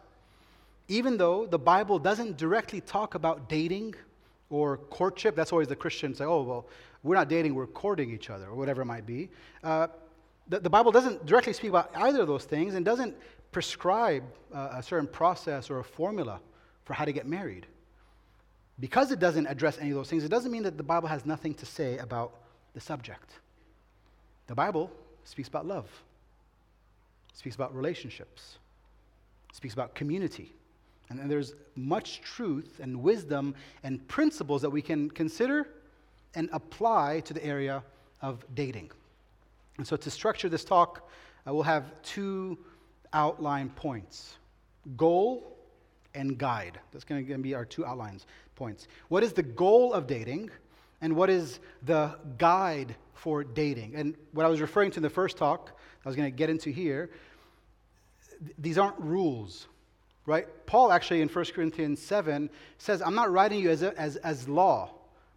even 0.89 1.17
though 1.17 1.47
the 1.47 1.59
Bible 1.59 1.99
doesn't 1.99 2.37
directly 2.37 2.81
talk 2.81 3.15
about 3.15 3.49
dating 3.49 3.95
or 4.51 4.77
courtship, 4.77 5.37
that's 5.37 5.53
always 5.53 5.69
the 5.69 5.77
Christians 5.77 6.19
say, 6.19 6.25
oh, 6.25 6.43
well, 6.43 6.67
we're 7.03 7.15
not 7.15 7.29
dating, 7.29 7.55
we're 7.55 7.67
courting 7.67 8.11
each 8.11 8.31
other, 8.31 8.47
or 8.47 8.55
whatever 8.55 8.83
it 8.83 8.87
might 8.87 9.07
be. 9.07 9.29
Uh, 9.63 9.89
the, 10.49 10.61
the, 10.61 10.71
Bible 10.71 10.93
doesn't 10.93 11.25
directly 11.27 11.53
speak 11.53 11.71
about 11.71 11.91
either 11.95 12.23
of 12.23 12.29
those 12.29 12.45
things 12.45 12.75
and 12.75 12.85
doesn't 12.85 13.15
prescribe 13.53 14.25
a 14.53 14.83
certain 14.83 15.07
process 15.07 15.71
or 15.71 15.79
a 15.79 15.85
formula 15.85 16.41
for 16.85 16.93
how 16.93 17.05
to 17.05 17.13
get 17.13 17.27
married. 17.27 17.67
Because 18.81 19.13
it 19.13 19.21
doesn't 19.21 19.47
address 19.47 19.79
any 19.79 19.91
of 19.91 19.97
those 19.97 20.11
things, 20.11 20.25
it 20.25 20.29
doesn't 20.29 20.51
mean 20.51 20.65
that 20.65 20.77
the 20.77 20.83
Bible 20.83 21.09
has 21.09 21.25
nothing 21.25 21.55
to 21.55 21.67
say 21.67 21.99
about 21.99 22.35
the 22.75 22.81
subject. 22.81 23.31
The 24.49 24.55
Bible 24.55 24.91
speaks 25.25 25.49
about 25.49 25.67
love, 25.67 25.87
speaks 27.33 27.55
about 27.55 27.75
relationships, 27.75 28.59
speaks 29.55 29.73
about 29.73 29.95
community. 29.95 30.53
And, 31.09 31.21
and 31.21 31.31
there's 31.31 31.55
much 31.77 32.21
truth 32.23 32.81
and 32.83 33.03
wisdom 33.03 33.55
and 33.85 34.07
principles 34.09 34.63
that 34.63 34.71
we 34.71 34.83
can 34.83 35.09
consider 35.09 35.69
and 36.35 36.51
apply 36.53 37.21
to 37.21 37.33
the 37.33 37.45
area 37.45 37.85
of 38.21 38.45
dating. 38.55 38.91
And 39.79 39.87
so, 39.87 39.97
to 39.97 40.11
structure 40.11 40.49
this 40.49 40.65
talk, 40.65 41.09
uh, 41.47 41.55
we'll 41.55 41.63
have 41.63 41.85
two 42.03 42.59
outline 43.13 43.71
points 43.71 44.35
goal 44.97 45.57
and 46.15 46.37
guide. 46.37 46.79
That's 46.93 47.05
going 47.05 47.27
to 47.27 47.39
be 47.39 47.55
our 47.55 47.65
two 47.65 47.87
outlines 47.87 48.27
points. 48.57 48.89
What 49.09 49.23
is 49.23 49.33
the 49.33 49.43
goal 49.43 49.93
of 49.93 50.07
dating, 50.07 50.51
and 51.01 51.15
what 51.15 51.31
is 51.31 51.61
the 51.83 52.17
guide 52.39 52.97
for 53.15 53.45
dating? 53.45 53.95
And 53.95 54.17
what 54.33 54.47
I 54.47 54.49
was 54.49 54.61
referring 54.61 54.91
to 54.93 54.97
in 54.99 55.03
the 55.03 55.11
first 55.11 55.37
talk, 55.37 55.79
I 56.05 56.09
was 56.09 56.17
going 56.17 56.31
to 56.31 56.37
get 56.37 56.51
into 56.51 56.71
here, 56.71 57.11
th- 58.41 58.55
these 58.59 58.79
aren't 58.79 58.99
rules, 58.99 59.67
right? 60.27 60.47
Paul 60.67 60.93
actually 60.93 61.21
in 61.21 61.29
1 61.29 61.45
Corinthians 61.55 62.01
7 62.01 62.51
says, 62.79 63.03
I'm 63.03 63.15
not 63.15 63.31
writing 63.31 63.61
you 63.61 63.71
as, 63.71 63.83
a, 63.83 63.99
as, 63.99 64.17
as 64.17 64.49
law. 64.49 64.91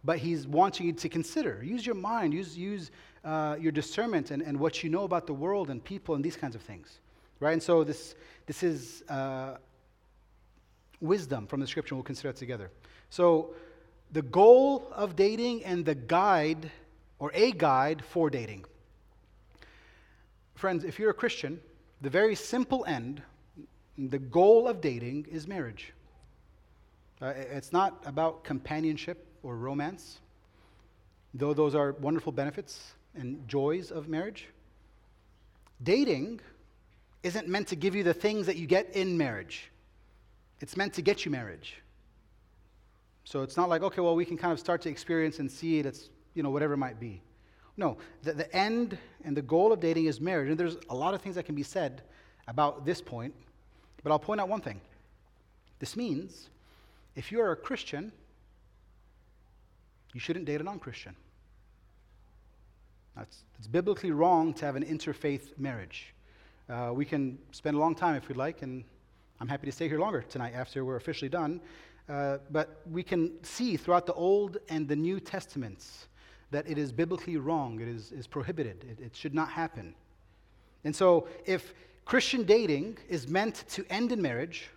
but 0.04 0.18
he's 0.18 0.46
wanting 0.46 0.86
you 0.86 0.92
to 0.92 1.08
consider. 1.08 1.62
Use 1.62 1.84
your 1.84 1.94
mind, 1.94 2.32
use, 2.32 2.56
use 2.56 2.90
uh, 3.24 3.56
your 3.58 3.72
discernment 3.72 4.30
and, 4.30 4.42
and 4.42 4.58
what 4.58 4.82
you 4.82 4.90
know 4.90 5.04
about 5.04 5.26
the 5.26 5.34
world 5.34 5.70
and 5.70 5.82
people 5.82 6.14
and 6.14 6.24
these 6.24 6.36
kinds 6.36 6.54
of 6.54 6.62
things. 6.62 7.00
Right? 7.40 7.52
And 7.52 7.62
so 7.62 7.84
this, 7.84 8.14
this 8.46 8.62
is 8.62 9.02
uh, 9.08 9.56
wisdom 11.00 11.46
from 11.46 11.60
the 11.60 11.66
scripture. 11.66 11.94
We'll 11.94 12.04
consider 12.04 12.30
it 12.30 12.36
together. 12.36 12.70
So 13.10 13.54
the 14.12 14.22
goal 14.22 14.90
of 14.94 15.16
dating 15.16 15.64
and 15.64 15.84
the 15.84 15.94
guide 15.94 16.70
or 17.18 17.30
a 17.34 17.52
guide 17.52 18.04
for 18.04 18.30
dating. 18.30 18.64
Friends, 20.54 20.84
if 20.84 20.98
you're 20.98 21.10
a 21.10 21.14
Christian, 21.14 21.60
the 22.00 22.10
very 22.10 22.34
simple 22.34 22.84
end, 22.86 23.22
the 23.96 24.18
goal 24.18 24.68
of 24.68 24.80
dating 24.80 25.26
is 25.30 25.48
marriage. 25.48 25.92
Uh, 27.20 27.32
it's 27.36 27.72
not 27.72 28.00
about 28.06 28.44
companionship 28.44 29.26
or 29.42 29.56
romance, 29.56 30.18
though 31.34 31.52
those 31.52 31.74
are 31.74 31.92
wonderful 31.92 32.30
benefits 32.30 32.92
and 33.14 33.46
joys 33.48 33.90
of 33.90 34.08
marriage. 34.08 34.46
Dating 35.82 36.40
isn't 37.22 37.48
meant 37.48 37.66
to 37.68 37.76
give 37.76 37.94
you 37.94 38.04
the 38.04 38.14
things 38.14 38.46
that 38.46 38.56
you 38.56 38.66
get 38.66 38.94
in 38.94 39.18
marriage, 39.18 39.70
it's 40.60 40.76
meant 40.76 40.94
to 40.94 41.02
get 41.02 41.24
you 41.24 41.30
marriage. 41.30 41.82
So 43.24 43.42
it's 43.42 43.56
not 43.56 43.68
like, 43.68 43.82
okay, 43.82 44.00
well, 44.00 44.16
we 44.16 44.24
can 44.24 44.38
kind 44.38 44.52
of 44.52 44.58
start 44.58 44.80
to 44.82 44.88
experience 44.88 45.38
and 45.38 45.50
see 45.50 45.78
it, 45.78 45.86
it's, 45.86 46.08
you 46.34 46.42
know, 46.42 46.50
whatever 46.50 46.74
it 46.74 46.78
might 46.78 46.98
be. 46.98 47.20
No, 47.78 47.96
the, 48.24 48.32
the 48.32 48.54
end 48.54 48.98
and 49.24 49.36
the 49.36 49.40
goal 49.40 49.72
of 49.72 49.80
dating 49.80 50.06
is 50.06 50.20
marriage. 50.20 50.50
And 50.50 50.58
there's 50.58 50.76
a 50.90 50.94
lot 50.94 51.14
of 51.14 51.22
things 51.22 51.36
that 51.36 51.44
can 51.44 51.54
be 51.54 51.62
said 51.62 52.02
about 52.48 52.84
this 52.84 53.00
point, 53.00 53.32
but 54.02 54.10
I'll 54.10 54.18
point 54.18 54.40
out 54.40 54.48
one 54.48 54.60
thing. 54.60 54.80
This 55.78 55.96
means 55.96 56.50
if 57.14 57.30
you're 57.30 57.52
a 57.52 57.56
Christian, 57.56 58.10
you 60.12 60.18
shouldn't 60.18 60.44
date 60.44 60.60
a 60.60 60.64
non 60.64 60.80
Christian. 60.80 61.14
That's, 63.16 63.44
it's 63.58 63.68
biblically 63.68 64.10
wrong 64.10 64.54
to 64.54 64.66
have 64.66 64.74
an 64.74 64.84
interfaith 64.84 65.56
marriage. 65.56 66.14
Uh, 66.68 66.90
we 66.92 67.04
can 67.04 67.38
spend 67.52 67.76
a 67.76 67.80
long 67.80 67.94
time 67.94 68.16
if 68.16 68.28
we'd 68.28 68.36
like, 68.36 68.62
and 68.62 68.82
I'm 69.40 69.48
happy 69.48 69.66
to 69.66 69.72
stay 69.72 69.88
here 69.88 70.00
longer 70.00 70.22
tonight 70.22 70.52
after 70.54 70.84
we're 70.84 70.96
officially 70.96 71.28
done. 71.28 71.60
Uh, 72.08 72.38
but 72.50 72.80
we 72.90 73.04
can 73.04 73.32
see 73.44 73.76
throughout 73.76 74.06
the 74.06 74.14
Old 74.14 74.58
and 74.68 74.88
the 74.88 74.96
New 74.96 75.20
Testaments 75.20 76.08
that 76.50 76.68
it 76.68 76.78
is 76.78 76.92
biblically 76.92 77.36
wrong, 77.36 77.80
it 77.80 77.88
is, 77.88 78.12
is 78.12 78.26
prohibited, 78.26 78.84
it, 78.84 79.04
it 79.04 79.16
should 79.16 79.34
not 79.34 79.50
happen. 79.50 79.94
And 80.84 80.94
so, 80.94 81.28
if 81.44 81.74
Christian 82.04 82.44
dating 82.44 82.98
is 83.08 83.28
meant 83.28 83.64
to 83.70 83.84
end 83.90 84.12
in 84.12 84.22
marriage, 84.22 84.70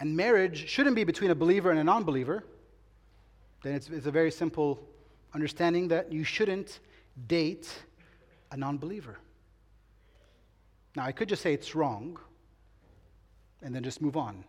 and 0.00 0.16
marriage 0.16 0.68
shouldn't 0.68 0.96
be 0.96 1.04
between 1.04 1.30
a 1.30 1.34
believer 1.34 1.70
and 1.70 1.78
a 1.78 1.84
non 1.84 2.02
believer, 2.04 2.44
then 3.62 3.74
it's, 3.74 3.88
it's 3.88 4.06
a 4.06 4.10
very 4.10 4.30
simple 4.30 4.80
understanding 5.32 5.88
that 5.88 6.12
you 6.12 6.24
shouldn't 6.24 6.80
date 7.28 7.72
a 8.50 8.56
non 8.56 8.78
believer. 8.78 9.18
Now, 10.96 11.04
I 11.04 11.12
could 11.12 11.28
just 11.28 11.42
say 11.42 11.52
it's 11.52 11.74
wrong 11.74 12.18
and 13.62 13.74
then 13.74 13.82
just 13.82 14.00
move 14.00 14.16
on. 14.16 14.44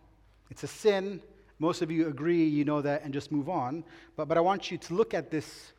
It's 0.50 0.62
a 0.62 0.68
sin. 0.68 1.20
Most 1.58 1.82
of 1.82 1.90
you 1.90 2.08
agree, 2.08 2.44
you 2.44 2.64
know 2.64 2.82
that, 2.82 3.02
and 3.02 3.12
just 3.12 3.32
move 3.32 3.48
on. 3.48 3.82
But, 4.16 4.28
but 4.28 4.36
I 4.36 4.40
want 4.40 4.70
you 4.70 4.78
to 4.78 4.94
look 4.94 5.14
at 5.14 5.30
this 5.30 5.72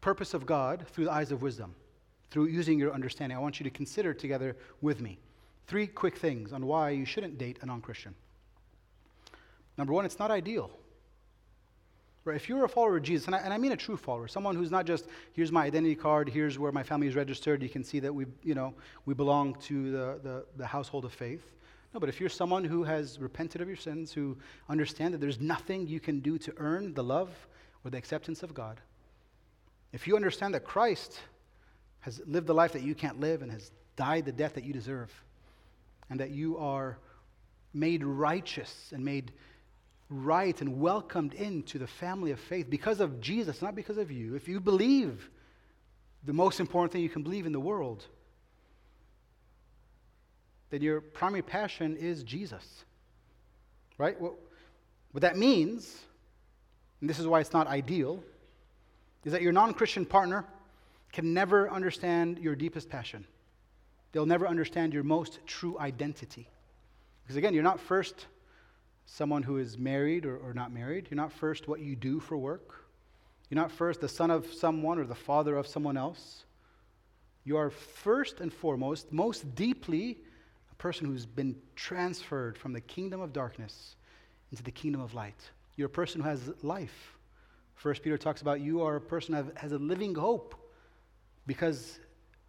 purpose 0.00 0.34
of 0.34 0.46
God 0.46 0.86
through 0.88 1.04
the 1.04 1.12
eyes 1.12 1.32
of 1.32 1.42
wisdom, 1.42 1.74
through 2.30 2.46
using 2.46 2.78
your 2.78 2.92
understanding. 2.92 3.36
I 3.36 3.40
want 3.40 3.60
you 3.60 3.64
to 3.64 3.70
consider 3.70 4.14
together 4.14 4.56
with 4.80 5.00
me. 5.00 5.18
Three 5.66 5.86
quick 5.86 6.16
things 6.16 6.52
on 6.52 6.66
why 6.66 6.90
you 6.90 7.04
shouldn't 7.04 7.38
date 7.38 7.58
a 7.62 7.66
non 7.66 7.80
Christian. 7.80 8.14
Number 9.76 9.92
one, 9.92 10.04
it's 10.04 10.18
not 10.18 10.30
ideal. 10.30 10.70
Right? 12.24 12.36
If 12.36 12.48
you're 12.48 12.64
a 12.64 12.68
follower 12.68 12.98
of 12.98 13.02
Jesus, 13.02 13.26
and 13.26 13.34
I, 13.34 13.38
and 13.38 13.52
I, 13.52 13.56
mean 13.56 13.72
a 13.72 13.76
true 13.76 13.96
follower, 13.96 14.28
someone 14.28 14.54
who's 14.54 14.70
not 14.70 14.84
just 14.84 15.06
here's 15.32 15.50
my 15.50 15.64
identity 15.64 15.94
card, 15.94 16.28
here's 16.28 16.58
where 16.58 16.70
my 16.70 16.82
family 16.82 17.06
is 17.06 17.14
registered, 17.14 17.62
you 17.62 17.68
can 17.68 17.82
see 17.82 17.98
that 18.00 18.14
we, 18.14 18.26
you 18.42 18.54
know, 18.54 18.74
we 19.06 19.14
belong 19.14 19.54
to 19.62 19.90
the, 19.90 20.20
the, 20.22 20.44
the 20.56 20.66
household 20.66 21.06
of 21.06 21.12
faith. 21.12 21.42
No, 21.94 22.00
but 22.00 22.08
if 22.08 22.20
you're 22.20 22.28
someone 22.28 22.62
who 22.62 22.84
has 22.84 23.18
repented 23.18 23.62
of 23.62 23.68
your 23.68 23.76
sins, 23.76 24.12
who 24.12 24.36
understand 24.68 25.14
that 25.14 25.18
there's 25.18 25.40
nothing 25.40 25.86
you 25.86 25.98
can 25.98 26.20
do 26.20 26.36
to 26.38 26.52
earn 26.58 26.92
the 26.94 27.02
love 27.02 27.30
or 27.84 27.90
the 27.90 27.96
acceptance 27.96 28.42
of 28.42 28.52
God, 28.54 28.80
if 29.92 30.06
you 30.06 30.16
understand 30.16 30.54
that 30.54 30.64
Christ 30.64 31.20
has 32.00 32.20
lived 32.26 32.46
the 32.46 32.54
life 32.54 32.72
that 32.72 32.82
you 32.82 32.94
can't 32.94 33.20
live 33.20 33.42
and 33.42 33.50
has 33.50 33.70
died 33.96 34.24
the 34.24 34.32
death 34.32 34.54
that 34.54 34.64
you 34.64 34.72
deserve, 34.72 35.12
and 36.08 36.18
that 36.20 36.30
you 36.30 36.56
are 36.58 36.98
made 37.72 38.02
righteous 38.02 38.90
and 38.92 39.04
made 39.04 39.32
right 40.08 40.60
and 40.60 40.80
welcomed 40.80 41.34
into 41.34 41.78
the 41.78 41.86
family 41.86 42.32
of 42.32 42.40
faith 42.40 42.68
because 42.68 43.00
of 43.00 43.20
Jesus, 43.20 43.62
not 43.62 43.74
because 43.76 43.96
of 43.96 44.10
you. 44.10 44.34
If 44.34 44.48
you 44.48 44.58
believe 44.58 45.30
the 46.24 46.32
most 46.32 46.58
important 46.58 46.92
thing 46.92 47.02
you 47.02 47.08
can 47.08 47.22
believe 47.22 47.46
in 47.46 47.52
the 47.52 47.60
world, 47.60 48.04
then 50.70 50.82
your 50.82 51.00
primary 51.00 51.42
passion 51.42 51.96
is 51.96 52.22
Jesus. 52.24 52.84
Right? 53.98 54.20
What, 54.20 54.34
what 55.12 55.22
that 55.22 55.36
means, 55.36 55.96
and 57.00 57.08
this 57.08 57.18
is 57.18 57.26
why 57.26 57.40
it's 57.40 57.52
not 57.52 57.66
ideal, 57.66 58.22
is 59.24 59.32
that 59.32 59.42
your 59.42 59.52
non 59.52 59.74
Christian 59.74 60.04
partner 60.04 60.44
can 61.12 61.34
never 61.34 61.70
understand 61.70 62.38
your 62.38 62.54
deepest 62.54 62.88
passion. 62.88 63.24
They'll 64.12 64.26
never 64.26 64.46
understand 64.46 64.92
your 64.92 65.02
most 65.02 65.40
true 65.46 65.78
identity. 65.78 66.48
Because 67.22 67.36
again, 67.36 67.54
you're 67.54 67.62
not 67.62 67.80
first 67.80 68.26
someone 69.06 69.42
who 69.42 69.58
is 69.58 69.76
married 69.76 70.24
or, 70.24 70.36
or 70.36 70.54
not 70.54 70.72
married. 70.72 71.08
You're 71.10 71.16
not 71.16 71.32
first 71.32 71.68
what 71.68 71.80
you 71.80 71.96
do 71.96 72.20
for 72.20 72.36
work. 72.36 72.84
You're 73.48 73.60
not 73.60 73.72
first 73.72 74.00
the 74.00 74.08
son 74.08 74.30
of 74.30 74.52
someone 74.52 74.98
or 74.98 75.04
the 75.04 75.14
father 75.14 75.56
of 75.56 75.66
someone 75.66 75.96
else. 75.96 76.44
You 77.44 77.56
are 77.56 77.70
first 77.70 78.40
and 78.40 78.52
foremost, 78.52 79.12
most 79.12 79.54
deeply, 79.54 80.18
a 80.70 80.74
person 80.76 81.06
who's 81.06 81.26
been 81.26 81.56
transferred 81.74 82.56
from 82.56 82.72
the 82.72 82.80
kingdom 82.80 83.20
of 83.20 83.32
darkness 83.32 83.96
into 84.52 84.62
the 84.62 84.70
kingdom 84.70 85.00
of 85.00 85.14
light. 85.14 85.50
You're 85.76 85.86
a 85.86 85.90
person 85.90 86.20
who 86.20 86.28
has 86.28 86.52
life. 86.62 87.16
First 87.80 88.02
Peter 88.02 88.18
talks 88.18 88.42
about 88.42 88.60
you 88.60 88.82
are 88.82 88.96
a 88.96 89.00
person 89.00 89.34
that 89.34 89.56
has 89.56 89.72
a 89.72 89.78
living 89.78 90.14
hope 90.14 90.54
because 91.46 91.98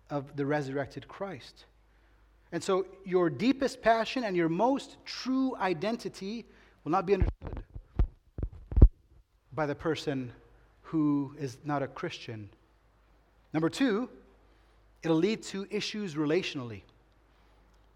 of 0.10 0.36
the 0.36 0.46
resurrected 0.46 1.08
Christ. 1.08 1.64
And 2.52 2.62
so 2.62 2.86
your 3.06 3.30
deepest 3.30 3.82
passion 3.82 4.26
and 4.26 4.36
your 4.36 4.50
most 4.50 4.98
true 5.06 5.56
identity 5.56 6.46
will 6.84 6.92
not 6.92 7.06
be 7.06 7.14
understood 7.14 7.64
by 9.54 9.66
the 9.66 9.74
person 9.74 10.34
who 10.82 11.34
is 11.40 11.58
not 11.64 11.82
a 11.82 11.88
Christian. 11.88 12.50
Number 13.54 13.70
two, 13.70 14.10
it'll 15.02 15.16
lead 15.16 15.44
to 15.44 15.66
issues 15.72 16.16
relationally. 16.16 16.82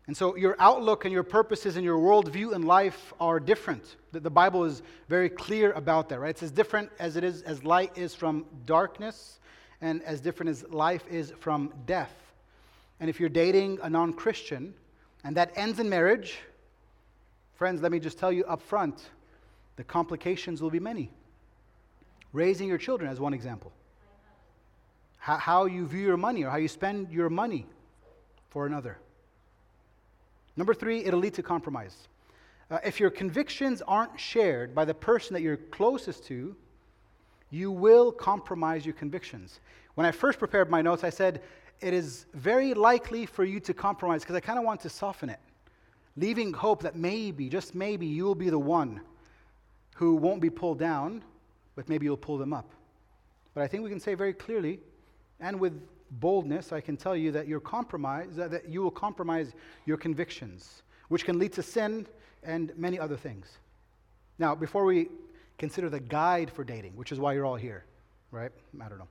And 0.08 0.16
so 0.16 0.36
your 0.36 0.56
outlook 0.60 1.06
and 1.06 1.14
your 1.14 1.24
purposes 1.24 1.78
and 1.78 1.84
your 1.84 1.98
worldview 1.98 2.54
in 2.54 2.62
life 2.62 3.14
are 3.20 3.40
different. 3.40 3.96
The, 4.12 4.20
the 4.20 4.30
Bible 4.30 4.64
is 4.64 4.84
very 5.10 5.30
clear 5.30 5.72
about 5.72 6.10
that, 6.10 6.20
right? 6.20 6.30
It's 6.30 6.44
as 6.44 6.52
different 6.52 6.92
as 7.00 7.16
it 7.16 7.24
is 7.24 7.42
as 7.42 7.64
light 7.64 7.98
is 7.98 8.14
from 8.14 8.46
darkness 8.66 9.40
and 9.82 10.04
as 10.04 10.22
different 10.22 10.52
as 10.52 10.64
life 10.70 11.04
is 11.10 11.34
from 11.40 11.74
death. 11.88 12.14
And 13.00 13.10
if 13.10 13.20
you're 13.20 13.30
dating 13.30 13.80
a 13.82 13.90
non 13.90 14.14
Christian 14.14 14.76
and 15.24 15.36
that 15.38 15.52
ends 15.56 15.80
in 15.80 15.90
marriage, 15.90 16.38
friends, 17.56 17.82
let 17.82 17.92
me 17.92 18.00
just 18.00 18.20
tell 18.20 18.32
you 18.32 18.46
up 18.46 18.62
front 18.62 19.10
the 19.76 19.84
complications 19.84 20.62
will 20.62 20.70
be 20.70 20.80
many. 20.80 21.12
Raising 22.32 22.68
your 22.68 22.78
children, 22.78 23.10
as 23.10 23.20
one 23.20 23.34
example. 23.34 23.72
How, 25.18 25.38
how 25.38 25.66
you 25.66 25.88
view 25.88 26.02
your 26.02 26.18
money 26.18 26.44
or 26.44 26.52
how 26.52 26.58
you 26.58 26.68
spend 26.68 27.12
your 27.12 27.30
money 27.30 27.66
for 28.50 28.66
another. 28.68 28.98
Number 30.58 30.74
three, 30.74 31.04
it'll 31.04 31.20
lead 31.20 31.34
to 31.36 31.44
compromise. 31.44 32.08
Uh, 32.72 32.80
if 32.84 33.00
your 33.00 33.10
convictions 33.10 33.82
aren't 33.88 34.20
shared 34.20 34.74
by 34.74 34.86
the 34.86 34.94
person 34.94 35.34
that 35.34 35.42
you're 35.42 35.58
closest 35.58 36.26
to, 36.26 36.56
you 37.52 37.72
will 37.72 38.12
compromise 38.12 38.86
your 38.86 38.96
convictions. 38.96 39.60
When 39.96 40.06
I 40.06 40.12
first 40.12 40.40
prepared 40.40 40.70
my 40.70 40.82
notes, 40.82 41.04
I 41.04 41.10
said, 41.10 41.42
it 41.82 41.94
is 41.94 42.26
very 42.34 42.74
likely 42.74 43.26
for 43.26 43.44
you 43.44 43.60
to 43.62 43.74
compromise 43.74 44.22
because 44.22 44.36
I 44.36 44.40
kind 44.40 44.58
of 44.58 44.66
want 44.66 44.82
to 44.82 44.90
soften 44.90 45.30
it, 45.30 45.40
leaving 46.18 46.54
hope 46.54 46.82
that 46.84 46.96
maybe, 46.96 47.50
just 47.50 47.76
maybe, 47.76 48.06
you 48.06 48.24
will 48.24 48.36
be 48.36 48.50
the 48.50 48.60
one 48.60 49.02
who 49.96 50.16
won't 50.16 50.42
be 50.42 50.50
pulled 50.50 50.80
down, 50.80 51.24
but 51.76 51.88
maybe 51.88 52.06
you'll 52.06 52.18
pull 52.18 52.38
them 52.38 52.54
up. 52.54 52.72
But 53.54 53.64
I 53.64 53.68
think 53.68 53.84
we 53.84 53.90
can 53.90 54.00
say 54.00 54.16
very 54.16 54.34
clearly 54.34 54.80
and 55.40 55.60
with 55.60 55.82
boldness, 56.12 56.72
I 56.72 56.82
can 56.82 56.98
tell 56.98 57.16
you 57.16 57.32
that, 57.32 57.48
you 57.48 57.60
compromise, 57.60 58.36
that 58.36 58.70
you 58.70 58.82
will 58.82 58.92
compromise 58.92 59.54
your 59.86 59.98
convictions, 59.98 60.84
which 61.10 61.26
can 61.26 61.40
lead 61.40 61.54
to 61.54 61.64
sin 61.64 62.08
and 62.44 62.72
many 62.78 63.00
other 63.00 63.18
things. 63.18 63.58
Now, 64.38 64.56
before 64.56 64.86
we 64.86 65.10
consider 65.58 65.90
the 65.90 66.00
guide 66.00 66.52
for 66.52 66.64
dating, 66.64 66.96
which 66.96 67.12
is 67.12 67.20
why 67.20 67.34
you're 67.34 67.46
all 67.46 67.56
here, 67.56 67.86
right? 68.32 68.52
I 68.82 68.90
don't 68.90 69.00
know. 69.00 69.08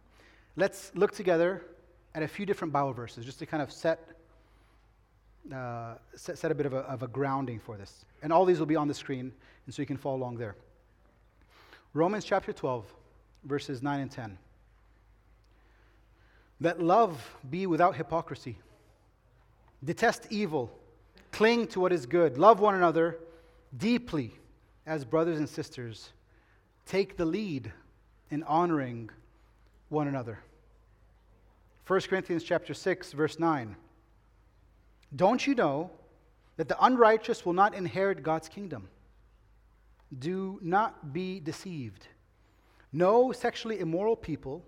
Let's 0.57 0.93
look 0.95 1.13
together 1.13 1.63
at 2.15 2.23
a 2.23 2.29
few 2.29 2.47
different 2.47 2.73
Bible 2.73 2.93
verses 2.93 3.25
just 3.25 3.39
to 3.41 3.47
kind 3.47 3.63
of 3.63 3.73
set, 3.73 4.07
uh, 5.53 5.95
set, 6.15 6.39
set, 6.39 6.51
a 6.53 6.55
bit 6.55 6.67
of 6.67 6.75
a, 6.75 6.79
of 6.81 7.03
a 7.03 7.09
grounding 7.09 7.59
for 7.59 7.77
this. 7.77 8.05
And 8.23 8.33
all 8.33 8.45
these 8.45 8.59
will 8.59 8.67
be 8.67 8.77
on 8.77 8.87
the 8.87 8.95
screen, 8.95 9.33
and 9.67 9.75
so 9.75 9.83
you 9.83 9.87
can 9.87 9.97
follow 9.97 10.17
along 10.17 10.37
there. 10.37 10.55
Romans 11.93 12.25
chapter 12.25 12.53
12, 12.53 12.85
verses 13.45 13.83
9 13.83 14.01
and 14.01 14.11
10. 14.11 14.39
Let 16.61 16.81
love 16.81 17.37
be 17.51 17.67
without 17.67 17.97
hypocrisy. 17.97 18.59
Detest 19.83 20.27
evil. 20.31 20.71
Cling 21.33 21.67
to 21.69 21.81
what 21.81 21.93
is 21.93 22.07
good. 22.07 22.39
Love 22.39 22.61
one 22.61 22.75
another 22.75 23.19
deeply 23.77 24.33
as 24.87 25.05
brothers 25.05 25.39
and 25.39 25.49
sisters. 25.49 26.11
Take 26.87 27.17
the 27.17 27.25
lead 27.25 27.73
in 28.31 28.43
honoring 28.45 29.11
one 29.89 30.09
another. 30.09 30.39
1 31.87 32.01
Corinthians 32.03 32.45
chapter 32.45 32.73
6 32.73 33.13
verse 33.13 33.39
9. 33.39 33.77
Don't 35.15 35.47
you 35.47 35.55
know 35.55 35.91
that 36.57 36.69
the 36.69 36.83
unrighteous 36.85 37.45
will 37.45 37.53
not 37.53 37.75
inherit 37.75 38.23
God's 38.23 38.49
kingdom? 38.49 38.89
Do 40.19 40.59
not 40.63 41.13
be 41.13 41.41
deceived. 41.41 42.07
No 42.93 43.33
sexually 43.33 43.81
immoral 43.81 44.17
people, 44.17 44.65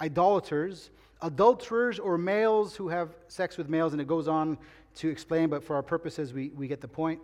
idolaters, 0.00 0.90
adulterers, 1.22 1.98
or 1.98 2.18
males 2.18 2.74
who 2.76 2.88
have 2.88 3.10
sex 3.28 3.56
with 3.56 3.68
males, 3.68 3.92
and 3.92 4.00
it 4.00 4.08
goes 4.08 4.28
on 4.28 4.58
to 4.96 5.08
explain, 5.08 5.48
but 5.48 5.62
for 5.62 5.76
our 5.76 5.82
purposes, 5.82 6.32
we, 6.32 6.50
we 6.50 6.66
get 6.68 6.80
the 6.80 6.88
point. 6.88 7.20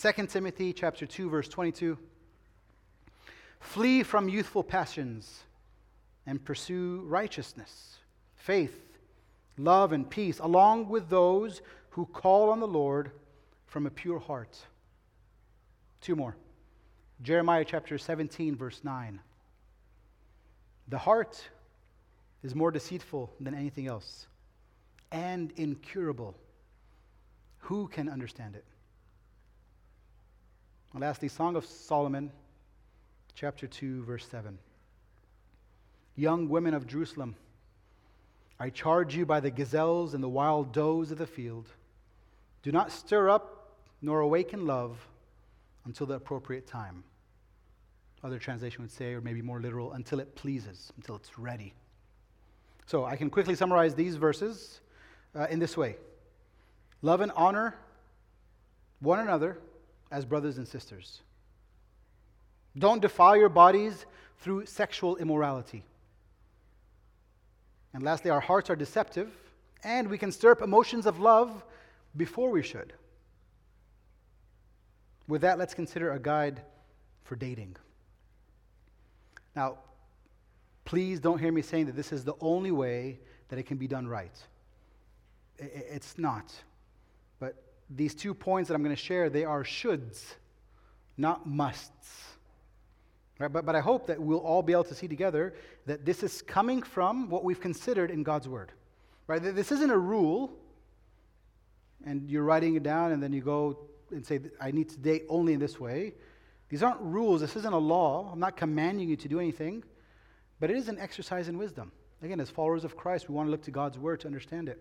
2 0.00 0.26
Timothy 0.26 0.72
chapter 0.72 1.06
2, 1.06 1.30
verse 1.30 1.48
22. 1.48 1.96
Flee 3.60 4.02
from 4.02 4.28
youthful 4.28 4.62
passions 4.62 5.44
and 6.26 6.44
pursue 6.44 7.02
righteousness, 7.06 7.98
faith, 8.34 8.98
love, 9.56 9.92
and 9.92 10.08
peace, 10.08 10.38
along 10.38 10.88
with 10.88 11.08
those 11.08 11.62
who 11.90 12.06
call 12.06 12.50
on 12.50 12.60
the 12.60 12.66
Lord 12.66 13.12
from 13.66 13.86
a 13.86 13.90
pure 13.90 14.18
heart. 14.18 14.58
Two 16.00 16.16
more. 16.16 16.36
Jeremiah 17.22 17.64
chapter 17.64 17.96
17, 17.96 18.56
verse 18.56 18.80
9. 18.82 19.20
The 20.88 20.98
heart 20.98 21.48
is 22.44 22.54
more 22.54 22.70
deceitful 22.70 23.32
than 23.40 23.54
anything 23.54 23.88
else 23.88 24.26
and 25.10 25.52
incurable. 25.56 26.36
Who 27.60 27.88
can 27.88 28.08
understand 28.08 28.54
it? 28.54 28.64
And 30.92 31.00
lastly, 31.00 31.28
Song 31.28 31.56
of 31.56 31.64
Solomon, 31.64 32.30
chapter 33.34 33.66
2, 33.66 34.04
verse 34.04 34.26
7. 34.28 34.58
Young 36.16 36.48
women 36.48 36.74
of 36.74 36.86
Jerusalem, 36.86 37.34
I 38.60 38.70
charge 38.70 39.16
you 39.16 39.24
by 39.24 39.40
the 39.40 39.50
gazelles 39.50 40.14
and 40.14 40.22
the 40.22 40.28
wild 40.28 40.72
does 40.72 41.10
of 41.10 41.18
the 41.18 41.26
field, 41.26 41.66
do 42.62 42.70
not 42.70 42.92
stir 42.92 43.30
up 43.30 43.72
nor 44.02 44.20
awaken 44.20 44.66
love 44.66 45.08
until 45.86 46.06
the 46.06 46.14
appropriate 46.14 46.66
time. 46.66 47.04
Other 48.22 48.38
translation 48.38 48.82
would 48.82 48.92
say, 48.92 49.14
or 49.14 49.20
maybe 49.20 49.42
more 49.42 49.60
literal, 49.60 49.92
until 49.92 50.20
it 50.20 50.34
pleases, 50.34 50.92
until 50.96 51.16
it's 51.16 51.38
ready. 51.38 51.74
So 52.86 53.04
I 53.04 53.16
can 53.16 53.30
quickly 53.30 53.54
summarize 53.54 53.94
these 53.94 54.16
verses 54.16 54.80
uh, 55.34 55.46
in 55.50 55.58
this 55.58 55.76
way 55.76 55.96
Love 57.02 57.20
and 57.20 57.32
honor 57.36 57.74
one 59.00 59.18
another 59.18 59.58
as 60.10 60.24
brothers 60.24 60.56
and 60.56 60.66
sisters. 60.66 61.20
Don't 62.78 63.02
defile 63.02 63.36
your 63.36 63.50
bodies 63.50 64.06
through 64.38 64.66
sexual 64.66 65.16
immorality. 65.16 65.84
And 67.92 68.02
lastly, 68.02 68.30
our 68.30 68.40
hearts 68.40 68.70
are 68.70 68.76
deceptive, 68.76 69.30
and 69.82 70.08
we 70.08 70.18
can 70.18 70.32
stir 70.32 70.52
up 70.52 70.62
emotions 70.62 71.06
of 71.06 71.20
love 71.20 71.64
before 72.16 72.50
we 72.50 72.62
should. 72.62 72.92
With 75.28 75.42
that, 75.42 75.58
let's 75.58 75.74
consider 75.74 76.12
a 76.12 76.18
guide 76.18 76.60
for 77.22 77.36
dating. 77.36 77.76
Now, 79.54 79.78
please 80.84 81.20
don't 81.20 81.38
hear 81.38 81.52
me 81.52 81.62
saying 81.62 81.86
that 81.86 81.96
this 81.96 82.12
is 82.12 82.24
the 82.24 82.34
only 82.40 82.70
way 82.70 83.20
that 83.48 83.58
it 83.58 83.64
can 83.64 83.76
be 83.76 83.86
done 83.86 84.06
right. 84.06 84.36
It's 85.58 86.18
not. 86.18 86.52
But 87.38 87.62
these 87.90 88.14
two 88.14 88.34
points 88.34 88.68
that 88.68 88.74
I'm 88.74 88.82
going 88.82 88.94
to 88.94 89.00
share, 89.00 89.30
they 89.30 89.44
are 89.44 89.64
shoulds, 89.64 90.24
not 91.16 91.46
musts. 91.46 92.34
Right? 93.38 93.52
But, 93.52 93.64
but 93.64 93.74
I 93.74 93.80
hope 93.80 94.06
that 94.06 94.20
we'll 94.20 94.38
all 94.38 94.62
be 94.62 94.72
able 94.72 94.84
to 94.84 94.94
see 94.94 95.08
together 95.08 95.54
that 95.86 96.04
this 96.04 96.22
is 96.22 96.42
coming 96.42 96.82
from 96.82 97.28
what 97.28 97.44
we've 97.44 97.60
considered 97.60 98.10
in 98.10 98.22
God's 98.22 98.48
Word. 98.48 98.72
Right? 99.26 99.42
This 99.42 99.72
isn't 99.72 99.90
a 99.90 99.98
rule, 99.98 100.52
and 102.04 102.30
you're 102.30 102.44
writing 102.44 102.74
it 102.76 102.82
down, 102.82 103.12
and 103.12 103.22
then 103.22 103.32
you 103.32 103.40
go 103.40 103.78
and 104.10 104.24
say, 104.24 104.40
I 104.60 104.70
need 104.70 104.88
to 104.90 104.98
date 104.98 105.24
only 105.28 105.54
in 105.54 105.60
this 105.60 105.80
way. 105.80 106.14
These 106.68 106.82
aren't 106.82 107.00
rules. 107.00 107.40
This 107.40 107.56
isn't 107.56 107.72
a 107.72 107.78
law. 107.78 108.30
I'm 108.32 108.40
not 108.40 108.56
commanding 108.56 109.08
you 109.08 109.16
to 109.16 109.28
do 109.28 109.40
anything, 109.40 109.82
but 110.60 110.70
it 110.70 110.76
is 110.76 110.88
an 110.88 110.98
exercise 110.98 111.48
in 111.48 111.58
wisdom. 111.58 111.92
Again, 112.22 112.40
as 112.40 112.50
followers 112.50 112.84
of 112.84 112.96
Christ, 112.96 113.28
we 113.28 113.34
want 113.34 113.48
to 113.48 113.50
look 113.50 113.62
to 113.64 113.70
God's 113.70 113.98
Word 113.98 114.20
to 114.20 114.26
understand 114.26 114.68
it 114.68 114.80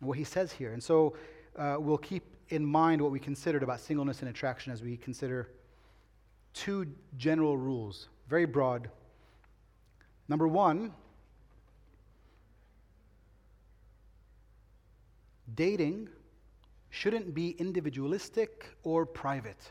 and 0.00 0.08
what 0.08 0.16
He 0.16 0.24
says 0.24 0.52
here. 0.52 0.72
And 0.72 0.82
so 0.82 1.14
uh, 1.56 1.76
we'll 1.78 1.98
keep 1.98 2.24
in 2.48 2.64
mind 2.64 3.00
what 3.00 3.10
we 3.10 3.18
considered 3.18 3.62
about 3.62 3.80
singleness 3.80 4.20
and 4.20 4.28
attraction 4.28 4.72
as 4.72 4.82
we 4.82 4.96
consider 4.96 5.48
two 6.54 6.86
general 7.16 7.56
rules, 7.56 8.08
very 8.28 8.44
broad. 8.44 8.88
Number 10.28 10.48
one, 10.48 10.92
dating 15.54 16.08
shouldn't 16.90 17.34
be 17.34 17.50
individualistic 17.58 18.66
or 18.82 19.06
private. 19.06 19.70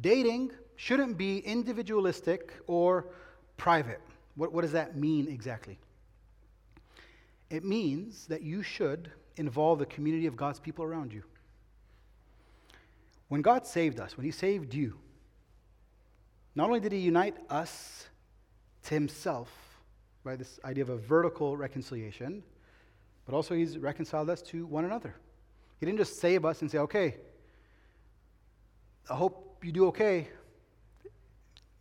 Dating 0.00 0.52
shouldn't 0.76 1.18
be 1.18 1.38
individualistic 1.38 2.54
or 2.66 3.06
private. 3.60 4.00
What, 4.36 4.54
what 4.54 4.62
does 4.62 4.72
that 4.72 4.96
mean 4.96 5.28
exactly? 5.28 5.78
It 7.50 7.62
means 7.62 8.26
that 8.28 8.40
you 8.40 8.62
should 8.62 9.10
involve 9.36 9.78
the 9.78 9.86
community 9.86 10.26
of 10.26 10.34
God's 10.34 10.58
people 10.58 10.82
around 10.82 11.12
you. 11.12 11.22
When 13.28 13.42
God 13.42 13.66
saved 13.66 14.00
us, 14.00 14.16
when 14.16 14.24
He 14.24 14.32
saved 14.32 14.72
you, 14.72 14.94
not 16.54 16.68
only 16.68 16.80
did 16.80 16.92
He 16.92 17.00
unite 17.00 17.36
us 17.50 18.08
to 18.84 18.94
Himself, 18.94 19.50
by 20.24 20.36
this 20.36 20.58
idea 20.64 20.82
of 20.82 20.88
a 20.88 20.96
vertical 20.96 21.54
reconciliation, 21.54 22.42
but 23.26 23.34
also 23.34 23.54
He's 23.54 23.76
reconciled 23.76 24.30
us 24.30 24.40
to 24.42 24.64
one 24.64 24.86
another. 24.86 25.14
He 25.80 25.86
didn't 25.86 25.98
just 25.98 26.18
save 26.18 26.46
us 26.46 26.62
and 26.62 26.70
say, 26.70 26.78
okay, 26.78 27.16
I 29.10 29.14
hope 29.14 29.58
you 29.62 29.72
do 29.72 29.86
okay. 29.88 30.28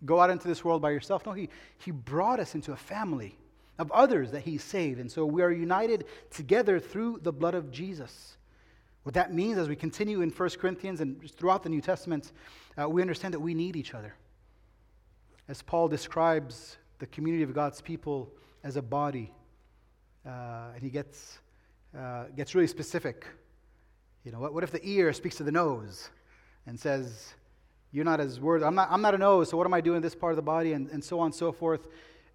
Go 0.06 0.20
out 0.20 0.30
into 0.30 0.48
this 0.48 0.64
world 0.64 0.82
by 0.82 0.92
yourself. 0.92 1.26
No, 1.26 1.34
he, 1.34 1.50
he 1.78 1.92
brought 1.92 2.40
us 2.40 2.56
into 2.56 2.72
a 2.72 2.78
family 2.78 3.38
of 3.80 3.92
others 3.92 4.32
that 4.32 4.42
He 4.42 4.58
saved. 4.58 5.00
And 5.00 5.12
so 5.12 5.26
we 5.26 5.42
are 5.42 5.52
united 5.52 6.06
together 6.30 6.80
through 6.80 7.20
the 7.24 7.32
blood 7.32 7.56
of 7.56 7.72
Jesus. 7.72 8.38
What 9.04 9.16
that 9.16 9.34
means 9.34 9.58
as 9.58 9.70
we 9.70 9.76
continue 9.76 10.22
in 10.22 10.30
1 10.30 10.50
Corinthians 10.60 11.02
and 11.02 11.32
throughout 11.32 11.64
the 11.64 11.70
New 11.70 11.82
Testament, 11.82 12.34
uh, 12.80 12.88
we 12.88 13.02
understand 13.02 13.34
that 13.34 13.40
we 13.40 13.54
need 13.54 13.76
each 13.76 13.94
other. 13.94 14.14
As 15.48 15.62
Paul 15.62 15.88
describes 15.88 16.78
the 17.00 17.08
community 17.08 17.44
of 17.44 17.54
God's 17.54 17.82
people 17.82 18.32
as 18.64 18.76
a 18.76 18.82
body, 18.82 19.32
uh, 20.26 20.74
and 20.76 20.84
he 20.84 20.90
gets, 20.90 21.40
uh, 21.98 22.26
gets 22.36 22.54
really 22.54 22.68
specific. 22.68 23.26
You 24.26 24.34
know, 24.34 24.40
what, 24.40 24.54
what 24.54 24.64
if 24.64 24.72
the 24.72 24.86
ear 24.86 25.14
speaks 25.14 25.38
to 25.38 25.44
the 25.44 25.52
nose 25.52 26.10
and 26.68 26.78
says, 26.78 27.34
You're 27.92 28.06
not 28.06 28.20
as 28.20 28.40
worthy, 28.40 28.66
I'm 28.66 28.76
not, 28.76 28.90
I'm 28.92 29.02
not 29.02 29.16
a 29.16 29.18
nose, 29.18 29.50
so 29.50 29.58
what 29.58 29.66
am 29.66 29.74
I 29.74 29.82
doing 29.82 29.98
in 29.98 30.04
this 30.04 30.16
part 30.16 30.32
of 30.32 30.36
the 30.36 30.44
body, 30.44 30.74
and, 30.74 30.90
and 30.90 31.04
so 31.04 31.20
on 31.20 31.28
and 31.28 31.36
so 31.36 31.52
forth 31.52 31.88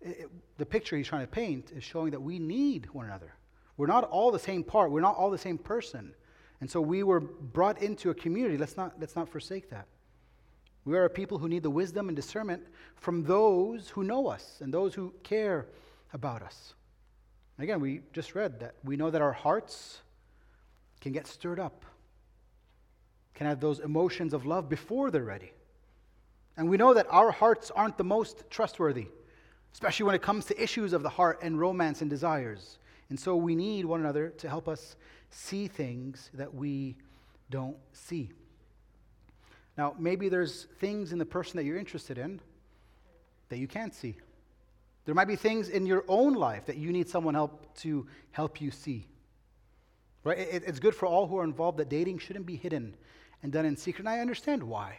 it, 0.04 0.30
the 0.58 0.66
picture 0.66 0.96
he's 0.96 1.08
trying 1.08 1.22
to 1.22 1.30
paint 1.30 1.72
is 1.74 1.82
showing 1.82 2.10
that 2.12 2.20
we 2.20 2.38
need 2.38 2.88
one 2.92 3.06
another. 3.06 3.34
We're 3.76 3.86
not 3.86 4.04
all 4.04 4.30
the 4.30 4.38
same 4.38 4.62
part, 4.62 4.90
we're 4.90 5.00
not 5.00 5.16
all 5.16 5.30
the 5.30 5.38
same 5.38 5.58
person. 5.58 6.14
And 6.60 6.70
so 6.70 6.80
we 6.80 7.02
were 7.02 7.20
brought 7.20 7.82
into 7.82 8.10
a 8.10 8.14
community. 8.14 8.56
Let's 8.56 8.76
not, 8.76 8.94
let's 9.00 9.16
not 9.16 9.28
forsake 9.28 9.70
that. 9.70 9.86
We 10.84 10.96
are 10.96 11.04
a 11.04 11.10
people 11.10 11.38
who 11.38 11.48
need 11.48 11.62
the 11.62 11.70
wisdom 11.70 12.08
and 12.08 12.14
discernment 12.14 12.62
from 12.96 13.24
those 13.24 13.88
who 13.88 14.04
know 14.04 14.28
us 14.28 14.60
and 14.60 14.72
those 14.72 14.94
who 14.94 15.12
care 15.22 15.66
about 16.12 16.42
us. 16.42 16.74
Again, 17.58 17.80
we 17.80 18.02
just 18.12 18.34
read 18.34 18.60
that 18.60 18.74
we 18.84 18.96
know 18.96 19.10
that 19.10 19.22
our 19.22 19.32
hearts 19.32 20.00
can 21.00 21.12
get 21.12 21.26
stirred 21.26 21.58
up, 21.58 21.84
can 23.34 23.46
have 23.46 23.60
those 23.60 23.80
emotions 23.80 24.32
of 24.32 24.46
love 24.46 24.68
before 24.68 25.10
they're 25.10 25.24
ready. 25.24 25.52
And 26.56 26.68
we 26.68 26.76
know 26.76 26.94
that 26.94 27.06
our 27.10 27.30
hearts 27.30 27.70
aren't 27.70 27.98
the 27.98 28.04
most 28.04 28.44
trustworthy 28.50 29.08
especially 29.74 30.06
when 30.06 30.14
it 30.14 30.22
comes 30.22 30.44
to 30.46 30.62
issues 30.62 30.92
of 30.92 31.02
the 31.02 31.08
heart 31.08 31.40
and 31.42 31.58
romance 31.58 32.00
and 32.00 32.08
desires. 32.08 32.78
And 33.10 33.18
so 33.18 33.36
we 33.36 33.56
need 33.56 33.84
one 33.84 34.00
another 34.00 34.30
to 34.38 34.48
help 34.48 34.68
us 34.68 34.94
see 35.30 35.66
things 35.66 36.30
that 36.34 36.54
we 36.54 36.96
don't 37.50 37.76
see. 37.92 38.30
Now, 39.76 39.96
maybe 39.98 40.28
there's 40.28 40.68
things 40.78 41.12
in 41.12 41.18
the 41.18 41.26
person 41.26 41.56
that 41.56 41.64
you're 41.64 41.76
interested 41.76 42.18
in 42.18 42.40
that 43.48 43.58
you 43.58 43.66
can't 43.66 43.92
see. 43.92 44.14
There 45.06 45.14
might 45.14 45.26
be 45.26 45.36
things 45.36 45.68
in 45.68 45.86
your 45.86 46.04
own 46.06 46.34
life 46.34 46.66
that 46.66 46.76
you 46.76 46.92
need 46.92 47.08
someone 47.08 47.34
help 47.34 47.74
to 47.78 48.06
help 48.30 48.60
you 48.60 48.70
see. 48.70 49.08
Right? 50.22 50.38
It, 50.38 50.62
it's 50.66 50.78
good 50.78 50.94
for 50.94 51.06
all 51.06 51.26
who 51.26 51.36
are 51.38 51.44
involved 51.44 51.78
that 51.78 51.88
dating 51.88 52.18
shouldn't 52.18 52.46
be 52.46 52.56
hidden 52.56 52.94
and 53.44 53.52
done 53.52 53.66
in 53.66 53.76
secret. 53.76 54.00
And 54.00 54.08
I 54.08 54.20
understand 54.20 54.62
why. 54.62 54.98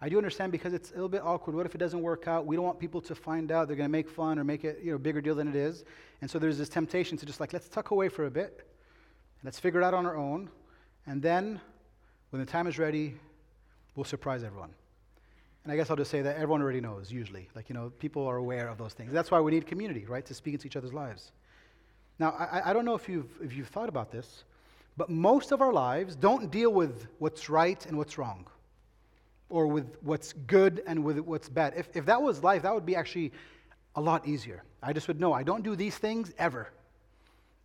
I 0.00 0.08
do 0.08 0.16
understand 0.16 0.52
because 0.52 0.72
it's 0.72 0.90
a 0.90 0.94
little 0.94 1.08
bit 1.08 1.22
awkward. 1.22 1.56
What 1.56 1.66
if 1.66 1.74
it 1.74 1.78
doesn't 1.78 2.00
work 2.00 2.28
out? 2.28 2.46
We 2.46 2.54
don't 2.54 2.64
want 2.64 2.78
people 2.78 3.00
to 3.02 3.14
find 3.14 3.50
out. 3.50 3.66
They're 3.66 3.76
going 3.76 3.88
to 3.88 3.92
make 3.92 4.08
fun 4.08 4.38
or 4.38 4.44
make 4.44 4.64
it 4.64 4.80
you 4.82 4.92
know, 4.92 4.98
bigger 4.98 5.20
deal 5.20 5.34
than 5.34 5.48
it 5.48 5.56
is. 5.56 5.84
And 6.20 6.30
so 6.30 6.38
there's 6.38 6.56
this 6.56 6.68
temptation 6.68 7.18
to 7.18 7.26
just 7.26 7.40
like, 7.40 7.52
let's 7.52 7.68
tuck 7.68 7.90
away 7.90 8.08
for 8.08 8.26
a 8.26 8.30
bit. 8.30 8.68
Let's 9.42 9.58
figure 9.58 9.80
it 9.80 9.84
out 9.84 9.94
on 9.94 10.06
our 10.06 10.16
own. 10.16 10.48
And 11.06 11.20
then 11.20 11.60
when 12.30 12.40
the 12.40 12.46
time 12.46 12.68
is 12.68 12.78
ready, 12.78 13.16
we'll 13.96 14.04
surprise 14.04 14.44
everyone. 14.44 14.70
And 15.64 15.72
I 15.72 15.76
guess 15.76 15.90
I'll 15.90 15.96
just 15.96 16.10
say 16.10 16.22
that 16.22 16.36
everyone 16.36 16.62
already 16.62 16.80
knows, 16.80 17.10
usually. 17.10 17.48
Like, 17.56 17.68
you 17.68 17.74
know, 17.74 17.90
people 17.98 18.26
are 18.28 18.36
aware 18.36 18.68
of 18.68 18.78
those 18.78 18.92
things. 18.92 19.12
That's 19.12 19.32
why 19.32 19.40
we 19.40 19.50
need 19.50 19.66
community, 19.66 20.06
right, 20.06 20.24
to 20.26 20.34
speak 20.34 20.54
into 20.54 20.68
each 20.68 20.76
other's 20.76 20.92
lives. 20.92 21.32
Now, 22.20 22.30
I, 22.38 22.70
I 22.70 22.72
don't 22.72 22.84
know 22.84 22.94
if 22.94 23.08
you've, 23.08 23.30
if 23.42 23.56
you've 23.56 23.68
thought 23.68 23.88
about 23.88 24.12
this, 24.12 24.44
but 24.96 25.08
most 25.10 25.52
of 25.52 25.60
our 25.60 25.72
lives 25.72 26.14
don't 26.16 26.50
deal 26.50 26.72
with 26.72 27.06
what's 27.18 27.48
right 27.48 27.84
and 27.86 27.96
what's 27.96 28.18
wrong 28.18 28.46
or 29.48 29.66
with 29.66 29.96
what's 30.02 30.32
good 30.32 30.82
and 30.86 31.02
with 31.04 31.18
what's 31.18 31.48
bad. 31.48 31.74
If, 31.76 31.88
if 31.94 32.06
that 32.06 32.20
was 32.20 32.42
life, 32.42 32.62
that 32.62 32.74
would 32.74 32.86
be 32.86 32.96
actually 32.96 33.32
a 33.96 34.00
lot 34.00 34.26
easier. 34.26 34.62
I 34.82 34.92
just 34.92 35.08
would 35.08 35.20
know 35.20 35.32
I 35.32 35.42
don't 35.42 35.62
do 35.62 35.76
these 35.76 35.96
things 35.96 36.32
ever. 36.38 36.70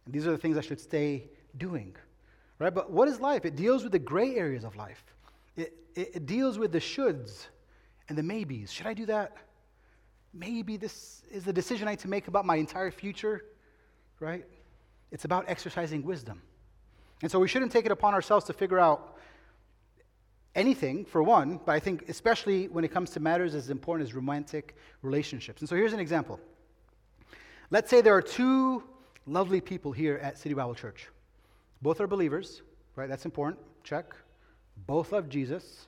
And 0.05 0.13
these 0.13 0.27
are 0.27 0.31
the 0.31 0.37
things 0.37 0.57
I 0.57 0.61
should 0.61 0.79
stay 0.81 1.29
doing. 1.57 1.95
Right? 2.59 2.73
But 2.73 2.91
what 2.91 3.07
is 3.07 3.19
life? 3.19 3.45
It 3.45 3.55
deals 3.55 3.83
with 3.83 3.91
the 3.91 3.99
gray 3.99 4.35
areas 4.35 4.63
of 4.63 4.75
life. 4.75 5.03
It, 5.55 5.73
it, 5.95 6.11
it 6.15 6.25
deals 6.25 6.57
with 6.57 6.71
the 6.71 6.79
shoulds 6.79 7.47
and 8.09 8.17
the 8.17 8.23
maybes. 8.23 8.71
Should 8.71 8.87
I 8.87 8.93
do 8.93 9.05
that? 9.07 9.37
Maybe 10.33 10.77
this 10.77 11.23
is 11.31 11.43
the 11.43 11.53
decision 11.53 11.87
I 11.87 11.91
need 11.91 11.99
to 11.99 12.09
make 12.09 12.27
about 12.27 12.45
my 12.45 12.55
entire 12.57 12.91
future, 12.91 13.45
right? 14.19 14.45
It's 15.11 15.25
about 15.25 15.45
exercising 15.47 16.03
wisdom. 16.03 16.41
And 17.21 17.31
so 17.31 17.39
we 17.39 17.47
shouldn't 17.47 17.71
take 17.71 17.85
it 17.85 17.91
upon 17.91 18.13
ourselves 18.13 18.45
to 18.45 18.53
figure 18.53 18.79
out 18.79 19.17
anything, 20.55 21.05
for 21.05 21.21
one, 21.21 21.59
but 21.65 21.73
I 21.73 21.79
think 21.79 22.09
especially 22.09 22.67
when 22.67 22.83
it 22.83 22.91
comes 22.91 23.11
to 23.11 23.19
matters 23.19 23.53
as 23.53 23.69
important 23.69 24.09
as 24.09 24.15
romantic 24.15 24.75
relationships. 25.03 25.61
And 25.61 25.69
so 25.69 25.75
here's 25.75 25.93
an 25.93 25.99
example. 25.99 26.39
Let's 27.69 27.89
say 27.89 28.01
there 28.01 28.15
are 28.15 28.21
two 28.21 28.83
lovely 29.27 29.61
people 29.61 29.91
here 29.91 30.19
at 30.21 30.37
City 30.37 30.55
Bible 30.55 30.73
Church. 30.73 31.09
Both 31.81 32.01
are 32.01 32.07
believers, 32.07 32.63
right? 32.95 33.07
That's 33.07 33.25
important. 33.25 33.59
Check. 33.83 34.15
Both 34.87 35.11
love 35.11 35.29
Jesus. 35.29 35.87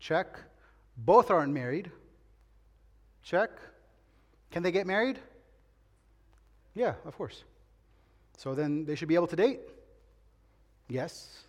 Check. 0.00 0.38
Both 0.96 1.30
aren't 1.30 1.52
married. 1.52 1.90
Check. 3.22 3.50
Can 4.50 4.62
they 4.62 4.72
get 4.72 4.86
married? 4.86 5.18
Yeah, 6.74 6.94
of 7.04 7.16
course. 7.16 7.44
So 8.38 8.54
then 8.54 8.84
they 8.86 8.94
should 8.94 9.08
be 9.08 9.16
able 9.16 9.26
to 9.26 9.36
date. 9.36 9.60
Yes. 10.88 11.44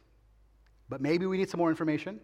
But 0.90 1.02
maybe 1.02 1.26
we 1.26 1.38
need 1.38 1.50
some 1.50 1.60
more 1.60 1.70
information 1.70 2.20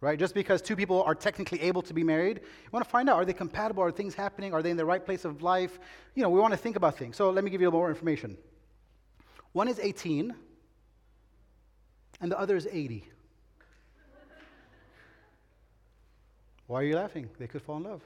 right? 0.00 0.18
Just 0.18 0.34
because 0.34 0.62
two 0.62 0.76
people 0.76 1.02
are 1.02 1.14
technically 1.14 1.60
able 1.62 1.82
to 1.82 1.94
be 1.94 2.04
married, 2.04 2.38
you 2.38 2.70
want 2.72 2.84
to 2.84 2.90
find 2.90 3.08
out 3.08 3.16
are 3.16 3.24
they 3.24 3.32
compatible? 3.32 3.82
Are 3.82 3.90
things 3.90 4.14
happening? 4.14 4.54
Are 4.54 4.62
they 4.62 4.70
in 4.70 4.76
the 4.76 4.84
right 4.84 5.04
place 5.04 5.24
of 5.24 5.42
life? 5.42 5.78
You 6.14 6.22
know, 6.22 6.30
we 6.30 6.40
want 6.40 6.52
to 6.52 6.58
think 6.58 6.76
about 6.76 6.96
things. 6.96 7.16
So 7.16 7.30
let 7.30 7.44
me 7.44 7.50
give 7.50 7.60
you 7.60 7.66
a 7.66 7.70
little 7.70 7.80
more 7.80 7.88
information. 7.88 8.36
One 9.52 9.68
is 9.68 9.78
18, 9.80 10.34
and 12.20 12.30
the 12.30 12.38
other 12.38 12.56
is 12.56 12.68
80. 12.70 13.04
Why 16.66 16.80
are 16.80 16.84
you 16.84 16.96
laughing? 16.96 17.30
They 17.38 17.46
could 17.46 17.62
fall 17.62 17.78
in 17.78 17.84
love, 17.84 18.02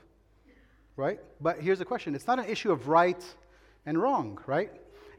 right? 0.97 1.18
But 1.40 1.61
here's 1.61 1.80
the 1.80 1.84
question 1.84 2.14
it's 2.14 2.28
not 2.28 2.38
an 2.38 2.47
issue 2.47 2.70
of 2.70 2.86
right 2.88 3.22
and 3.84 4.01
wrong, 4.01 4.38
right? 4.47 4.70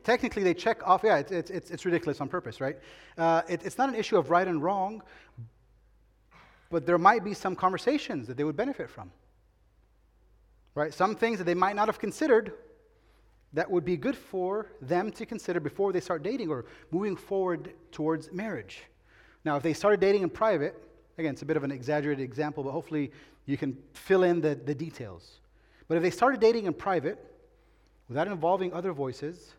Technically, 0.03 0.43
they 0.43 0.53
check 0.53 0.85
off, 0.85 1.01
yeah, 1.03 1.17
it's, 1.17 1.31
it's, 1.31 1.71
it's 1.71 1.85
ridiculous 1.85 2.19
on 2.19 2.27
purpose, 2.27 2.59
right? 2.59 2.77
Uh, 3.17 3.41
it, 3.47 3.65
it's 3.65 3.77
not 3.77 3.89
an 3.89 3.95
issue 3.95 4.17
of 4.17 4.29
right 4.29 4.47
and 4.47 4.61
wrong, 4.61 5.01
but 6.69 6.85
there 6.85 6.97
might 6.97 7.23
be 7.23 7.33
some 7.33 7.55
conversations 7.55 8.27
that 8.27 8.35
they 8.35 8.43
would 8.43 8.57
benefit 8.57 8.89
from. 8.89 9.11
Right? 10.75 10.93
Some 10.93 11.15
things 11.15 11.37
that 11.37 11.43
they 11.45 11.53
might 11.53 11.75
not 11.75 11.87
have 11.87 11.99
considered 11.99 12.53
that 13.53 13.69
would 13.69 13.85
be 13.85 13.95
good 13.95 14.17
for 14.17 14.67
them 14.81 15.11
to 15.11 15.25
consider 15.25 15.59
before 15.59 15.93
they 15.93 15.99
start 15.99 16.23
dating 16.23 16.49
or 16.49 16.65
moving 16.91 17.15
forward 17.15 17.71
towards 17.91 18.31
marriage. 18.31 18.81
Now, 19.45 19.55
if 19.55 19.63
they 19.63 19.73
started 19.73 19.99
dating 19.99 20.23
in 20.23 20.29
private, 20.29 20.75
again, 21.17 21.33
it's 21.33 21.43
a 21.43 21.45
bit 21.45 21.57
of 21.57 21.63
an 21.63 21.71
exaggerated 21.71 22.23
example, 22.23 22.63
but 22.63 22.71
hopefully 22.71 23.11
you 23.45 23.57
can 23.57 23.77
fill 23.93 24.23
in 24.23 24.41
the, 24.41 24.55
the 24.55 24.73
details. 24.73 25.39
But 25.87 25.97
if 25.97 26.03
they 26.03 26.09
started 26.09 26.39
dating 26.39 26.65
in 26.65 26.73
private 26.73 27.23
without 28.09 28.27
involving 28.27 28.73
other 28.73 28.93
voices, 28.93 29.53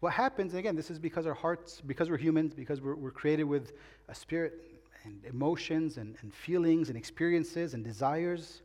what 0.00 0.12
happens, 0.12 0.54
again, 0.54 0.76
this 0.76 0.90
is 0.90 0.98
because 0.98 1.26
our 1.26 1.34
hearts, 1.34 1.80
because 1.80 2.08
we're 2.08 2.18
humans, 2.18 2.54
because 2.54 2.80
we're, 2.80 2.94
we're 2.94 3.10
created 3.10 3.44
with 3.44 3.72
a 4.08 4.14
spirit 4.14 4.80
and 5.04 5.24
emotions 5.24 5.96
and, 5.96 6.16
and 6.22 6.32
feelings 6.32 6.88
and 6.88 6.96
experiences 6.96 7.74
and 7.74 7.84
desires, 7.84 8.62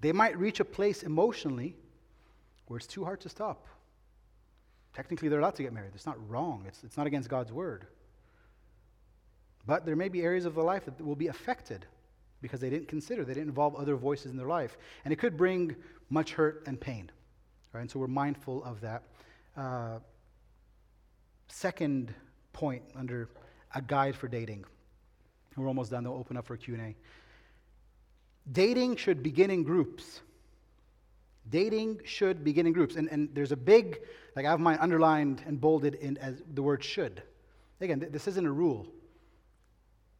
they 0.00 0.12
might 0.12 0.36
reach 0.36 0.60
a 0.60 0.64
place 0.64 1.02
emotionally 1.02 1.76
where 2.66 2.78
it's 2.78 2.86
too 2.86 3.04
hard 3.04 3.20
to 3.20 3.28
stop. 3.28 3.66
Technically, 4.94 5.28
they're 5.28 5.40
allowed 5.40 5.54
to 5.56 5.62
get 5.62 5.72
married. 5.72 5.92
It's 5.94 6.06
not 6.06 6.16
wrong, 6.28 6.64
it's, 6.66 6.82
it's 6.82 6.96
not 6.96 7.06
against 7.06 7.28
God's 7.28 7.52
word. 7.52 7.86
But 9.66 9.86
there 9.86 9.96
may 9.96 10.08
be 10.08 10.22
areas 10.22 10.44
of 10.44 10.54
the 10.54 10.62
life 10.62 10.84
that 10.84 11.00
will 11.04 11.16
be 11.16 11.28
affected 11.28 11.86
because 12.42 12.60
they 12.60 12.68
didn't 12.68 12.88
consider, 12.88 13.24
they 13.24 13.32
didn't 13.32 13.48
involve 13.48 13.74
other 13.76 13.96
voices 13.96 14.30
in 14.30 14.36
their 14.36 14.48
life. 14.48 14.76
And 15.04 15.12
it 15.12 15.16
could 15.16 15.36
bring 15.36 15.74
much 16.10 16.32
hurt 16.32 16.64
and 16.66 16.78
pain. 16.78 17.10
Right? 17.72 17.80
And 17.80 17.90
so 17.90 17.98
we're 17.98 18.06
mindful 18.06 18.62
of 18.64 18.80
that. 18.82 19.02
Uh, 19.56 19.98
second 21.48 22.14
point 22.52 22.82
under 22.94 23.28
a 23.74 23.82
guide 23.82 24.16
for 24.16 24.28
dating 24.28 24.64
we're 25.56 25.68
almost 25.68 25.90
done. 25.90 26.04
They'll 26.04 26.14
open 26.14 26.36
up 26.36 26.46
for 26.46 26.56
Q&A. 26.56 26.96
Dating 28.50 28.96
should 28.96 29.22
begin 29.22 29.50
in 29.50 29.62
groups. 29.62 30.20
Dating 31.50 32.00
should 32.04 32.44
begin 32.44 32.66
in 32.66 32.72
groups. 32.72 32.96
And, 32.96 33.08
and 33.10 33.28
there's 33.34 33.52
a 33.52 33.56
big, 33.56 34.00
like 34.36 34.46
I 34.46 34.50
have 34.50 34.60
mine 34.60 34.78
underlined 34.80 35.42
and 35.46 35.60
bolded 35.60 35.94
in 35.96 36.16
as 36.18 36.42
the 36.54 36.62
word 36.62 36.82
should. 36.82 37.22
Again, 37.80 38.00
th- 38.00 38.12
this 38.12 38.28
isn't 38.28 38.46
a 38.46 38.52
rule. 38.52 38.86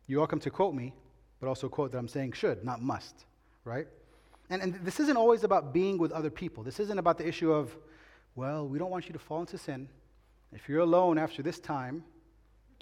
You're 0.06 0.20
welcome 0.20 0.40
to 0.40 0.50
quote 0.50 0.74
me, 0.74 0.94
but 1.40 1.48
also 1.48 1.68
quote 1.68 1.92
that 1.92 1.98
I'm 1.98 2.08
saying 2.08 2.32
should, 2.32 2.64
not 2.64 2.82
must, 2.82 3.24
right? 3.64 3.86
And, 4.50 4.62
and 4.62 4.74
this 4.84 5.00
isn't 5.00 5.16
always 5.16 5.44
about 5.44 5.72
being 5.72 5.98
with 5.98 6.12
other 6.12 6.30
people. 6.30 6.62
This 6.62 6.78
isn't 6.78 6.98
about 6.98 7.16
the 7.18 7.26
issue 7.26 7.52
of, 7.52 7.74
well, 8.34 8.68
we 8.68 8.78
don't 8.78 8.90
want 8.90 9.06
you 9.06 9.12
to 9.14 9.18
fall 9.18 9.40
into 9.40 9.56
sin. 9.56 9.88
If 10.54 10.68
you're 10.68 10.80
alone 10.80 11.18
after 11.18 11.42
this 11.42 11.58
time, 11.58 12.04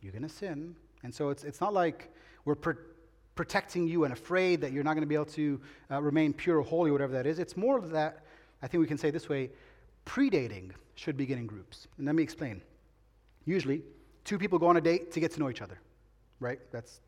you're 0.03 0.13
going 0.13 0.23
to 0.23 0.29
sin. 0.29 0.77
And 1.03 1.15
so 1.15 1.31
it's, 1.31 1.45
it's 1.45 1.61
not 1.61 1.73
like 1.73 2.15
we're 2.45 2.55
pr- 2.55 2.73
protecting 3.35 3.87
you 3.87 4.05
and 4.05 4.13
afraid 4.13 4.61
that 4.61 4.73
you're 4.73 4.85
not 4.85 4.95
going 4.95 5.03
to 5.03 5.09
be 5.09 5.15
able 5.15 5.25
to 5.27 5.61
uh, 5.91 6.03
remain 6.03 6.33
pure 6.33 6.59
or 6.59 6.63
holy, 6.63 6.91
whatever 6.91 7.13
that 7.15 7.27
is. 7.27 7.39
It's 7.39 7.57
more 7.57 7.81
that, 7.81 8.25
I 8.63 8.67
think 8.67 8.81
we 8.81 8.87
can 8.87 8.99
say 8.99 9.11
this 9.11 9.29
way 9.29 9.51
predating 10.05 10.73
should 10.97 11.17
begin 11.17 11.39
in 11.39 11.47
groups. 11.47 11.89
And 11.97 12.07
let 12.07 12.15
me 12.15 12.23
explain. 12.23 12.61
Usually, 13.45 13.83
two 14.25 14.39
people 14.39 14.59
go 14.59 14.67
on 14.67 14.77
a 14.77 14.81
date 14.81 15.13
to 15.13 15.21
get 15.21 15.33
to 15.33 15.41
know 15.41 15.49
each 15.49 15.63
other, 15.63 15.81
right? 16.41 16.61
That's 16.71 17.01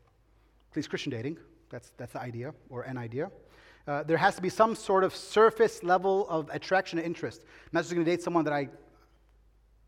at 0.71 0.75
least 0.75 0.89
Christian 0.89 1.11
dating. 1.11 1.37
That's, 1.69 1.91
that's 1.97 2.13
the 2.13 2.21
idea, 2.21 2.53
or 2.69 2.83
an 2.83 2.97
idea. 2.97 3.31
Uh, 3.87 4.03
there 4.03 4.17
has 4.17 4.35
to 4.35 4.41
be 4.41 4.49
some 4.49 4.75
sort 4.75 5.03
of 5.03 5.15
surface 5.15 5.83
level 5.83 6.27
of 6.29 6.49
attraction 6.51 6.97
and 6.97 7.05
interest. 7.05 7.41
I'm 7.43 7.69
not 7.73 7.81
just 7.81 7.93
going 7.93 8.03
to 8.03 8.09
date 8.09 8.21
someone 8.21 8.43
that 8.45 8.53
I 8.53 8.69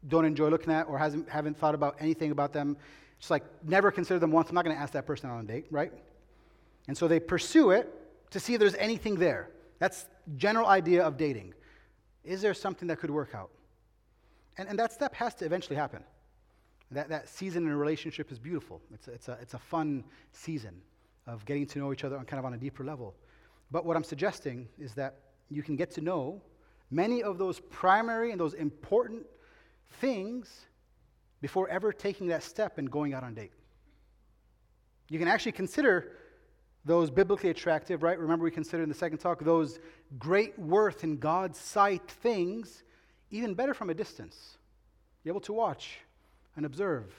don't 0.07 0.25
enjoy 0.25 0.49
looking 0.49 0.73
at 0.73 0.87
or 0.87 0.97
hasn't, 0.97 1.29
haven't 1.29 1.57
thought 1.57 1.75
about 1.75 1.95
anything 1.99 2.31
about 2.31 2.53
them 2.53 2.77
just 3.19 3.31
like 3.31 3.43
never 3.63 3.91
consider 3.91 4.19
them 4.19 4.31
once. 4.31 4.49
I'm 4.49 4.55
not 4.55 4.63
going 4.63 4.75
to 4.75 4.81
ask 4.81 4.93
that 4.93 5.05
person 5.05 5.29
on 5.29 5.43
a 5.43 5.47
date, 5.47 5.65
right? 5.71 5.91
And 6.87 6.97
so 6.97 7.07
they 7.07 7.19
pursue 7.19 7.71
it 7.71 7.91
to 8.31 8.39
see 8.39 8.53
if 8.53 8.59
there's 8.59 8.75
anything 8.75 9.15
there. 9.15 9.49
That's 9.79 10.05
general 10.35 10.67
idea 10.67 11.03
of 11.03 11.17
dating. 11.17 11.53
Is 12.23 12.41
there 12.41 12.53
something 12.53 12.87
that 12.89 12.99
could 12.99 13.11
work 13.11 13.33
out? 13.33 13.49
And, 14.57 14.67
and 14.69 14.77
that 14.79 14.91
step 14.91 15.13
has 15.15 15.33
to 15.35 15.45
eventually 15.45 15.75
happen. 15.75 16.03
That, 16.91 17.09
that 17.09 17.27
season 17.27 17.65
in 17.65 17.71
a 17.71 17.77
relationship 17.77 18.31
is 18.31 18.39
beautiful. 18.39 18.81
It's 18.93 19.07
a, 19.07 19.11
it's, 19.11 19.27
a, 19.27 19.37
it's 19.41 19.53
a 19.53 19.59
fun 19.59 20.03
season 20.31 20.81
of 21.25 21.43
getting 21.45 21.65
to 21.67 21.79
know 21.79 21.91
each 21.91 22.03
other 22.03 22.17
on 22.17 22.25
kind 22.25 22.39
of 22.39 22.45
on 22.45 22.53
a 22.53 22.57
deeper 22.57 22.83
level. 22.83 23.13
But 23.71 23.85
what 23.85 23.97
I'm 23.97 24.03
suggesting 24.03 24.67
is 24.79 24.93
that 24.93 25.15
you 25.49 25.63
can 25.63 25.75
get 25.75 25.91
to 25.91 26.01
know 26.01 26.41
many 26.89 27.23
of 27.23 27.37
those 27.37 27.59
primary 27.59 28.31
and 28.31 28.39
those 28.39 28.53
important 28.53 29.25
things 29.93 30.65
before 31.41 31.67
ever 31.69 31.91
taking 31.91 32.27
that 32.27 32.43
step 32.43 32.77
and 32.77 32.89
going 32.89 33.13
out 33.13 33.23
on 33.23 33.33
date. 33.33 33.51
You 35.09 35.19
can 35.19 35.27
actually 35.27 35.53
consider 35.53 36.13
those 36.83 37.09
biblically 37.09 37.49
attractive, 37.49 38.01
right? 38.03 38.17
Remember, 38.17 38.43
we 38.43 38.51
considered 38.51 38.83
in 38.83 38.89
the 38.89 38.95
second 38.95 39.17
talk 39.19 39.43
those 39.43 39.79
great 40.17 40.57
worth 40.57 41.03
in 41.03 41.17
God's 41.17 41.59
sight 41.59 42.09
things 42.09 42.83
even 43.29 43.53
better 43.53 43.73
from 43.73 43.89
a 43.89 43.93
distance. 43.93 44.57
Be 45.23 45.29
able 45.29 45.41
to 45.41 45.53
watch 45.53 45.99
and 46.55 46.65
observe. 46.65 47.13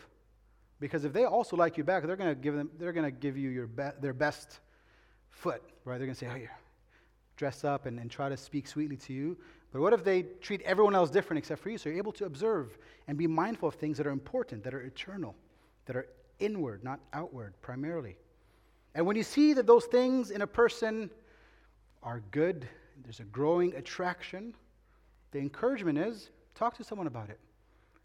Because 0.80 1.04
if 1.04 1.12
they 1.12 1.24
also 1.24 1.56
like 1.56 1.76
you 1.76 1.84
back, 1.84 2.06
they're 2.06 2.16
going 2.16 2.34
to 2.34 2.40
give 2.40 2.54
them, 2.54 2.70
they're 2.78 2.92
going 2.92 3.04
to 3.04 3.10
give 3.10 3.36
you 3.36 3.50
your 3.50 3.66
be- 3.66 3.90
their 4.00 4.12
best 4.12 4.60
foot, 5.30 5.62
right? 5.84 5.98
They're 5.98 6.06
going 6.06 6.14
to 6.14 6.18
say, 6.18 6.28
oh, 6.32 6.36
you 6.36 6.48
dress 7.36 7.64
up 7.64 7.86
and, 7.86 7.98
and 7.98 8.10
try 8.10 8.28
to 8.28 8.36
speak 8.36 8.66
sweetly 8.66 8.96
to 8.96 9.12
you. 9.12 9.36
But 9.72 9.82
what 9.82 9.92
if 9.92 10.02
they 10.02 10.22
treat 10.40 10.62
everyone 10.62 10.94
else 10.94 11.10
different 11.10 11.38
except 11.38 11.62
for 11.62 11.70
you? 11.70 11.78
So 11.78 11.88
you're 11.88 11.98
able 11.98 12.12
to 12.12 12.24
observe 12.24 12.78
and 13.06 13.18
be 13.18 13.26
mindful 13.26 13.68
of 13.68 13.74
things 13.74 13.98
that 13.98 14.06
are 14.06 14.10
important, 14.10 14.64
that 14.64 14.74
are 14.74 14.80
eternal, 14.80 15.34
that 15.86 15.96
are 15.96 16.06
inward, 16.38 16.82
not 16.82 17.00
outward 17.12 17.54
primarily. 17.60 18.16
And 18.94 19.06
when 19.06 19.16
you 19.16 19.22
see 19.22 19.52
that 19.52 19.66
those 19.66 19.84
things 19.84 20.30
in 20.30 20.42
a 20.42 20.46
person 20.46 21.10
are 22.02 22.22
good, 22.30 22.66
there's 23.02 23.20
a 23.20 23.24
growing 23.24 23.74
attraction, 23.74 24.54
the 25.32 25.38
encouragement 25.38 25.98
is 25.98 26.30
talk 26.54 26.76
to 26.78 26.84
someone 26.84 27.06
about 27.06 27.28
it 27.28 27.38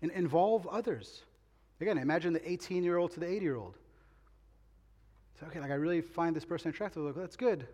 and 0.02 0.12
involve 0.12 0.68
others. 0.68 1.24
Again, 1.80 1.98
imagine 1.98 2.34
the 2.34 2.50
18 2.50 2.84
year 2.84 2.98
old 2.98 3.12
to 3.12 3.20
the 3.20 3.26
80 3.26 3.44
year 3.44 3.56
old. 3.56 3.78
So, 5.40 5.48
okay, 5.48 5.60
like 5.60 5.72
I 5.72 5.76
really 5.76 6.02
find 6.02 6.36
this 6.36 6.46
person 6.46 6.70
attractive. 6.70 7.04
Like, 7.04 7.16
that's 7.16 7.36
good. 7.36 7.68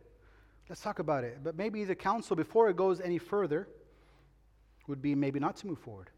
Let's 0.69 0.81
talk 0.81 0.99
about 0.99 1.23
it. 1.23 1.39
But 1.43 1.57
maybe 1.57 1.83
the 1.83 1.95
counsel 1.95 2.35
before 2.35 2.69
it 2.69 2.75
goes 2.75 3.01
any 3.01 3.17
further 3.17 3.67
would 4.89 5.01
be 5.01 5.15
maybe 5.15 5.39
not 5.39 5.55
to 5.57 5.67
move 5.67 5.79
forward. 5.79 6.09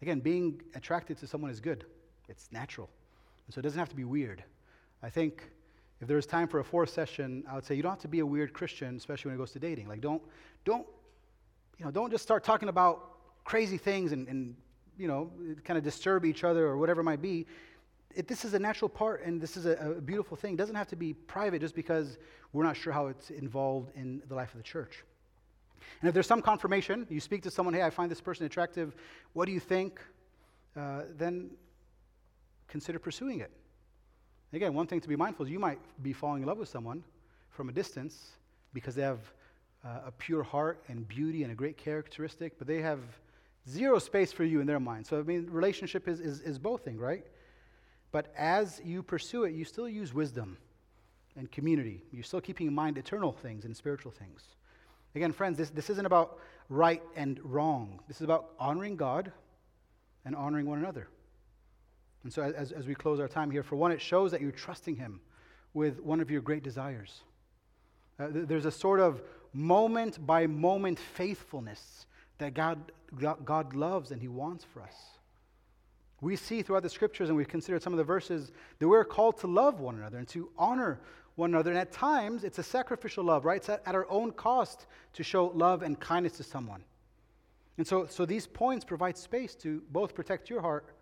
Again, 0.00 0.20
being 0.20 0.62
attracted 0.74 1.18
to 1.18 1.26
someone 1.26 1.50
is 1.50 1.60
good, 1.60 1.84
it's 2.28 2.48
natural. 2.52 2.88
And 3.46 3.54
so 3.54 3.58
it 3.58 3.62
doesn't 3.62 3.78
have 3.78 3.88
to 3.90 3.96
be 3.96 4.04
weird. 4.04 4.42
I 5.02 5.10
think 5.10 5.50
if 6.00 6.08
there's 6.08 6.26
time 6.26 6.48
for 6.48 6.60
a 6.60 6.64
fourth 6.64 6.90
session, 6.90 7.44
I 7.48 7.54
would 7.54 7.64
say 7.64 7.74
you 7.74 7.82
don't 7.82 7.92
have 7.92 8.00
to 8.00 8.08
be 8.08 8.20
a 8.20 8.26
weird 8.26 8.52
Christian, 8.52 8.96
especially 8.96 9.30
when 9.30 9.36
it 9.36 9.38
goes 9.38 9.52
to 9.52 9.58
dating. 9.58 9.88
Like, 9.88 10.00
don't, 10.00 10.22
don't, 10.64 10.86
you 11.78 11.84
know, 11.84 11.90
don't 11.90 12.10
just 12.10 12.22
start 12.22 12.44
talking 12.44 12.68
about 12.68 13.44
crazy 13.44 13.78
things 13.78 14.12
and, 14.12 14.26
and 14.28 14.56
you 14.98 15.08
know, 15.08 15.30
kind 15.64 15.78
of 15.78 15.84
disturb 15.84 16.24
each 16.24 16.44
other 16.44 16.66
or 16.66 16.76
whatever 16.76 17.00
it 17.00 17.04
might 17.04 17.22
be. 17.22 17.46
It, 18.14 18.28
this 18.28 18.44
is 18.44 18.54
a 18.54 18.58
natural 18.58 18.88
part 18.88 19.24
and 19.24 19.40
this 19.40 19.56
is 19.56 19.66
a, 19.66 19.94
a 19.96 20.00
beautiful 20.00 20.36
thing. 20.36 20.54
It 20.54 20.56
doesn't 20.56 20.74
have 20.74 20.88
to 20.88 20.96
be 20.96 21.12
private 21.12 21.60
just 21.60 21.74
because 21.74 22.18
we're 22.52 22.64
not 22.64 22.76
sure 22.76 22.92
how 22.92 23.06
it's 23.08 23.30
involved 23.30 23.90
in 23.94 24.22
the 24.28 24.34
life 24.34 24.52
of 24.52 24.58
the 24.58 24.64
church. 24.64 25.04
And 26.00 26.08
if 26.08 26.14
there's 26.14 26.26
some 26.26 26.42
confirmation, 26.42 27.06
you 27.08 27.20
speak 27.20 27.42
to 27.42 27.50
someone, 27.50 27.74
hey, 27.74 27.82
I 27.82 27.90
find 27.90 28.10
this 28.10 28.20
person 28.20 28.46
attractive, 28.46 28.94
what 29.32 29.46
do 29.46 29.52
you 29.52 29.60
think? 29.60 30.00
Uh, 30.76 31.02
then 31.16 31.50
consider 32.68 32.98
pursuing 32.98 33.40
it. 33.40 33.50
Again, 34.52 34.74
one 34.74 34.86
thing 34.86 35.00
to 35.00 35.08
be 35.08 35.16
mindful 35.16 35.46
is 35.46 35.52
you 35.52 35.58
might 35.58 35.78
be 36.02 36.12
falling 36.12 36.42
in 36.42 36.48
love 36.48 36.58
with 36.58 36.68
someone 36.68 37.02
from 37.50 37.68
a 37.68 37.72
distance 37.72 38.32
because 38.72 38.94
they 38.94 39.02
have 39.02 39.20
uh, 39.84 40.00
a 40.06 40.12
pure 40.12 40.42
heart 40.42 40.82
and 40.88 41.06
beauty 41.08 41.42
and 41.42 41.52
a 41.52 41.54
great 41.54 41.76
characteristic, 41.76 42.58
but 42.58 42.66
they 42.66 42.80
have 42.82 43.00
zero 43.68 43.98
space 43.98 44.32
for 44.32 44.44
you 44.44 44.60
in 44.60 44.66
their 44.66 44.80
mind. 44.80 45.06
So, 45.06 45.18
I 45.18 45.22
mean, 45.22 45.48
relationship 45.50 46.08
is, 46.08 46.20
is, 46.20 46.40
is 46.40 46.58
both 46.58 46.84
things, 46.84 47.00
right? 47.00 47.24
But 48.12 48.32
as 48.36 48.80
you 48.84 49.02
pursue 49.02 49.44
it, 49.44 49.54
you 49.54 49.64
still 49.64 49.88
use 49.88 50.14
wisdom 50.14 50.58
and 51.36 51.50
community. 51.50 52.02
You're 52.12 52.24
still 52.24 52.40
keeping 52.40 52.66
in 52.66 52.74
mind 52.74 52.98
eternal 52.98 53.32
things 53.32 53.64
and 53.64 53.76
spiritual 53.76 54.12
things. 54.12 54.42
Again, 55.16 55.32
friends, 55.32 55.56
this, 55.56 55.70
this 55.70 55.88
isn't 55.88 56.04
about 56.04 56.38
right 56.68 57.02
and 57.16 57.40
wrong. 57.42 58.00
This 58.06 58.18
is 58.18 58.22
about 58.22 58.50
honoring 58.58 58.96
God 58.96 59.32
and 60.26 60.36
honoring 60.36 60.66
one 60.66 60.78
another. 60.78 61.08
And 62.22 62.32
so, 62.32 62.42
as, 62.42 62.70
as 62.70 62.86
we 62.86 62.94
close 62.94 63.18
our 63.18 63.28
time 63.28 63.50
here, 63.50 63.62
for 63.62 63.76
one, 63.76 63.92
it 63.92 64.00
shows 64.00 64.30
that 64.32 64.42
you're 64.42 64.52
trusting 64.52 64.96
Him 64.96 65.20
with 65.72 66.00
one 66.00 66.20
of 66.20 66.30
your 66.30 66.42
great 66.42 66.62
desires. 66.62 67.22
Uh, 68.18 68.28
there's 68.30 68.66
a 68.66 68.70
sort 68.70 69.00
of 69.00 69.22
moment 69.54 70.24
by 70.26 70.46
moment 70.46 70.98
faithfulness 70.98 72.04
that 72.36 72.52
God, 72.52 72.92
God 73.44 73.74
loves 73.74 74.10
and 74.10 74.20
He 74.20 74.28
wants 74.28 74.64
for 74.64 74.82
us. 74.82 74.96
We 76.20 76.36
see 76.36 76.60
throughout 76.60 76.82
the 76.82 76.90
scriptures, 76.90 77.30
and 77.30 77.38
we've 77.38 77.48
considered 77.48 77.82
some 77.82 77.94
of 77.94 77.98
the 77.98 78.04
verses, 78.04 78.52
that 78.80 78.88
we're 78.88 79.04
called 79.04 79.38
to 79.38 79.46
love 79.46 79.80
one 79.80 79.94
another 79.94 80.18
and 80.18 80.28
to 80.28 80.50
honor 80.58 81.00
one 81.36 81.50
another. 81.50 81.70
And 81.70 81.78
at 81.78 81.92
times, 81.92 82.44
it's 82.44 82.58
a 82.58 82.62
sacrificial 82.62 83.24
love, 83.24 83.44
right? 83.44 83.58
It's 83.58 83.68
at, 83.68 83.82
at 83.86 83.94
our 83.94 84.10
own 84.10 84.32
cost 84.32 84.86
to 85.12 85.22
show 85.22 85.46
love 85.54 85.82
and 85.82 85.98
kindness 86.00 86.32
to 86.38 86.42
someone. 86.42 86.82
And 87.78 87.86
so, 87.86 88.06
so 88.06 88.26
these 88.26 88.46
points 88.46 88.84
provide 88.84 89.16
space 89.16 89.54
to 89.56 89.82
both 89.90 90.14
protect 90.14 90.50
your 90.50 90.60
heart, 90.60 90.94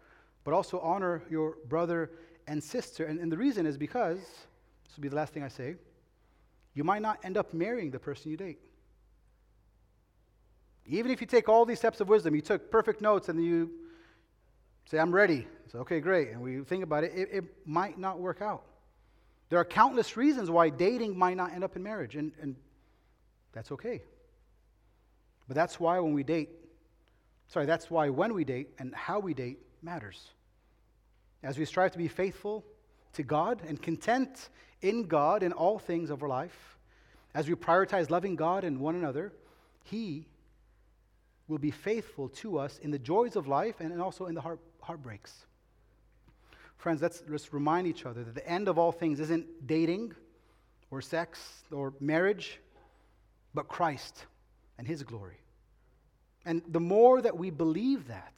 but 0.43 0.53
also 0.53 0.81
honor 0.81 1.23
your 1.31 1.57
brother 1.69 2.11
and 2.47 2.63
sister. 2.63 3.07
And, 3.07 3.19
and 3.21 3.31
the 3.31 3.39
reason 3.39 3.65
is 3.65 3.79
because, 3.79 4.19
this 4.19 4.97
will 4.97 5.03
be 5.03 5.09
the 5.09 5.17
last 5.17 5.33
thing 5.33 5.43
I 5.43 5.49
say, 5.49 5.77
you 6.75 6.85
might 6.85 7.03
not 7.03 7.21
end 7.25 7.37
up 7.37 7.55
marrying 7.55 7.91
the 7.91 8.01
person 8.01 8.31
you 8.31 8.37
date. 8.37 8.59
Even 10.87 11.11
if 11.11 11.21
you 11.21 11.27
take 11.27 11.49
all 11.49 11.65
these 11.65 11.79
steps 11.79 12.01
of 12.01 12.09
wisdom, 12.09 12.35
you 12.35 12.43
took 12.43 12.71
perfect 12.71 13.01
notes 13.01 13.29
and 13.29 13.43
you 13.43 13.71
say, 14.87 14.99
I'm 14.99 15.15
ready. 15.15 15.47
It's 15.65 15.75
okay, 15.75 16.01
great. 16.01 16.31
And 16.31 16.43
we 16.43 16.61
think 16.61 16.83
about 16.83 17.05
it, 17.05 17.13
it, 17.15 17.29
it, 17.33 17.45
might 17.65 17.99
not 17.99 18.19
work 18.19 18.43
out. 18.43 18.65
There 19.55 19.61
are 19.61 19.65
countless 19.65 20.17
reasons 20.17 20.51
why 20.51 20.69
dating 20.69 21.17
might 21.17 21.37
not 21.37 21.53
end 21.53 21.63
up 21.63 21.77
in 21.77 21.83
marriage, 21.85 22.17
and, 22.17 22.33
and 22.43 22.57
that's 23.53 23.71
okay. 23.71 24.03
But 25.47 25.55
that's 25.55 25.79
why 25.79 26.01
when 26.01 26.13
we 26.13 26.25
date, 26.25 26.51
sorry, 27.47 27.65
that's 27.65 27.89
why 27.89 28.09
when 28.09 28.35
we 28.35 28.43
date 28.43 28.71
and 28.81 28.93
how 28.93 29.21
we 29.21 29.33
date 29.33 29.61
matters. 29.81 30.33
As 31.45 31.57
we 31.57 31.65
strive 31.67 31.93
to 31.93 31.99
be 31.99 32.09
faithful 32.09 32.65
to 33.13 33.23
God 33.23 33.63
and 33.65 33.81
content 33.81 34.49
in 34.83 35.05
God 35.05 35.45
in 35.45 35.53
all 35.53 35.79
things 35.79 36.11
of 36.11 36.25
our 36.25 36.29
life, 36.29 36.77
as 37.33 37.49
we 37.49 37.55
prioritize 37.55 38.11
loving 38.11 38.35
God 38.35 38.65
and 38.65 38.81
one 38.81 38.97
another, 38.97 39.33
He 39.85 40.27
will 41.47 41.59
be 41.59 41.71
faithful 41.71 42.29
to 42.31 42.59
us 42.59 42.79
in 42.79 42.91
the 42.91 42.99
joys 42.99 43.37
of 43.37 43.47
life 43.47 43.77
and 43.79 44.03
also 44.03 44.27
in 44.27 44.35
the 44.35 44.41
heart, 44.41 44.59
heartbreaks. 44.81 45.47
Friends, 46.85 47.01
let's 47.01 47.23
just 47.23 47.55
remind 47.55 47.87
each 47.87 48.05
other 48.05 48.23
that 48.25 48.35
the 48.35 48.47
end 48.47 48.69
of 48.69 48.77
all 48.77 48.93
things 48.93 49.19
isn't 49.19 49.67
dating 49.67 50.13
or 50.91 51.01
sex 51.01 51.63
or 51.73 51.95
marriage, 51.99 52.61
but 53.55 53.69
Christ 53.69 54.27
and 54.77 54.87
His 54.87 55.03
glory. 55.03 55.41
And 56.45 56.61
the 56.69 56.81
more 56.81 57.23
that 57.23 57.39
we 57.39 57.49
believe 57.49 58.09
that, 58.09 58.35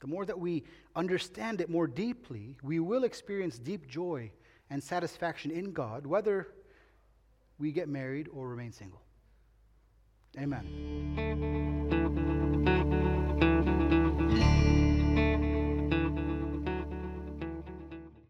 the 0.00 0.06
more 0.06 0.24
that 0.24 0.38
we 0.38 0.62
understand 0.94 1.60
it 1.60 1.68
more 1.68 1.88
deeply, 1.88 2.54
we 2.62 2.78
will 2.78 3.02
experience 3.02 3.58
deep 3.58 3.88
joy 3.88 4.30
and 4.70 4.80
satisfaction 4.80 5.50
in 5.50 5.72
God, 5.72 6.06
whether 6.06 6.46
we 7.58 7.72
get 7.72 7.88
married 7.88 8.28
or 8.32 8.46
remain 8.46 8.70
single. 8.70 9.02
Amen. 10.38 12.03